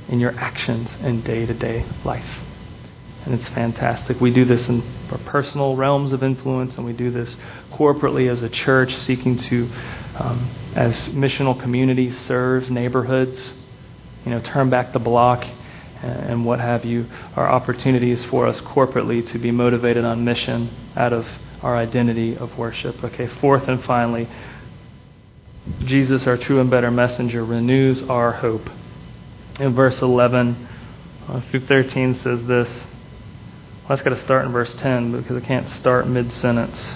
in 0.09 0.19
your 0.19 0.37
actions 0.37 0.89
in 1.01 1.21
day 1.21 1.45
to 1.45 1.53
day 1.53 1.85
life. 2.03 2.39
And 3.25 3.33
it's 3.33 3.47
fantastic. 3.49 4.19
We 4.19 4.33
do 4.33 4.43
this 4.43 4.67
in 4.67 4.81
our 5.11 5.17
personal 5.19 5.77
realms 5.77 6.11
of 6.11 6.23
influence, 6.23 6.75
and 6.75 6.85
we 6.85 6.91
do 6.91 7.09
this 7.09 7.37
corporately 7.71 8.29
as 8.29 8.41
a 8.41 8.49
church, 8.49 8.97
seeking 8.97 9.37
to, 9.37 9.69
um, 10.15 10.49
as 10.75 10.95
missional 11.09 11.59
communities, 11.59 12.17
serve 12.21 12.69
neighborhoods, 12.69 13.53
you 14.25 14.31
know, 14.31 14.39
turn 14.41 14.69
back 14.69 14.93
the 14.93 14.99
block 14.99 15.45
and 16.03 16.45
what 16.45 16.59
have 16.59 16.83
you, 16.83 17.05
are 17.35 17.49
opportunities 17.49 18.23
for 18.25 18.45
us 18.45 18.59
corporately 18.61 19.25
to 19.31 19.39
be 19.39 19.51
motivated 19.51 20.03
on 20.03 20.25
mission 20.25 20.69
out 20.95 21.13
of 21.13 21.25
our 21.61 21.77
identity 21.77 22.35
of 22.35 22.57
worship. 22.57 23.01
Okay, 23.03 23.27
fourth 23.39 23.69
and 23.69 23.83
finally, 23.85 24.27
Jesus, 25.85 26.27
our 26.27 26.35
true 26.35 26.59
and 26.59 26.69
better 26.69 26.91
messenger, 26.91 27.45
renews 27.45 28.01
our 28.03 28.33
hope. 28.33 28.69
In 29.59 29.73
verse 29.73 30.01
11 30.01 30.67
uh, 31.27 31.41
through 31.49 31.67
13 31.67 32.19
says 32.19 32.45
this. 32.47 32.67
Well, 32.67 33.89
that's 33.89 34.01
got 34.01 34.09
to 34.09 34.21
start 34.23 34.45
in 34.45 34.51
verse 34.51 34.73
10 34.75 35.21
because 35.21 35.41
I 35.41 35.45
can't 35.45 35.69
start 35.69 36.07
mid 36.07 36.31
sentence. 36.33 36.95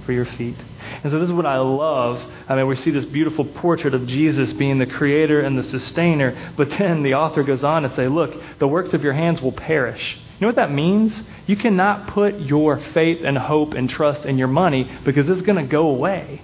for 0.11 0.15
your 0.15 0.25
feet? 0.37 0.57
And 1.03 1.11
so 1.11 1.19
this 1.19 1.29
is 1.29 1.33
what 1.33 1.45
I 1.45 1.57
love. 1.57 2.21
I 2.49 2.55
mean, 2.55 2.67
we 2.67 2.75
see 2.75 2.91
this 2.91 3.05
beautiful 3.05 3.45
portrait 3.45 3.93
of 3.93 4.07
Jesus 4.07 4.51
being 4.53 4.77
the 4.77 4.85
creator 4.85 5.39
and 5.39 5.57
the 5.57 5.63
sustainer, 5.63 6.53
but 6.57 6.69
then 6.71 7.01
the 7.01 7.13
author 7.13 7.43
goes 7.43 7.63
on 7.63 7.83
to 7.83 7.95
say, 7.95 8.09
Look, 8.09 8.33
the 8.59 8.67
works 8.67 8.93
of 8.93 9.03
your 9.03 9.13
hands 9.13 9.41
will 9.41 9.53
perish. 9.53 10.17
You 10.33 10.41
know 10.41 10.47
what 10.47 10.57
that 10.57 10.71
means? 10.71 11.21
You 11.47 11.55
cannot 11.55 12.07
put 12.07 12.39
your 12.39 12.77
faith 12.93 13.21
and 13.23 13.37
hope 13.37 13.73
and 13.73 13.89
trust 13.89 14.25
in 14.25 14.37
your 14.37 14.47
money 14.47 14.91
because 15.05 15.29
it's 15.29 15.43
going 15.43 15.63
to 15.63 15.71
go 15.71 15.87
away. 15.87 16.41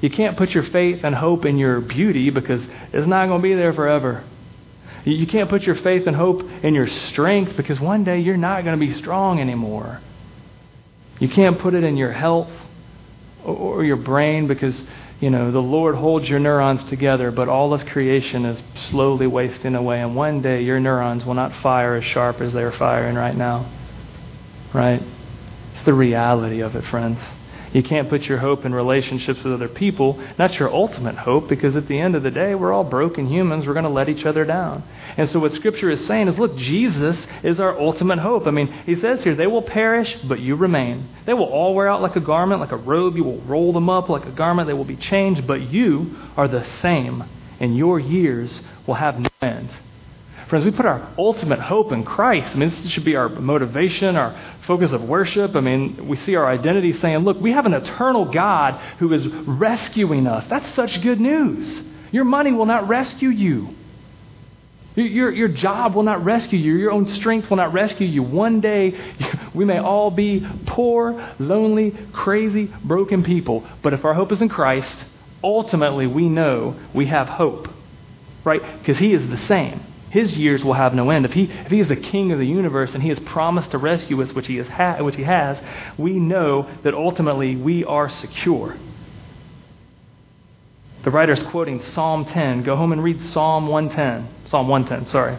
You 0.00 0.10
can't 0.10 0.36
put 0.36 0.50
your 0.50 0.64
faith 0.64 1.04
and 1.04 1.14
hope 1.14 1.44
in 1.44 1.58
your 1.58 1.80
beauty 1.80 2.30
because 2.30 2.62
it's 2.92 3.06
not 3.06 3.26
going 3.26 3.40
to 3.40 3.42
be 3.42 3.54
there 3.54 3.74
forever. 3.74 4.24
You 5.04 5.26
can't 5.26 5.48
put 5.48 5.62
your 5.62 5.76
faith 5.76 6.06
and 6.06 6.16
hope 6.16 6.42
in 6.62 6.74
your 6.74 6.86
strength 6.86 7.56
because 7.56 7.78
one 7.78 8.02
day 8.02 8.18
you're 8.18 8.36
not 8.36 8.64
going 8.64 8.78
to 8.78 8.84
be 8.84 8.94
strong 8.94 9.38
anymore. 9.38 10.00
You 11.20 11.28
can't 11.28 11.58
put 11.58 11.74
it 11.74 11.84
in 11.84 11.98
your 11.98 12.12
health 12.12 12.50
or 13.44 13.84
your 13.84 13.96
brain 13.96 14.46
because, 14.46 14.80
you 15.20 15.30
know, 15.30 15.50
the 15.50 15.60
Lord 15.60 15.94
holds 15.94 16.28
your 16.28 16.38
neurons 16.38 16.84
together, 16.90 17.30
but 17.30 17.48
all 17.48 17.72
of 17.74 17.84
creation 17.86 18.44
is 18.44 18.60
slowly 18.90 19.26
wasting 19.26 19.74
away. 19.74 20.00
And 20.00 20.14
one 20.14 20.42
day 20.42 20.62
your 20.62 20.80
neurons 20.80 21.24
will 21.24 21.34
not 21.34 21.62
fire 21.62 21.96
as 21.96 22.04
sharp 22.04 22.40
as 22.40 22.52
they're 22.52 22.72
firing 22.72 23.16
right 23.16 23.36
now. 23.36 23.70
Right? 24.72 25.02
It's 25.74 25.84
the 25.84 25.94
reality 25.94 26.60
of 26.60 26.76
it, 26.76 26.84
friends. 26.84 27.18
You 27.72 27.84
can't 27.84 28.08
put 28.08 28.24
your 28.24 28.38
hope 28.38 28.64
in 28.64 28.74
relationships 28.74 29.44
with 29.44 29.52
other 29.52 29.68
people. 29.68 30.20
That's 30.36 30.58
your 30.58 30.72
ultimate 30.72 31.16
hope 31.16 31.48
because 31.48 31.76
at 31.76 31.86
the 31.86 32.00
end 32.00 32.16
of 32.16 32.24
the 32.24 32.30
day, 32.30 32.54
we're 32.54 32.72
all 32.72 32.82
broken 32.82 33.28
humans. 33.28 33.64
We're 33.64 33.74
going 33.74 33.84
to 33.84 33.90
let 33.90 34.08
each 34.08 34.26
other 34.26 34.44
down. 34.44 34.82
And 35.16 35.28
so, 35.28 35.38
what 35.38 35.52
Scripture 35.52 35.88
is 35.90 36.04
saying 36.06 36.28
is 36.28 36.38
look, 36.38 36.56
Jesus 36.56 37.24
is 37.44 37.60
our 37.60 37.78
ultimate 37.78 38.18
hope. 38.18 38.46
I 38.46 38.50
mean, 38.50 38.72
he 38.86 38.96
says 38.96 39.22
here, 39.22 39.36
they 39.36 39.46
will 39.46 39.62
perish, 39.62 40.16
but 40.24 40.40
you 40.40 40.56
remain. 40.56 41.08
They 41.26 41.34
will 41.34 41.44
all 41.44 41.74
wear 41.74 41.88
out 41.88 42.02
like 42.02 42.16
a 42.16 42.20
garment, 42.20 42.60
like 42.60 42.72
a 42.72 42.76
robe. 42.76 43.16
You 43.16 43.24
will 43.24 43.40
roll 43.42 43.72
them 43.72 43.88
up 43.88 44.08
like 44.08 44.26
a 44.26 44.32
garment. 44.32 44.66
They 44.66 44.74
will 44.74 44.84
be 44.84 44.96
changed, 44.96 45.46
but 45.46 45.60
you 45.60 46.16
are 46.36 46.48
the 46.48 46.64
same, 46.80 47.24
and 47.60 47.76
your 47.76 48.00
years 48.00 48.60
will 48.86 48.94
have 48.94 49.20
no 49.20 49.28
end. 49.40 49.70
Friends, 50.50 50.64
we 50.64 50.72
put 50.72 50.84
our 50.84 51.08
ultimate 51.16 51.60
hope 51.60 51.92
in 51.92 52.02
Christ. 52.02 52.56
I 52.56 52.58
mean, 52.58 52.70
this 52.70 52.88
should 52.88 53.04
be 53.04 53.14
our 53.14 53.28
motivation, 53.28 54.16
our 54.16 54.36
focus 54.66 54.90
of 54.90 55.00
worship. 55.00 55.54
I 55.54 55.60
mean, 55.60 56.08
we 56.08 56.16
see 56.16 56.34
our 56.34 56.44
identity 56.44 56.92
saying, 56.94 57.18
look, 57.18 57.40
we 57.40 57.52
have 57.52 57.66
an 57.66 57.72
eternal 57.72 58.24
God 58.24 58.74
who 58.98 59.12
is 59.12 59.24
rescuing 59.28 60.26
us. 60.26 60.44
That's 60.50 60.74
such 60.74 61.00
good 61.02 61.20
news. 61.20 61.84
Your 62.10 62.24
money 62.24 62.50
will 62.50 62.66
not 62.66 62.88
rescue 62.88 63.28
you. 63.28 63.76
Your, 64.96 65.30
your 65.30 65.46
job 65.46 65.94
will 65.94 66.02
not 66.02 66.24
rescue 66.24 66.58
you. 66.58 66.74
Your 66.74 66.90
own 66.90 67.06
strength 67.06 67.48
will 67.48 67.58
not 67.58 67.72
rescue 67.72 68.08
you. 68.08 68.24
One 68.24 68.60
day, 68.60 68.98
we 69.54 69.64
may 69.64 69.78
all 69.78 70.10
be 70.10 70.44
poor, 70.66 71.32
lonely, 71.38 71.96
crazy, 72.12 72.74
broken 72.82 73.22
people. 73.22 73.64
But 73.84 73.92
if 73.92 74.04
our 74.04 74.14
hope 74.14 74.32
is 74.32 74.42
in 74.42 74.48
Christ, 74.48 75.04
ultimately 75.44 76.08
we 76.08 76.28
know 76.28 76.74
we 76.92 77.06
have 77.06 77.28
hope. 77.28 77.68
Right? 78.42 78.80
Because 78.80 78.98
He 78.98 79.14
is 79.14 79.30
the 79.30 79.46
same 79.46 79.86
his 80.10 80.36
years 80.36 80.64
will 80.64 80.74
have 80.74 80.92
no 80.92 81.10
end. 81.10 81.24
If 81.24 81.32
he, 81.32 81.44
if 81.44 81.70
he 81.70 81.78
is 81.78 81.88
the 81.88 81.96
king 81.96 82.32
of 82.32 82.40
the 82.40 82.46
universe 82.46 82.94
and 82.94 83.02
he 83.02 83.08
has 83.10 83.18
promised 83.20 83.70
to 83.70 83.78
rescue 83.78 84.20
us, 84.20 84.32
which 84.32 84.48
he, 84.48 84.56
has 84.56 84.66
ha- 84.66 85.02
which 85.02 85.14
he 85.14 85.22
has, 85.22 85.60
we 85.96 86.14
know 86.14 86.68
that 86.82 86.94
ultimately 86.94 87.54
we 87.54 87.84
are 87.84 88.10
secure. 88.10 88.76
The 91.04 91.12
writer 91.12 91.32
is 91.32 91.42
quoting 91.44 91.80
Psalm 91.80 92.24
10. 92.24 92.64
Go 92.64 92.74
home 92.76 92.90
and 92.92 93.02
read 93.04 93.22
Psalm 93.22 93.68
110. 93.68 94.46
Psalm 94.46 94.66
110, 94.66 95.10
sorry. 95.10 95.38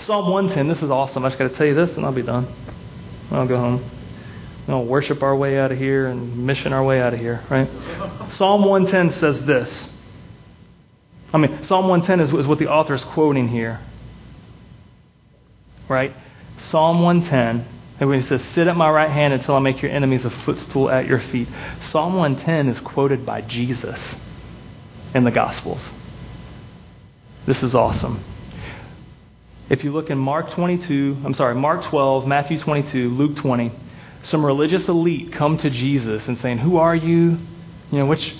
Psalm 0.00 0.28
110, 0.28 0.68
this 0.68 0.82
is 0.82 0.90
awesome. 0.90 1.24
I 1.24 1.28
just 1.28 1.38
got 1.38 1.48
to 1.48 1.56
tell 1.56 1.66
you 1.66 1.74
this 1.74 1.96
and 1.96 2.04
I'll 2.04 2.12
be 2.12 2.22
done. 2.22 2.52
I'll 3.30 3.46
go 3.46 3.58
home. 3.58 3.90
We'll 4.66 4.84
worship 4.84 5.22
our 5.22 5.36
way 5.36 5.56
out 5.56 5.70
of 5.70 5.78
here 5.78 6.08
and 6.08 6.46
mission 6.46 6.72
our 6.72 6.82
way 6.82 7.00
out 7.00 7.14
of 7.14 7.20
here, 7.20 7.44
right? 7.48 7.68
Psalm 8.32 8.64
110 8.64 9.20
says 9.20 9.44
this. 9.44 9.88
I 11.32 11.38
mean, 11.38 11.62
Psalm 11.62 11.86
110 11.88 12.20
is, 12.20 12.40
is 12.40 12.46
what 12.48 12.58
the 12.58 12.66
author 12.66 12.94
is 12.94 13.04
quoting 13.04 13.46
here 13.46 13.80
right? 15.90 16.14
Psalm 16.68 17.02
110, 17.02 17.66
and 18.00 18.14
he 18.14 18.22
says, 18.26 18.42
Sit 18.54 18.66
at 18.66 18.76
my 18.76 18.88
right 18.88 19.10
hand 19.10 19.34
until 19.34 19.56
I 19.56 19.58
make 19.58 19.82
your 19.82 19.90
enemies 19.90 20.24
a 20.24 20.30
footstool 20.30 20.88
at 20.88 21.06
your 21.06 21.20
feet. 21.20 21.48
Psalm 21.90 22.14
110 22.14 22.68
is 22.68 22.80
quoted 22.80 23.26
by 23.26 23.42
Jesus 23.42 23.98
in 25.12 25.24
the 25.24 25.30
Gospels. 25.30 25.82
This 27.46 27.62
is 27.62 27.74
awesome. 27.74 28.24
If 29.68 29.84
you 29.84 29.92
look 29.92 30.10
in 30.10 30.18
Mark 30.18 30.50
22, 30.52 31.18
I'm 31.24 31.34
sorry, 31.34 31.54
Mark 31.54 31.84
12, 31.84 32.26
Matthew 32.26 32.58
22, 32.58 33.10
Luke 33.10 33.36
20, 33.36 33.72
some 34.22 34.44
religious 34.44 34.88
elite 34.88 35.32
come 35.32 35.58
to 35.58 35.70
Jesus 35.70 36.28
and 36.28 36.38
saying, 36.38 36.58
Who 36.58 36.76
are 36.76 36.94
you? 36.94 37.38
You 37.90 37.98
know, 37.98 38.06
which 38.06 38.34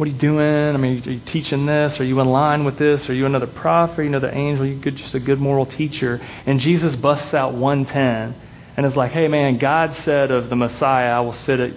what 0.00 0.08
are 0.08 0.12
you 0.12 0.18
doing? 0.18 0.40
I 0.40 0.78
mean, 0.78 1.06
are 1.06 1.10
you 1.10 1.20
teaching 1.20 1.66
this? 1.66 2.00
Are 2.00 2.04
you 2.04 2.18
in 2.20 2.26
line 2.26 2.64
with 2.64 2.78
this? 2.78 3.06
Are 3.10 3.12
you 3.12 3.26
another 3.26 3.46
prophet? 3.46 3.98
Are 3.98 4.02
you 4.02 4.08
another 4.08 4.30
angel? 4.30 4.64
Are 4.64 4.66
you 4.66 4.80
just 4.92 5.14
a 5.14 5.20
good 5.20 5.38
moral 5.38 5.66
teacher? 5.66 6.14
And 6.46 6.58
Jesus 6.58 6.96
busts 6.96 7.34
out 7.34 7.52
110 7.52 8.34
and 8.78 8.86
is 8.86 8.96
like, 8.96 9.12
hey, 9.12 9.28
man, 9.28 9.58
God 9.58 9.94
said 9.96 10.30
of 10.30 10.48
the 10.48 10.56
Messiah, 10.56 11.10
I 11.10 11.20
will 11.20 11.34
sit 11.34 11.60
at, 11.60 11.74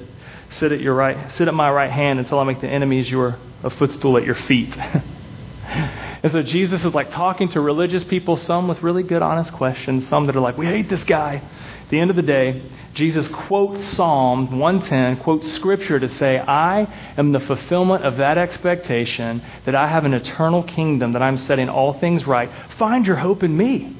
sit 0.51 0.71
at, 0.71 0.79
your 0.79 0.93
right, 0.93 1.33
sit 1.33 1.49
at 1.49 1.53
my 1.53 1.69
right 1.69 1.91
hand 1.91 2.19
until 2.19 2.39
I 2.39 2.45
make 2.45 2.61
the 2.61 2.69
enemies 2.69 3.09
your 3.09 3.37
a 3.61 3.69
footstool 3.69 4.15
at 4.15 4.23
your 4.23 4.35
feet. 4.35 4.73
and 5.67 6.31
so 6.31 6.43
Jesus 6.43 6.85
is 6.85 6.93
like 6.93 7.11
talking 7.11 7.49
to 7.49 7.59
religious 7.59 8.05
people, 8.05 8.37
some 8.37 8.69
with 8.69 8.81
really 8.81 9.03
good, 9.03 9.21
honest 9.21 9.51
questions, 9.51 10.07
some 10.07 10.27
that 10.27 10.37
are 10.37 10.41
like, 10.41 10.57
we 10.57 10.65
hate 10.65 10.87
this 10.87 11.03
guy. 11.03 11.41
At 11.83 11.89
the 11.89 11.99
end 11.99 12.09
of 12.09 12.15
the 12.15 12.21
day, 12.21 12.71
Jesus 12.93 13.27
quotes 13.27 13.83
Psalm 13.95 14.59
110, 14.59 15.23
quotes 15.23 15.51
Scripture 15.53 15.99
to 15.99 16.09
say, 16.09 16.37
I 16.37 16.81
am 17.17 17.31
the 17.31 17.39
fulfillment 17.39 18.05
of 18.05 18.17
that 18.17 18.37
expectation 18.37 19.41
that 19.65 19.73
I 19.73 19.87
have 19.87 20.05
an 20.05 20.13
eternal 20.13 20.61
kingdom, 20.61 21.13
that 21.13 21.21
I'm 21.23 21.37
setting 21.37 21.69
all 21.69 21.99
things 21.99 22.27
right. 22.27 22.51
Find 22.77 23.07
your 23.07 23.15
hope 23.15 23.41
in 23.41 23.57
me. 23.57 23.97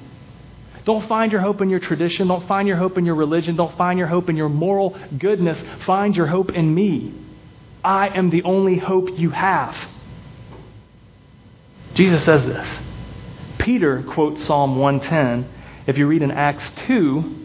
Don't 0.86 1.08
find 1.08 1.32
your 1.32 1.42
hope 1.42 1.62
in 1.62 1.70
your 1.70 1.80
tradition. 1.80 2.28
Don't 2.28 2.48
find 2.48 2.68
your 2.68 2.78
hope 2.78 2.98
in 2.98 3.06
your 3.06 3.16
religion. 3.16 3.56
Don't 3.56 3.76
find 3.78 3.98
your 3.98 4.08
hope 4.08 4.30
in 4.30 4.36
your 4.36 4.50
moral 4.50 4.96
goodness. 5.18 5.62
Find 5.86 6.16
your 6.16 6.28
hope 6.28 6.52
in 6.52 6.74
me. 6.74 7.16
I 7.84 8.10
am 8.10 8.30
the 8.30 8.44
only 8.44 8.78
hope 8.78 9.18
you 9.18 9.32
have. 9.32 9.76
Jesus 11.96 12.24
says 12.24 12.46
this. 12.46 12.68
Peter 13.60 14.04
quotes 14.04 14.44
Psalm 14.44 14.78
110. 14.78 15.50
If 15.88 15.98
you 15.98 16.06
read 16.06 16.22
in 16.22 16.32
Acts 16.32 16.70
2, 16.86 17.43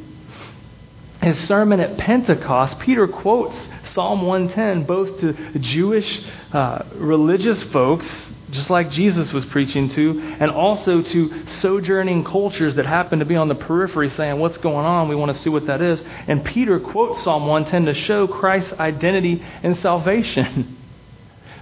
his 1.28 1.46
sermon 1.46 1.80
at 1.80 1.96
Pentecost, 1.98 2.78
Peter 2.80 3.06
quotes 3.06 3.56
Psalm 3.92 4.22
110 4.22 4.84
both 4.84 5.20
to 5.20 5.58
Jewish 5.58 6.22
uh, 6.52 6.82
religious 6.94 7.62
folks 7.64 8.06
just 8.50 8.70
like 8.70 8.90
Jesus 8.90 9.32
was 9.32 9.44
preaching 9.46 9.90
to, 9.90 10.36
and 10.40 10.50
also 10.50 11.02
to 11.02 11.46
sojourning 11.48 12.24
cultures 12.24 12.76
that 12.76 12.86
happen 12.86 13.18
to 13.18 13.24
be 13.24 13.36
on 13.36 13.48
the 13.48 13.54
periphery 13.54 14.08
saying, 14.10 14.38
What's 14.38 14.58
going 14.58 14.86
on? 14.86 15.08
We 15.08 15.14
want 15.14 15.36
to 15.36 15.42
see 15.42 15.50
what 15.50 15.66
that 15.66 15.82
is. 15.82 16.00
And 16.26 16.44
Peter 16.44 16.80
quotes 16.80 17.22
Psalm 17.22 17.46
110 17.46 17.94
to 17.94 18.00
show 18.00 18.26
Christ's 18.26 18.72
identity 18.74 19.44
and 19.62 19.78
salvation. 19.78 20.76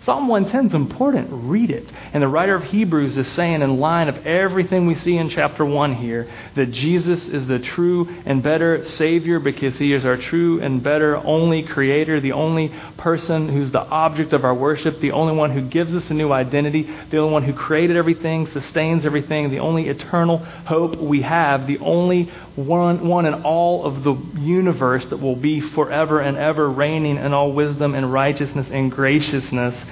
Psalm 0.07 0.28
110 0.28 0.66
is 0.66 0.74
important. 0.74 1.28
Read 1.32 1.68
it. 1.68 1.92
And 2.12 2.22
the 2.22 2.28
writer 2.28 2.54
of 2.54 2.62
Hebrews 2.62 3.18
is 3.18 3.26
saying, 3.32 3.61
in 3.61 3.80
line 3.80 4.09
of 4.09 4.24
everything 4.24 4.86
we 4.86 4.94
see 4.94 5.16
in 5.16 5.28
chapter 5.28 5.64
1 5.64 5.96
here, 5.96 6.32
that 6.54 6.66
Jesus 6.66 7.26
is 7.26 7.48
the 7.48 7.59
true 7.59 8.07
and 8.24 8.40
better 8.40 8.84
Savior 8.84 9.40
because 9.40 9.76
He 9.78 9.92
is 9.92 10.04
our 10.04 10.16
true 10.16 10.62
and 10.62 10.80
better 10.80 11.16
only 11.16 11.64
Creator, 11.64 12.20
the 12.20 12.30
only 12.30 12.72
person 12.96 13.48
who's 13.48 13.72
the 13.72 13.80
object 13.80 14.32
of 14.32 14.44
our 14.44 14.54
worship, 14.54 15.00
the 15.00 15.11
only 15.11 15.34
one 15.34 15.50
who 15.50 15.62
gives 15.62 15.92
us 15.92 16.09
a 16.09 16.14
new 16.14 16.30
identity, 16.30 16.84
the 17.11 17.18
only 17.18 17.32
one 17.32 17.42
who 17.42 17.52
created 17.52 17.96
everything, 17.96 18.46
sustains 18.46 19.04
everything, 19.04 19.50
the 19.50 19.59
only 19.59 19.88
eternal 19.88 20.38
hope 20.38 20.96
we 20.98 21.22
have, 21.22 21.66
the 21.66 21.78
only 21.78 22.30
one, 22.57 23.07
one 23.07 23.26
in 23.26 23.34
all 23.42 23.84
of 23.84 24.02
the 24.02 24.14
universe 24.40 25.04
that 25.07 25.18
will 25.18 25.36
be 25.36 25.61
forever 25.61 26.20
and 26.20 26.36
ever 26.36 26.70
reigning 26.70 27.16
in 27.18 27.32
all 27.32 27.52
wisdom 27.52 27.94
and 27.94 28.11
righteousness 28.12 28.68
and 28.70 28.90
graciousness. 28.90 29.84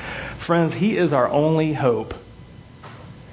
Friends, 0.46 0.72
He 0.74 0.96
is 0.96 1.12
our 1.12 1.28
only 1.28 1.74
hope. 1.74 2.14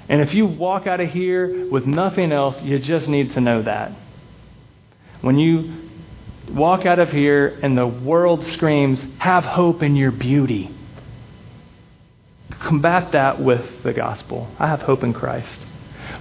And 0.08 0.20
if 0.20 0.34
you 0.34 0.46
walk 0.46 0.86
out 0.86 1.00
of 1.00 1.08
here 1.10 1.68
with 1.70 1.86
nothing 1.86 2.32
else, 2.32 2.60
you 2.60 2.78
just 2.78 3.08
need 3.08 3.32
to 3.32 3.40
know 3.40 3.62
that. 3.62 3.92
When 5.22 5.38
you 5.38 5.72
walk 6.50 6.84
out 6.84 6.98
of 6.98 7.08
here 7.10 7.58
and 7.62 7.78
the 7.78 7.86
world 7.86 8.44
screams, 8.44 9.02
have 9.18 9.44
hope 9.44 9.82
in 9.82 9.96
your 9.96 10.10
beauty, 10.10 10.70
combat 12.50 13.12
that 13.12 13.40
with 13.40 13.82
the 13.82 13.94
gospel. 13.94 14.48
I 14.58 14.66
have 14.66 14.82
hope 14.82 15.02
in 15.02 15.14
Christ. 15.14 15.58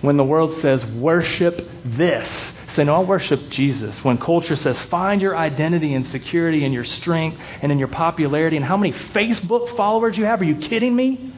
When 0.02 0.16
the 0.16 0.24
world 0.24 0.60
says, 0.62 0.86
worship 0.86 1.68
this, 1.84 2.30
say, 2.76 2.84
no, 2.84 2.96
I'll 2.96 3.06
worship 3.06 3.50
Jesus. 3.50 4.04
When 4.04 4.18
culture 4.18 4.56
says, 4.56 4.78
find 4.90 5.22
your 5.22 5.38
identity 5.38 5.94
and 5.94 6.06
security 6.08 6.66
and 6.66 6.74
your 6.74 6.86
strength 6.86 7.40
and 7.62 7.72
in 7.72 7.80
your 7.80 7.88
popularity 7.88 8.58
and 8.58 8.66
how 8.66 8.78
many 8.78 8.94
Facebook 8.94 9.76
followers 9.76 10.18
you 10.18 10.26
have, 10.26 10.42
are 10.42 10.46
you 10.46 10.56
kidding 10.56 10.96
me? 10.96 11.34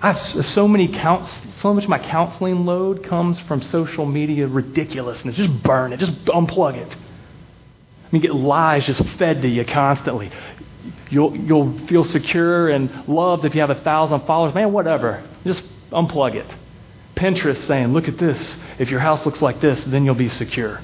I 0.00 0.12
have 0.12 0.46
so 0.46 0.68
many 0.68 0.88
counts, 0.88 1.32
so 1.60 1.74
much 1.74 1.84
of 1.84 1.90
my 1.90 1.98
counseling 1.98 2.64
load 2.64 3.02
comes 3.04 3.40
from 3.40 3.62
social 3.62 4.06
media 4.06 4.46
ridiculousness. 4.46 5.34
Just 5.34 5.62
burn 5.62 5.92
it, 5.92 5.98
just 5.98 6.12
unplug 6.26 6.76
it. 6.76 6.94
I 6.94 8.08
mean, 8.12 8.22
get 8.22 8.34
lies 8.34 8.86
just 8.86 9.02
fed 9.18 9.42
to 9.42 9.48
you 9.48 9.64
constantly. 9.64 10.30
You'll, 11.10 11.36
you'll 11.36 11.86
feel 11.88 12.04
secure 12.04 12.68
and 12.68 13.08
loved 13.08 13.44
if 13.44 13.54
you 13.54 13.60
have 13.60 13.70
a 13.70 13.82
thousand 13.82 14.24
followers. 14.26 14.54
Man, 14.54 14.72
whatever. 14.72 15.28
Just 15.44 15.62
unplug 15.90 16.34
it. 16.34 16.46
Pinterest 17.16 17.66
saying, 17.66 17.92
look 17.92 18.08
at 18.08 18.18
this. 18.18 18.56
If 18.78 18.90
your 18.90 19.00
house 19.00 19.26
looks 19.26 19.42
like 19.42 19.60
this, 19.60 19.84
then 19.84 20.04
you'll 20.04 20.14
be 20.14 20.28
secure. 20.28 20.80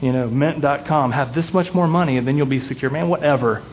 You 0.00 0.12
know, 0.12 0.28
mint.com, 0.28 1.12
have 1.12 1.34
this 1.34 1.52
much 1.52 1.72
more 1.72 1.86
money 1.86 2.18
and 2.18 2.28
then 2.28 2.36
you'll 2.36 2.46
be 2.46 2.60
secure. 2.60 2.90
Man, 2.90 3.08
whatever. 3.08 3.64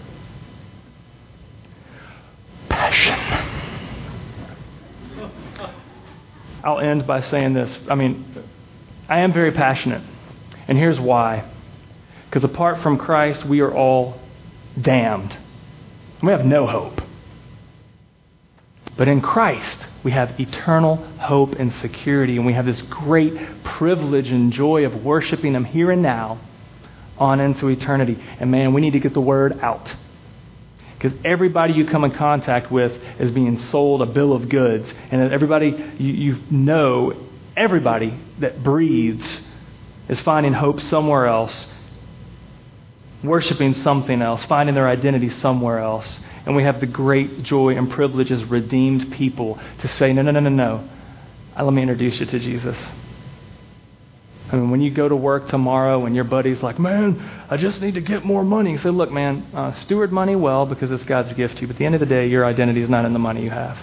Passion. 2.70 3.41
I'll 6.64 6.80
end 6.80 7.07
by 7.07 7.22
saying 7.22 7.53
this. 7.53 7.76
I 7.89 7.95
mean, 7.95 8.26
I 9.09 9.20
am 9.20 9.34
very 9.34 9.51
passionate. 9.51 10.03
And 10.68 10.78
here's 10.78 10.99
why. 10.99 11.49
Because 12.30 12.43
apart 12.43 12.82
from 12.82 12.97
Christ, 12.97 13.45
we 13.45 13.59
are 13.59 13.74
all 13.74 14.20
damned. 14.80 15.36
We 16.24 16.32
have 16.32 16.45
no 16.45 16.68
hope. 16.68 17.01
But 18.95 19.07
in 19.07 19.22
Christ, 19.22 19.88
we 20.04 20.12
have 20.12 20.39
eternal 20.39 20.95
hope 20.95 21.54
and 21.54 21.74
security, 21.76 22.38
and 22.38 22.45
we 22.45 22.54
have 22.54 22.66
this 22.66 22.82
great 22.82 23.64
privilege 23.64 24.30
and 24.30 24.52
joy 24.52 24.86
of 24.86 25.04
worshiping 25.04 25.54
Him 25.54 25.66
here 25.66 25.91
and 25.91 26.02
now 26.02 26.39
on 27.18 27.39
into 27.39 27.68
eternity. 27.68 28.22
And 28.39 28.49
man, 28.49 28.74
we 28.74 28.82
need 28.82 28.93
to 28.93 28.99
get 28.99 29.14
the 29.14 29.22
word 29.22 29.60
out. 29.60 29.93
Because 30.95 31.18
everybody 31.26 31.74
you 31.74 31.86
come 31.86 32.04
in 32.04 32.12
contact 32.12 32.72
with 32.72 32.91
is 33.20 33.32
being 33.32 33.60
sold 33.64 34.02
a 34.02 34.06
bill 34.06 34.34
of 34.34 34.49
goods. 34.49 34.91
And 35.10 35.32
everybody 35.32 35.70
you, 35.97 36.14
you 36.14 36.38
know, 36.52 37.28
everybody 37.58 38.20
that 38.39 38.64
breathes 38.64 39.41
is 40.10 40.20
finding 40.22 40.54
hope 40.54 40.80
somewhere 40.82 41.26
else, 41.26 41.66
worshiping 43.24 43.74
something 43.76 44.22
else, 44.22 44.43
finding 44.45 44.76
their 44.76 44.88
identity 44.88 45.30
somewhere 45.30 45.80
else. 45.80 46.20
And 46.46 46.56
we 46.56 46.64
have 46.64 46.80
the 46.80 46.88
great 46.88 47.44
joy 47.44 47.78
and 47.78 47.89
privilege 47.92 48.32
as 48.32 48.44
redeemed 48.46 49.12
people 49.14 49.60
to 49.82 49.88
say, 49.88 50.12
no, 50.14 50.22
no, 50.22 50.32
no, 50.32 50.39
no, 50.39 50.50
no. 50.50 50.89
Uh, 51.58 51.64
let 51.64 51.74
me 51.74 51.82
introduce 51.82 52.20
you 52.20 52.26
to 52.26 52.39
Jesus. 52.39 52.78
I 54.52 54.56
mean, 54.56 54.70
when 54.70 54.82
you 54.82 54.92
go 54.92 55.08
to 55.08 55.16
work 55.16 55.48
tomorrow 55.48 56.06
and 56.06 56.14
your 56.14 56.26
buddy's 56.26 56.62
like, 56.62 56.78
man, 56.78 57.20
I 57.50 57.58
just 57.58 57.80
need 57.80 57.94
to 57.94 58.02
get 58.02 58.26
more 58.26 58.44
money. 58.44 58.78
Say, 58.78 58.89
look, 58.89 59.12
man, 59.12 59.48
uh, 59.54 59.72
steward 59.72 60.12
money 60.12 60.36
well 60.36 60.66
because 60.66 60.92
it's 60.92 61.06
God's 61.06 61.34
gift 61.34 61.56
to 61.58 61.62
you. 61.62 61.68
But 61.68 61.76
at 61.76 61.80
the 61.80 61.86
end 61.86 61.96
of 61.96 62.02
the 62.02 62.08
day, 62.08 62.28
your 62.28 62.44
identity 62.44 62.82
is 62.82 62.89
not 62.89 63.06
in 63.06 63.14
the 63.14 63.20
money 63.20 63.44
you 63.44 63.50
have. 63.50 63.78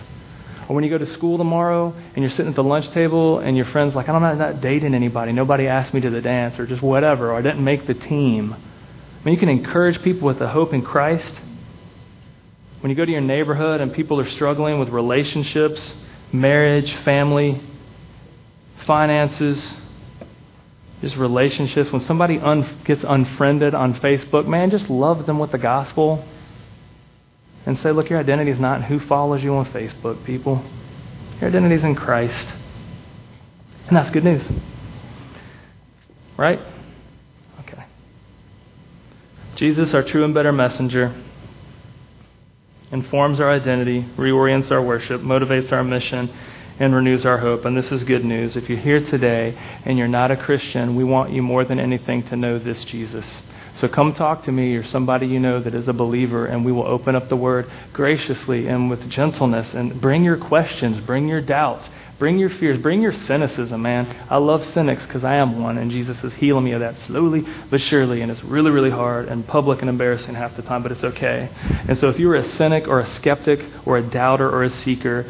Or 0.69 0.75
when 0.75 0.85
you 0.85 0.91
go 0.91 0.99
to 0.99 1.07
school 1.07 1.39
tomorrow 1.39 1.95
and 2.15 2.23
you're 2.23 2.31
sitting 2.31 2.51
at 2.51 2.55
the 2.55 2.63
lunch 2.63 2.91
table 2.91 3.39
and 3.39 3.57
your 3.57 3.65
friend's 3.67 3.95
like, 3.95 4.09
I'm 4.09 4.21
not, 4.21 4.37
not 4.37 4.61
dating 4.61 4.95
anybody. 4.95 5.33
Nobody 5.33 5.67
asked 5.67 5.95
me 5.95 6.03
to 6.03 6.11
the 6.11 6.21
dance 6.21 6.59
or 6.59 6.67
just 6.67 6.83
whatever. 6.83 7.31
Or 7.31 7.37
I 7.37 7.43
didn't 7.43 7.65
make 7.65 7.87
the 7.87 7.95
team. 7.95 8.53
I 8.53 9.25
mean, 9.25 9.35
you 9.35 9.41
can 9.41 9.49
encourage 9.49 10.03
people 10.03 10.27
with 10.27 10.39
the 10.39 10.49
hope 10.49 10.75
in 10.75 10.83
Christ 10.83 11.41
when 12.81 12.91
you 12.91 12.97
go 12.97 13.05
to 13.05 13.11
your 13.11 13.21
neighborhood 13.21 13.81
and 13.81 13.93
people 13.93 14.21
are 14.21 14.29
struggling 14.29 14.79
with 14.79 14.89
relationships, 14.89 15.81
marriage, 16.33 16.93
family, 17.05 17.61
finances, 18.87 19.75
just 21.01 21.17
relationships, 21.17 21.91
when 21.91 22.01
somebody 22.03 22.39
un- 22.39 22.81
gets 22.85 23.05
unfriended 23.05 23.75
on 23.75 23.95
Facebook, 23.95 24.47
man, 24.47 24.71
just 24.71 24.89
love 24.89 25.27
them 25.27 25.39
with 25.39 25.53
the 25.53 25.59
gospel 25.59 26.25
and 27.67 27.79
say, 27.79 27.91
look, 27.91 28.09
your 28.09 28.19
identity 28.19 28.51
is 28.51 28.61
not 28.61 28.85
who 28.85 29.01
follows 29.01 29.43
you 29.43 29.55
on 29.55 29.67
Facebook, 29.67 30.25
people. 30.25 30.65
Your 31.41 31.51
identity 31.51 31.75
is 31.75 31.85
in 31.85 31.95
Christ. 31.95 32.55
And 33.89 33.97
that's 33.97 34.11
good 34.11 34.25
news. 34.25 34.47
Right? 36.37 36.61
Okay. 37.61 37.85
Jesus, 39.57 39.93
our 39.95 40.03
true 40.03 40.25
and 40.25 40.33
better 40.33 40.53
messenger 40.53 41.15
informs 42.91 43.41
our 43.41 43.51
identity, 43.51 44.03
reorients 44.17 44.71
our 44.71 44.83
worship, 44.83 45.21
motivates 45.21 45.73
our 45.73 45.85
mission, 45.85 46.31
and 46.79 46.95
renews 46.95 47.27
our 47.27 47.39
hope. 47.39 47.65
And 47.65 47.77
this 47.77 47.91
is 47.91 48.05
good 48.05 48.25
news. 48.25 48.57
If 48.57 48.69
you're 48.69 48.79
here 48.79 49.05
today 49.05 49.59
and 49.85 49.99
you're 49.99 50.09
not 50.09 50.31
a 50.31 50.37
Christian, 50.37 50.97
we 50.97 51.05
want 51.05 51.33
you 51.33 51.43
more 51.43 51.65
than 51.65 51.81
anything 51.81 52.23
to 52.25 52.37
know 52.37 52.59
this 52.59 52.85
Jesus. 52.85 53.27
So 53.81 53.87
come 53.87 54.13
talk 54.13 54.43
to 54.45 54.53
me 54.53 54.75
or 54.75 54.85
somebody 54.85 55.29
you 55.29 55.39
know 55.39 55.61
that 55.61 55.73
is 55.73 55.87
a 55.87 55.93
believer, 55.93 56.47
and 56.47 56.65
we 56.65 56.73
will 56.73 56.87
open 56.87 57.15
up 57.15 57.29
the 57.29 57.37
Word 57.37 57.71
graciously 57.93 58.67
and 58.67 58.91
with 58.91 59.09
gentleness. 59.09 59.73
And 59.73 60.01
bring 60.01 60.25
your 60.25 60.37
questions, 60.37 61.01
bring 61.07 61.29
your 61.29 61.41
doubts, 61.41 61.89
bring 62.19 62.41
your 62.41 62.51
fears, 62.51 62.83
bring 62.83 63.01
your 63.01 63.13
cynicism, 63.13 63.81
man. 63.81 64.27
I 64.29 64.39
love 64.39 64.65
cynics 64.67 65.07
because 65.07 65.23
I 65.23 65.37
am 65.37 65.63
one, 65.63 65.79
and 65.79 65.93
Jesus 65.93 66.23
is 66.25 66.33
healing 66.35 66.65
me 66.65 66.73
of 66.73 66.81
that 66.81 66.99
slowly 67.07 67.47
but 67.71 67.81
surely. 67.81 68.21
And 68.21 68.33
it's 68.33 68.43
really, 68.43 68.73
really 68.73 68.91
hard 68.91 69.29
and 69.29 69.47
public 69.47 69.81
and 69.81 69.89
embarrassing 69.89 70.35
half 70.35 70.57
the 70.57 70.63
time, 70.63 70.83
but 70.83 70.91
it's 70.91 71.05
okay. 71.05 71.49
And 71.87 71.97
so 71.99 72.09
if 72.09 72.19
you're 72.19 72.35
a 72.35 72.49
cynic 72.49 72.89
or 72.89 72.99
a 72.99 73.07
skeptic 73.15 73.65
or 73.87 73.97
a 73.97 74.03
doubter 74.03 74.51
or 74.51 74.65
a 74.65 74.71
seeker, 74.71 75.25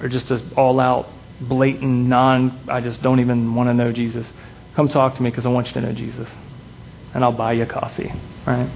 or 0.00 0.08
just 0.08 0.30
an 0.30 0.50
all 0.56 0.80
out, 0.80 1.10
blatant, 1.42 2.08
non, 2.08 2.58
I 2.70 2.80
just 2.80 3.02
don't 3.02 3.20
even 3.20 3.54
want 3.54 3.68
to 3.68 3.74
know 3.74 3.92
Jesus, 3.92 4.26
come 4.74 4.88
talk 4.88 5.16
to 5.16 5.22
me 5.22 5.28
because 5.28 5.44
I 5.44 5.50
want 5.50 5.66
you 5.66 5.74
to 5.74 5.82
know 5.82 5.92
Jesus 5.92 6.26
and 7.14 7.24
I'll 7.24 7.32
buy 7.32 7.52
you 7.52 7.66
coffee, 7.66 8.12
right? 8.46 8.70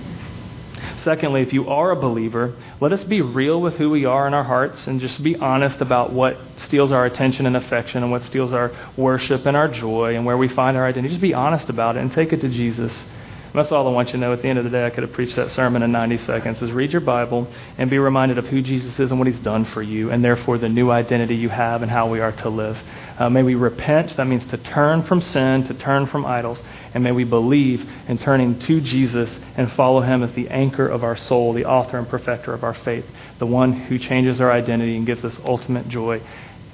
Secondly, 1.05 1.43
if 1.43 1.53
you 1.53 1.69
are 1.69 1.91
a 1.91 1.97
believer, 1.97 2.55
let 2.81 2.93
us 2.93 3.03
be 3.05 3.21
real 3.21 3.61
with 3.61 3.75
who 3.75 3.91
we 3.91 4.05
are 4.05 4.27
in 4.27 4.35
our 4.35 4.45
hearts 4.45 4.87
and 4.87 5.01
just 5.01 5.23
be 5.23 5.37
honest 5.37 5.81
about 5.81 6.13
what 6.13 6.39
steals 6.59 6.93
our 6.93 7.05
attention 7.07 7.47
and 7.47 7.57
affection 7.57 8.03
and 8.03 8.13
what 8.13 8.23
steals 8.25 8.53
our 8.53 8.73
worship 8.97 9.47
and 9.47 9.57
our 9.57 9.69
joy 9.69 10.15
and 10.15 10.25
where 10.25 10.37
we 10.37 10.49
find 10.49 10.77
our 10.77 10.87
identity. 10.87 11.15
Just 11.15 11.23
be 11.23 11.35
honest 11.35 11.69
about 11.69 11.97
it 11.97 12.01
and 12.01 12.13
take 12.13 12.33
it 12.33 12.41
to 12.41 12.49
Jesus. 12.49 12.93
And 12.93 13.61
that's 13.61 13.71
all 13.71 13.87
I 13.87 13.91
want 13.91 14.09
you 14.09 14.13
to 14.13 14.19
know. 14.19 14.33
At 14.33 14.43
the 14.43 14.49
end 14.49 14.59
of 14.59 14.65
the 14.65 14.71
day, 14.71 14.87
I 14.87 14.91
could 14.91 15.03
have 15.03 15.13
preached 15.13 15.37
that 15.37 15.51
sermon 15.53 15.83
in 15.83 15.93
90 15.93 16.19
seconds. 16.19 16.63
Is 16.63 16.73
read 16.73 16.93
your 16.93 17.03
Bible 17.03 17.47
and 17.77 17.91
be 17.91 17.99
reminded 17.99 18.39
of 18.39 18.47
who 18.47 18.63
Jesus 18.63 18.99
is 18.99 19.11
and 19.11 19.19
what 19.19 19.29
he's 19.29 19.41
done 19.41 19.65
for 19.67 19.83
you, 19.83 20.11
and 20.11 20.25
therefore 20.25 20.57
the 20.57 20.69
new 20.69 20.91
identity 20.91 21.35
you 21.35 21.49
have 21.49 21.83
and 21.83 21.91
how 21.91 22.09
we 22.09 22.21
are 22.21 22.33
to 22.33 22.49
live. 22.49 22.79
Uh, 23.23 23.31
may 23.31 23.45
we 23.45 23.55
repent. 23.55 24.17
That 24.17 24.27
means 24.27 24.45
to 24.47 24.57
turn 24.57 25.05
from 25.05 25.21
sin, 25.21 25.65
to 25.69 25.75
turn 25.75 26.09
from 26.09 26.27
idols. 26.27 26.59
And 26.93 27.05
may 27.05 27.13
we 27.13 27.23
believe 27.23 27.89
in 28.09 28.19
turning 28.19 28.59
to 28.59 28.81
Jesus 28.81 29.39
and 29.57 29.71
follow 29.75 30.01
him 30.01 30.25
as 30.25 30.33
the 30.33 30.49
anchor 30.49 30.89
of 30.89 31.05
our 31.05 31.17
soul, 31.17 31.53
the 31.53 31.65
author 31.65 31.99
and 31.99 32.09
perfecter 32.09 32.53
of 32.53 32.65
our 32.65 32.75
faith, 32.75 33.05
the 33.39 33.47
one 33.47 33.75
who 33.75 33.97
changes 33.97 34.41
our 34.41 34.51
identity 34.51 34.97
and 34.97 35.07
gives 35.07 35.25
us 35.25 35.37
ultimate 35.45 35.87
joy 35.87 36.21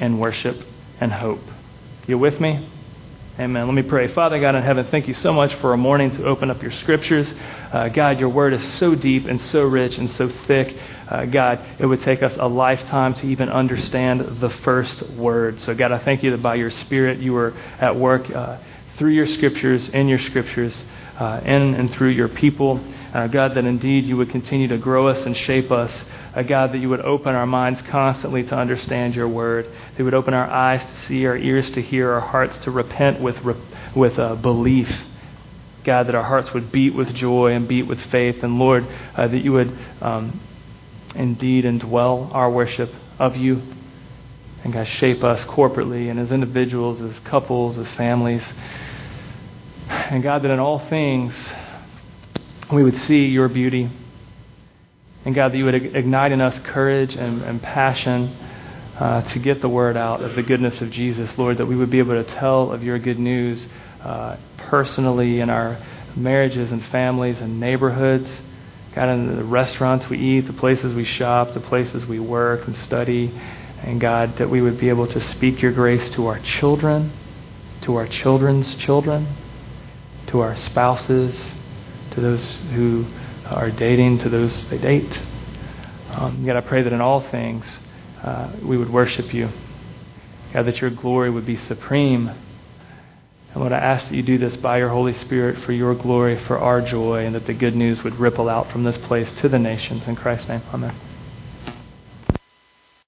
and 0.00 0.18
worship 0.18 0.56
and 1.00 1.12
hope. 1.12 1.42
You 2.06 2.16
with 2.16 2.40
me? 2.40 2.66
Amen. 3.38 3.66
Let 3.66 3.74
me 3.74 3.82
pray. 3.82 4.08
Father 4.14 4.40
God 4.40 4.54
in 4.54 4.62
heaven, 4.62 4.86
thank 4.90 5.06
you 5.06 5.12
so 5.12 5.34
much 5.34 5.54
for 5.56 5.74
a 5.74 5.76
morning 5.76 6.12
to 6.12 6.24
open 6.24 6.50
up 6.50 6.62
your 6.62 6.72
scriptures. 6.72 7.30
Uh, 7.70 7.88
God, 7.90 8.18
your 8.18 8.30
word 8.30 8.54
is 8.54 8.64
so 8.78 8.94
deep 8.94 9.26
and 9.26 9.38
so 9.38 9.64
rich 9.64 9.98
and 9.98 10.10
so 10.12 10.30
thick. 10.46 10.74
Uh, 11.08 11.24
God, 11.24 11.60
it 11.78 11.86
would 11.86 12.02
take 12.02 12.22
us 12.22 12.32
a 12.38 12.48
lifetime 12.48 13.14
to 13.14 13.26
even 13.26 13.48
understand 13.48 14.40
the 14.40 14.50
first 14.62 15.02
word. 15.10 15.60
So, 15.60 15.74
God, 15.74 15.92
I 15.92 15.98
thank 15.98 16.22
you 16.22 16.30
that 16.32 16.42
by 16.42 16.56
your 16.56 16.70
Spirit 16.70 17.18
you 17.18 17.34
are 17.36 17.54
at 17.80 17.96
work 17.96 18.30
uh, 18.30 18.58
through 18.98 19.12
your 19.12 19.26
scriptures, 19.26 19.88
in 19.88 20.08
your 20.08 20.18
scriptures, 20.18 20.74
uh, 21.18 21.40
in 21.44 21.74
and 21.74 21.90
through 21.92 22.10
your 22.10 22.28
people. 22.28 22.84
Uh, 23.14 23.26
God, 23.26 23.54
that 23.54 23.64
indeed 23.64 24.04
you 24.04 24.16
would 24.18 24.30
continue 24.30 24.68
to 24.68 24.78
grow 24.78 25.08
us 25.08 25.24
and 25.24 25.36
shape 25.36 25.70
us 25.70 25.90
uh, 26.38 26.42
God, 26.42 26.72
that 26.72 26.78
you 26.78 26.88
would 26.88 27.00
open 27.00 27.34
our 27.34 27.46
minds 27.46 27.82
constantly 27.90 28.44
to 28.44 28.54
understand 28.54 29.14
your 29.14 29.28
word. 29.28 29.66
That 29.66 29.98
you 29.98 30.04
would 30.04 30.14
open 30.14 30.34
our 30.34 30.48
eyes 30.48 30.84
to 30.84 31.06
see, 31.06 31.26
our 31.26 31.36
ears 31.36 31.68
to 31.72 31.82
hear, 31.82 32.12
our 32.12 32.20
hearts 32.20 32.56
to 32.58 32.70
repent 32.70 33.20
with, 33.20 33.36
with 33.96 34.18
uh, 34.18 34.36
belief. 34.36 34.88
God, 35.84 36.06
that 36.06 36.14
our 36.14 36.22
hearts 36.22 36.52
would 36.52 36.70
beat 36.70 36.94
with 36.94 37.12
joy 37.14 37.54
and 37.54 37.66
beat 37.66 37.88
with 37.88 38.00
faith. 38.12 38.44
And 38.44 38.58
Lord, 38.58 38.86
uh, 39.16 39.26
that 39.26 39.38
you 39.38 39.52
would 39.52 39.76
um, 40.00 40.40
indeed 41.14 41.64
indwell 41.64 42.32
our 42.34 42.50
worship 42.50 42.92
of 43.18 43.36
you. 43.36 43.62
And 44.64 44.72
God, 44.72 44.88
shape 44.88 45.22
us 45.22 45.44
corporately 45.44 46.10
and 46.10 46.18
as 46.18 46.30
individuals, 46.30 47.00
as 47.00 47.18
couples, 47.24 47.78
as 47.78 47.88
families. 47.92 48.42
And 49.88 50.22
God, 50.22 50.42
that 50.42 50.50
in 50.50 50.58
all 50.58 50.80
things 50.88 51.34
we 52.72 52.82
would 52.82 52.96
see 52.96 53.26
your 53.26 53.48
beauty 53.48 53.90
and 55.24 55.34
God, 55.34 55.52
that 55.52 55.58
you 55.58 55.64
would 55.66 55.74
ignite 55.74 56.32
in 56.32 56.40
us 56.40 56.58
courage 56.60 57.14
and, 57.14 57.42
and 57.42 57.62
passion 57.62 58.28
uh, 58.98 59.22
to 59.22 59.38
get 59.38 59.60
the 59.60 59.68
word 59.68 59.96
out 59.96 60.22
of 60.22 60.34
the 60.36 60.42
goodness 60.42 60.80
of 60.80 60.90
Jesus, 60.90 61.30
Lord, 61.36 61.58
that 61.58 61.66
we 61.66 61.76
would 61.76 61.90
be 61.90 61.98
able 61.98 62.22
to 62.22 62.24
tell 62.24 62.72
of 62.72 62.82
your 62.82 62.98
good 62.98 63.18
news 63.18 63.66
uh, 64.02 64.36
personally 64.56 65.40
in 65.40 65.50
our 65.50 65.84
marriages 66.16 66.72
and 66.72 66.84
families 66.86 67.40
and 67.40 67.60
neighborhoods. 67.60 68.30
God, 68.94 69.08
in 69.10 69.36
the 69.36 69.44
restaurants 69.44 70.08
we 70.08 70.18
eat, 70.18 70.46
the 70.46 70.52
places 70.52 70.94
we 70.94 71.04
shop, 71.04 71.54
the 71.54 71.60
places 71.60 72.06
we 72.06 72.18
work 72.18 72.66
and 72.66 72.76
study. 72.76 73.32
And 73.82 74.00
God, 74.00 74.38
that 74.38 74.50
we 74.50 74.60
would 74.60 74.78
be 74.78 74.88
able 74.88 75.06
to 75.06 75.20
speak 75.20 75.62
your 75.62 75.72
grace 75.72 76.10
to 76.10 76.26
our 76.26 76.40
children, 76.40 77.12
to 77.82 77.94
our 77.96 78.08
children's 78.08 78.74
children, 78.76 79.36
to 80.28 80.40
our 80.40 80.56
spouses, 80.56 81.38
to 82.12 82.20
those 82.20 82.44
who 82.72 83.06
are 83.46 83.70
dating 83.70 84.18
to 84.18 84.28
those 84.28 84.66
they 84.68 84.78
date. 84.78 85.20
Um, 86.10 86.44
God, 86.44 86.56
I 86.56 86.60
pray 86.60 86.82
that 86.82 86.92
in 86.92 87.00
all 87.00 87.20
things 87.30 87.64
uh, 88.22 88.52
we 88.62 88.76
would 88.76 88.90
worship 88.90 89.32
you. 89.32 89.50
God, 90.52 90.66
that 90.66 90.80
your 90.80 90.90
glory 90.90 91.30
would 91.30 91.46
be 91.46 91.56
supreme. 91.56 92.30
And 93.58 93.64
Lord, 93.64 93.72
I 93.72 93.84
ask 93.84 94.08
that 94.08 94.14
you 94.14 94.22
do 94.22 94.38
this 94.38 94.54
by 94.54 94.78
your 94.78 94.88
Holy 94.88 95.12
Spirit 95.12 95.64
for 95.64 95.72
your 95.72 95.92
glory, 95.92 96.38
for 96.44 96.60
our 96.60 96.80
joy, 96.80 97.26
and 97.26 97.34
that 97.34 97.48
the 97.48 97.54
good 97.54 97.74
news 97.74 98.04
would 98.04 98.14
ripple 98.14 98.48
out 98.48 98.70
from 98.70 98.84
this 98.84 98.96
place 98.98 99.28
to 99.40 99.48
the 99.48 99.58
nations. 99.58 100.06
In 100.06 100.14
Christ's 100.14 100.46
name, 100.46 100.62
amen. 100.72 100.94